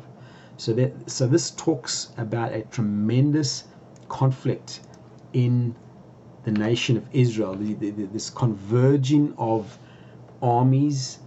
So 0.58 0.74
that 0.74 1.10
so 1.10 1.28
this 1.28 1.52
talks 1.52 2.12
about 2.18 2.52
a 2.54 2.64
tremendous 2.64 3.64
conflict 4.10 4.82
in 5.34 5.76
the 6.44 6.52
nation 6.52 6.98
of 6.98 7.06
Israel, 7.14 7.56
the, 7.56 7.74
the, 7.76 7.92
the, 7.92 8.06
this 8.06 8.30
converging 8.30 9.34
of 9.38 9.78
armies 10.42 11.20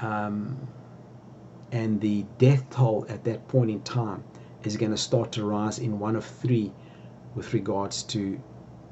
um, 0.00 0.56
and 1.72 2.00
the 2.00 2.24
death 2.38 2.68
toll 2.70 3.04
at 3.08 3.24
that 3.24 3.46
point 3.48 3.70
in 3.70 3.80
time 3.82 4.22
is 4.62 4.76
going 4.76 4.92
to 4.92 4.96
start 4.96 5.32
to 5.32 5.44
rise 5.44 5.78
in 5.78 5.98
one 5.98 6.16
of 6.16 6.24
three 6.24 6.72
with 7.34 7.52
regards 7.52 8.02
to 8.04 8.40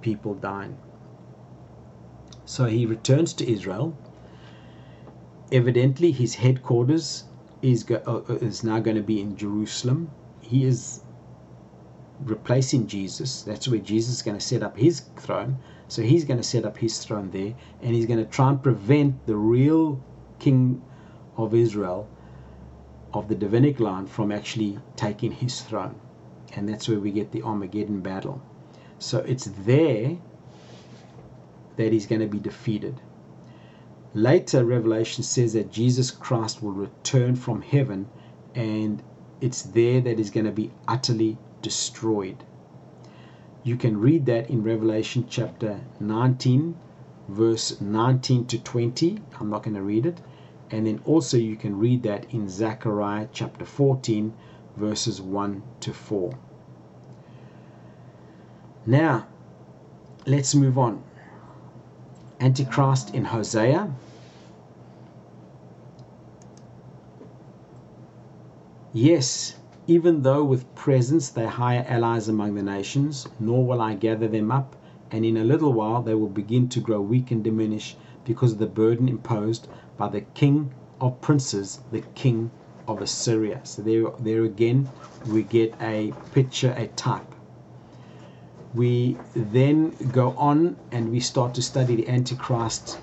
people 0.02 0.34
dying. 0.34 0.76
So 2.44 2.66
he 2.66 2.84
returns 2.84 3.32
to 3.34 3.50
Israel. 3.50 3.96
Evidently, 5.50 6.12
his 6.12 6.34
headquarters 6.34 7.24
is, 7.62 7.84
go, 7.84 8.02
uh, 8.06 8.34
is 8.34 8.64
now 8.64 8.80
going 8.80 8.96
to 8.96 9.02
be 9.02 9.20
in 9.20 9.36
Jerusalem. 9.36 10.10
He 10.40 10.64
is 10.64 11.02
replacing 12.24 12.86
Jesus. 12.86 13.42
That's 13.42 13.68
where 13.68 13.80
Jesus 13.80 14.16
is 14.16 14.22
going 14.22 14.36
to 14.36 14.44
set 14.44 14.62
up 14.62 14.76
his 14.76 15.00
throne. 15.16 15.58
So 15.88 16.02
he's 16.02 16.24
going 16.24 16.38
to 16.38 16.42
set 16.42 16.64
up 16.64 16.78
his 16.78 16.98
throne 17.04 17.30
there, 17.30 17.54
and 17.82 17.94
he's 17.94 18.06
going 18.06 18.18
to 18.24 18.30
try 18.30 18.48
and 18.48 18.62
prevent 18.62 19.26
the 19.26 19.36
real 19.36 20.02
king 20.38 20.82
of 21.36 21.54
Israel, 21.54 22.08
of 23.12 23.28
the 23.28 23.34
Davidic 23.34 23.78
line, 23.78 24.06
from 24.06 24.32
actually 24.32 24.78
taking 24.96 25.32
his 25.32 25.60
throne. 25.60 25.94
And 26.54 26.68
that's 26.68 26.88
where 26.88 26.98
we 26.98 27.10
get 27.12 27.30
the 27.30 27.42
Armageddon 27.42 28.00
battle. 28.00 28.40
So 29.02 29.18
it's 29.18 29.46
there 29.66 30.16
that 31.76 31.92
he's 31.92 32.06
going 32.06 32.20
to 32.20 32.28
be 32.28 32.38
defeated. 32.38 33.00
Later, 34.14 34.64
Revelation 34.64 35.24
says 35.24 35.54
that 35.54 35.72
Jesus 35.72 36.12
Christ 36.12 36.62
will 36.62 36.70
return 36.70 37.34
from 37.34 37.62
heaven, 37.62 38.06
and 38.54 39.02
it's 39.40 39.62
there 39.62 40.00
that 40.02 40.18
he's 40.18 40.30
going 40.30 40.46
to 40.46 40.52
be 40.52 40.70
utterly 40.86 41.36
destroyed. 41.62 42.44
You 43.64 43.76
can 43.76 44.00
read 44.00 44.24
that 44.26 44.48
in 44.48 44.62
Revelation 44.62 45.26
chapter 45.28 45.80
19, 45.98 46.76
verse 47.26 47.80
19 47.80 48.46
to 48.46 48.58
20. 48.62 49.18
I'm 49.40 49.50
not 49.50 49.64
going 49.64 49.74
to 49.74 49.82
read 49.82 50.06
it. 50.06 50.20
And 50.70 50.86
then 50.86 51.00
also 51.04 51.36
you 51.36 51.56
can 51.56 51.76
read 51.76 52.04
that 52.04 52.32
in 52.32 52.48
Zechariah 52.48 53.26
chapter 53.32 53.64
14, 53.64 54.32
verses 54.76 55.20
1 55.20 55.60
to 55.80 55.92
4. 55.92 56.38
Now, 58.84 59.26
let's 60.26 60.54
move 60.54 60.76
on. 60.76 61.02
Antichrist 62.40 63.14
in 63.14 63.26
Hosea. 63.26 63.94
Yes, 68.92 69.56
even 69.86 70.22
though 70.22 70.42
with 70.42 70.74
presents 70.74 71.28
they 71.28 71.46
hire 71.46 71.86
allies 71.88 72.28
among 72.28 72.54
the 72.54 72.62
nations, 72.62 73.28
nor 73.38 73.64
will 73.64 73.80
I 73.80 73.94
gather 73.94 74.26
them 74.26 74.50
up, 74.50 74.74
and 75.12 75.24
in 75.24 75.36
a 75.36 75.44
little 75.44 75.72
while 75.72 76.02
they 76.02 76.14
will 76.14 76.28
begin 76.28 76.68
to 76.70 76.80
grow 76.80 77.00
weak 77.00 77.30
and 77.30 77.44
diminish 77.44 77.96
because 78.24 78.52
of 78.52 78.58
the 78.58 78.66
burden 78.66 79.08
imposed 79.08 79.68
by 79.96 80.08
the 80.08 80.22
king 80.22 80.74
of 81.00 81.20
princes, 81.20 81.80
the 81.92 82.02
king 82.16 82.50
of 82.88 83.00
Assyria. 83.00 83.60
So 83.62 83.82
there, 83.82 84.10
there 84.18 84.42
again, 84.42 84.88
we 85.26 85.44
get 85.44 85.74
a 85.80 86.12
picture, 86.32 86.74
a 86.76 86.88
type. 86.88 87.32
We 88.74 89.18
then 89.34 89.90
go 90.12 90.30
on 90.36 90.76
and 90.90 91.10
we 91.10 91.20
start 91.20 91.54
to 91.54 91.62
study 91.62 91.96
the 91.96 92.08
Antichrist 92.08 92.98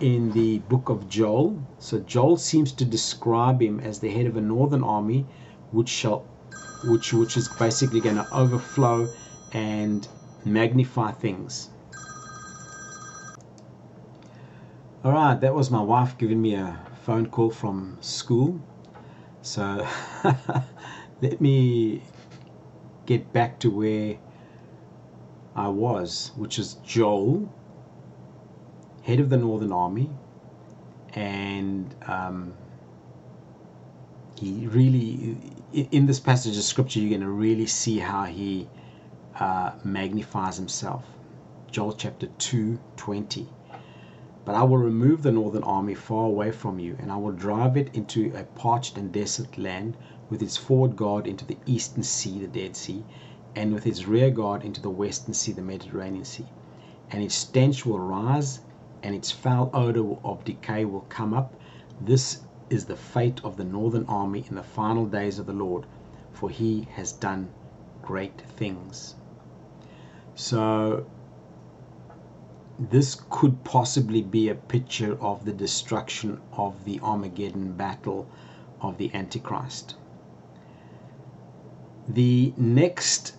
in 0.00 0.32
the 0.32 0.58
book 0.58 0.88
of 0.88 1.08
Joel. 1.08 1.62
So 1.78 2.00
Joel 2.00 2.36
seems 2.36 2.72
to 2.72 2.84
describe 2.84 3.62
him 3.62 3.78
as 3.78 4.00
the 4.00 4.10
head 4.10 4.26
of 4.26 4.36
a 4.36 4.40
northern 4.40 4.82
army, 4.82 5.24
which 5.70 5.88
shall, 5.88 6.26
which 6.84 7.12
which 7.12 7.36
is 7.36 7.48
basically 7.48 8.00
going 8.00 8.16
to 8.16 8.26
overflow 8.34 9.08
and 9.52 10.06
magnify 10.44 11.12
things. 11.12 11.70
All 15.04 15.12
right, 15.12 15.40
that 15.40 15.54
was 15.54 15.70
my 15.70 15.82
wife 15.82 16.18
giving 16.18 16.42
me 16.42 16.54
a 16.54 16.80
phone 17.04 17.26
call 17.26 17.50
from 17.50 17.98
school. 18.00 18.60
So 19.42 19.86
let 21.20 21.40
me 21.40 22.02
get 23.06 23.32
back 23.32 23.58
to 23.60 23.70
where 23.70 24.16
I 25.54 25.68
was, 25.68 26.32
which 26.36 26.58
is 26.58 26.74
Joel 26.84 27.52
head 29.02 29.20
of 29.20 29.28
the 29.28 29.36
Northern 29.36 29.72
Army, 29.72 30.08
and 31.14 31.94
um, 32.06 32.54
he 34.36 34.66
really, 34.66 35.36
in 35.72 36.06
this 36.06 36.20
passage 36.20 36.56
of 36.56 36.62
scripture, 36.62 37.00
you're 37.00 37.10
going 37.10 37.20
to 37.20 37.28
really 37.28 37.66
see 37.66 37.98
how 37.98 38.24
he 38.24 38.68
uh, 39.38 39.72
magnifies 39.84 40.56
himself. 40.56 41.04
Joel 41.70 41.94
chapter 41.94 42.26
2 42.38 42.78
20. 42.96 43.48
But 44.44 44.56
I 44.56 44.64
will 44.64 44.78
remove 44.78 45.22
the 45.22 45.30
northern 45.30 45.62
army 45.62 45.94
far 45.94 46.26
away 46.26 46.50
from 46.50 46.80
you, 46.80 46.96
and 46.98 47.12
I 47.12 47.16
will 47.16 47.30
drive 47.30 47.76
it 47.76 47.94
into 47.94 48.32
a 48.34 48.42
parched 48.42 48.98
and 48.98 49.12
desolate 49.12 49.56
land, 49.56 49.96
with 50.28 50.42
its 50.42 50.56
forward 50.56 50.96
guard 50.96 51.26
into 51.28 51.44
the 51.44 51.58
eastern 51.64 52.02
sea, 52.02 52.40
the 52.40 52.48
Dead 52.48 52.74
Sea, 52.74 53.04
and 53.54 53.72
with 53.72 53.86
its 53.86 54.08
rear 54.08 54.30
guard 54.30 54.64
into 54.64 54.80
the 54.80 54.90
western 54.90 55.32
sea, 55.34 55.52
the 55.52 55.62
Mediterranean 55.62 56.24
Sea. 56.24 56.46
And 57.10 57.22
its 57.22 57.36
stench 57.36 57.86
will 57.86 58.00
rise 58.00 58.60
and 59.02 59.14
its 59.14 59.30
foul 59.30 59.70
odor 59.72 60.16
of 60.24 60.44
decay 60.44 60.84
will 60.84 61.06
come 61.08 61.34
up. 61.34 61.54
This 62.00 62.40
is 62.70 62.86
the 62.86 62.96
fate 62.96 63.40
of 63.44 63.56
the 63.56 63.64
northern 63.64 64.06
army 64.06 64.44
in 64.48 64.56
the 64.56 64.62
final 64.62 65.06
days 65.06 65.38
of 65.38 65.46
the 65.46 65.52
Lord, 65.52 65.86
for 66.32 66.50
he 66.50 66.88
has 66.94 67.12
done 67.12 67.50
great 68.02 68.40
things. 68.40 69.14
So, 70.34 71.04
this 72.90 73.20
could 73.30 73.62
possibly 73.62 74.22
be 74.22 74.48
a 74.48 74.54
picture 74.54 75.16
of 75.20 75.44
the 75.44 75.52
destruction 75.52 76.40
of 76.52 76.84
the 76.84 76.98
Armageddon 77.00 77.72
battle 77.72 78.28
of 78.80 78.98
the 78.98 79.08
Antichrist. 79.14 79.94
The 82.08 82.52
next 82.56 83.36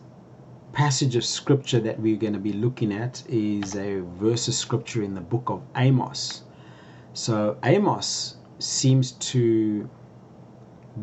passage 0.72 1.18
of 1.18 1.26
scripture 1.26 1.80
that 1.82 2.00
we're 2.00 2.16
going 2.16 2.34
to 2.34 2.40
be 2.40 2.54
looking 2.54 2.94
at 2.94 3.24
is 3.28 3.76
a 3.76 4.00
verse 4.00 4.48
of 4.48 4.54
scripture 4.54 5.04
in 5.04 5.14
the 5.14 5.22
book 5.22 5.50
of 5.50 5.62
Amos. 5.76 6.44
So 7.14 7.58
Amos 7.64 8.38
seems 8.60 9.12
to 9.12 9.90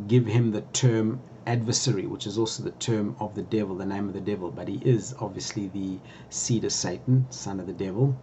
give 0.08 0.26
him 0.26 0.52
the 0.52 0.62
term 0.72 1.20
adversary, 1.46 2.06
which 2.06 2.26
is 2.26 2.38
also 2.38 2.62
the 2.62 2.70
term 2.72 3.16
of 3.20 3.34
the 3.34 3.42
devil, 3.42 3.76
the 3.76 3.84
name 3.84 4.08
of 4.08 4.14
the 4.14 4.20
devil, 4.20 4.50
but 4.50 4.66
he 4.66 4.80
is 4.82 5.14
obviously 5.18 5.68
the 5.68 5.98
seed 6.30 6.64
of 6.64 6.72
Satan, 6.72 7.26
son 7.30 7.60
of 7.60 7.66
the 7.66 7.72
devil, 7.72 8.16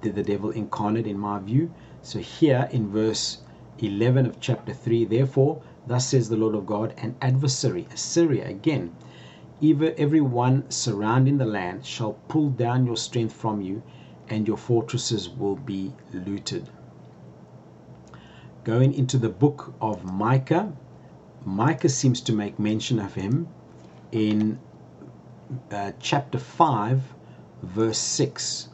the, 0.00 0.10
the 0.10 0.22
devil 0.22 0.50
incarnate 0.50 1.06
in 1.06 1.18
my 1.18 1.38
view. 1.38 1.72
So 2.02 2.18
here 2.18 2.68
in 2.72 2.90
verse 2.90 3.38
11 3.78 4.26
of 4.26 4.40
chapter 4.40 4.72
3, 4.72 5.04
therefore, 5.06 5.62
thus 5.86 6.08
says 6.08 6.28
the 6.28 6.36
Lord 6.36 6.54
of 6.54 6.66
God, 6.66 6.94
an 6.98 7.16
adversary, 7.20 7.86
Assyria 7.92 8.48
again 8.48 8.94
Either 9.62 9.94
every 9.98 10.22
one 10.22 10.64
surrounding 10.70 11.36
the 11.36 11.44
land 11.44 11.84
shall 11.84 12.14
pull 12.28 12.48
down 12.48 12.86
your 12.86 12.96
strength 12.96 13.34
from 13.34 13.60
you, 13.60 13.82
and 14.28 14.48
your 14.48 14.56
fortresses 14.56 15.28
will 15.28 15.56
be 15.56 15.92
looted. 16.14 16.66
Going 18.64 18.94
into 18.94 19.18
the 19.18 19.28
book 19.28 19.74
of 19.80 20.02
Micah, 20.04 20.72
Micah 21.44 21.90
seems 21.90 22.22
to 22.22 22.32
make 22.32 22.58
mention 22.58 22.98
of 22.98 23.14
him 23.14 23.48
in 24.12 24.58
uh, 25.70 25.92
chapter 26.00 26.38
5, 26.38 27.02
verse 27.62 27.98
6. 27.98 28.68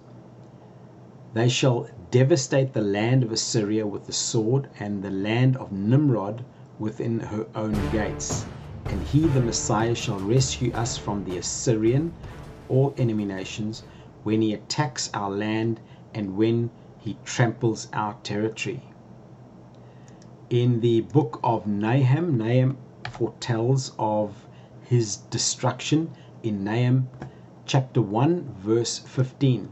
They 1.37 1.51
shall 1.51 1.87
devastate 2.11 2.73
the 2.73 2.81
land 2.81 3.23
of 3.23 3.31
Assyria 3.31 3.87
with 3.87 4.07
the 4.07 4.13
sword, 4.15 4.69
and 4.81 5.03
the 5.03 5.11
land 5.11 5.55
of 5.59 5.71
Nimrod 5.71 6.43
within 6.79 7.21
her 7.21 7.47
own 7.55 7.91
gates. 7.91 8.47
And 8.89 9.03
he, 9.03 9.29
the 9.29 9.43
Messiah, 9.43 9.95
shall 9.95 10.19
rescue 10.19 10.73
us 10.73 10.97
from 10.97 11.25
the 11.25 11.37
Assyrian, 11.37 12.15
or 12.69 12.95
enemy 12.97 13.27
nations, 13.27 13.83
when 14.23 14.41
he 14.41 14.55
attacks 14.55 15.11
our 15.13 15.31
land 15.31 15.79
and 16.15 16.39
when 16.39 16.71
he 17.01 17.19
tramples 17.23 17.89
our 17.93 18.17
territory. 18.23 18.81
In 20.49 20.81
the 20.81 21.03
book 21.03 21.39
of 21.45 21.67
Nahum, 21.67 22.39
Nahum 22.39 22.79
foretells 23.11 23.93
of 23.99 24.49
his 24.85 25.19
destruction 25.19 26.13
in 26.43 26.65
Nahum 26.65 27.11
chapter 27.67 28.01
1, 28.01 28.55
verse 28.59 29.01
15. 29.01 29.69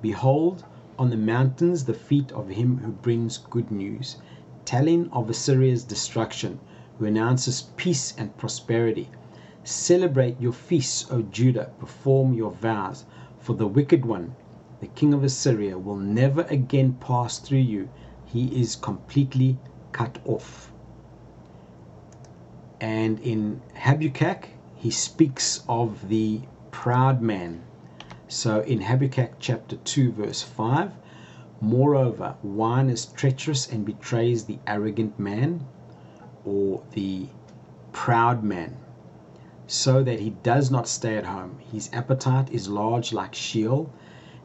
Behold, 0.00 0.64
on 0.98 1.10
the 1.10 1.16
mountains 1.16 1.84
the 1.84 1.94
feet 1.94 2.32
of 2.32 2.48
him 2.48 2.78
who 2.78 2.92
brings 2.92 3.38
good 3.38 3.70
news, 3.70 4.16
telling 4.64 5.10
of 5.10 5.28
Assyria's 5.28 5.84
destruction, 5.84 6.58
who 6.98 7.04
announces 7.04 7.70
peace 7.76 8.14
and 8.16 8.36
prosperity. 8.36 9.08
Celebrate 9.62 10.40
your 10.40 10.52
feasts, 10.52 11.06
O 11.10 11.22
Judah, 11.22 11.70
perform 11.78 12.32
your 12.32 12.50
vows, 12.50 13.04
for 13.38 13.54
the 13.54 13.66
wicked 13.66 14.04
one, 14.04 14.34
the 14.80 14.86
king 14.88 15.12
of 15.12 15.24
Assyria, 15.24 15.78
will 15.78 15.96
never 15.96 16.42
again 16.42 16.96
pass 17.00 17.38
through 17.38 17.58
you. 17.58 17.88
He 18.24 18.60
is 18.60 18.76
completely 18.76 19.58
cut 19.92 20.18
off. 20.24 20.72
And 22.80 23.18
in 23.20 23.60
Habakkuk, 23.74 24.48
he 24.74 24.90
speaks 24.90 25.62
of 25.68 26.08
the 26.08 26.42
proud 26.70 27.22
man 27.22 27.62
so 28.28 28.60
in 28.60 28.80
Habakkuk 28.80 29.34
chapter 29.38 29.76
2, 29.76 30.12
verse 30.12 30.42
5, 30.42 30.92
moreover, 31.60 32.34
wine 32.42 32.90
is 32.90 33.06
treacherous 33.06 33.68
and 33.68 33.84
betrays 33.84 34.44
the 34.44 34.58
arrogant 34.66 35.18
man 35.18 35.66
or 36.44 36.82
the 36.92 37.28
proud 37.92 38.42
man, 38.42 38.76
so 39.66 40.02
that 40.02 40.20
he 40.20 40.30
does 40.42 40.70
not 40.70 40.88
stay 40.88 41.16
at 41.16 41.24
home. 41.26 41.58
His 41.72 41.88
appetite 41.92 42.50
is 42.50 42.68
large 42.68 43.12
like 43.12 43.34
Sheol, 43.34 43.92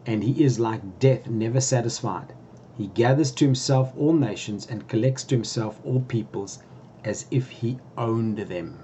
and 0.05 0.23
he 0.23 0.43
is 0.43 0.59
like 0.59 0.99
death, 0.99 1.27
never 1.27 1.59
satisfied. 1.59 2.33
He 2.77 2.87
gathers 2.87 3.31
to 3.33 3.45
himself 3.45 3.93
all 3.97 4.13
nations 4.13 4.65
and 4.65 4.87
collects 4.87 5.23
to 5.25 5.35
himself 5.35 5.79
all 5.83 6.01
peoples 6.01 6.59
as 7.03 7.25
if 7.31 7.49
he 7.49 7.77
owned 7.97 8.37
them. 8.37 8.79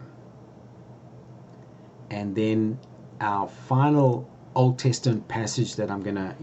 And 2.10 2.36
then 2.36 2.80
our 3.20 3.48
final 3.48 4.30
Old 4.58 4.80
Testament 4.80 5.28
passage 5.28 5.76
that 5.76 5.92
I'm 5.92 6.02
going 6.02 6.16
to 6.16 6.36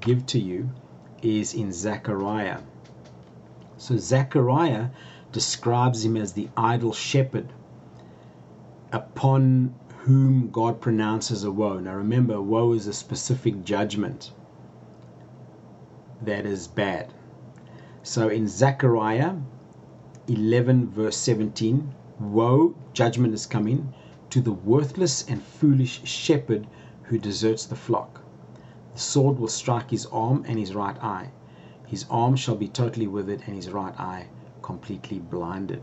give 0.00 0.24
to 0.28 0.38
you 0.38 0.70
is 1.20 1.52
in 1.52 1.70
Zechariah. 1.70 2.60
So 3.76 3.98
Zechariah 3.98 4.88
describes 5.32 6.02
him 6.02 6.16
as 6.16 6.32
the 6.32 6.48
idle 6.56 6.94
shepherd 6.94 7.52
upon 8.90 9.74
whom 9.98 10.48
God 10.48 10.80
pronounces 10.80 11.44
a 11.44 11.52
woe. 11.52 11.78
Now 11.78 11.94
remember, 11.94 12.40
woe 12.40 12.72
is 12.72 12.86
a 12.86 12.94
specific 12.94 13.62
judgment 13.64 14.30
that 16.22 16.46
is 16.46 16.68
bad. 16.68 17.12
So 18.02 18.28
in 18.28 18.48
Zechariah 18.48 19.34
11, 20.26 20.88
verse 20.88 21.18
17, 21.18 21.94
woe, 22.18 22.74
judgment 22.94 23.34
is 23.34 23.44
coming 23.44 23.92
to 24.30 24.40
the 24.40 24.52
worthless 24.52 25.28
and 25.28 25.42
foolish 25.42 26.00
shepherd 26.04 26.66
who 27.08 27.18
deserts 27.18 27.64
the 27.66 27.76
flock. 27.76 28.20
The 28.94 29.00
sword 29.00 29.38
will 29.38 29.48
strike 29.48 29.90
his 29.90 30.06
arm 30.06 30.44
and 30.46 30.58
his 30.58 30.74
right 30.74 30.96
eye. 31.02 31.30
His 31.86 32.04
arm 32.10 32.36
shall 32.36 32.56
be 32.56 32.68
totally 32.68 33.06
withered 33.06 33.42
and 33.46 33.56
his 33.56 33.70
right 33.70 33.98
eye 33.98 34.26
completely 34.62 35.18
blinded. 35.18 35.82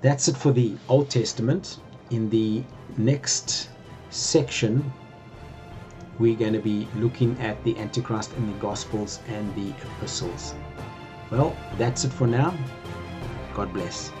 That's 0.00 0.28
it 0.28 0.36
for 0.36 0.52
the 0.52 0.76
Old 0.88 1.10
Testament. 1.10 1.78
In 2.10 2.30
the 2.30 2.62
next 2.96 3.70
section, 4.10 4.92
we're 6.18 6.36
going 6.36 6.52
to 6.52 6.60
be 6.60 6.86
looking 6.94 7.36
at 7.40 7.62
the 7.64 7.76
Antichrist 7.78 8.32
in 8.34 8.46
the 8.46 8.58
Gospels 8.58 9.20
and 9.26 9.52
the 9.56 9.70
epistles. 9.70 10.54
Well, 11.30 11.56
that's 11.78 12.04
it 12.04 12.12
for 12.12 12.26
now. 12.26 12.54
God 13.54 13.72
bless. 13.72 14.12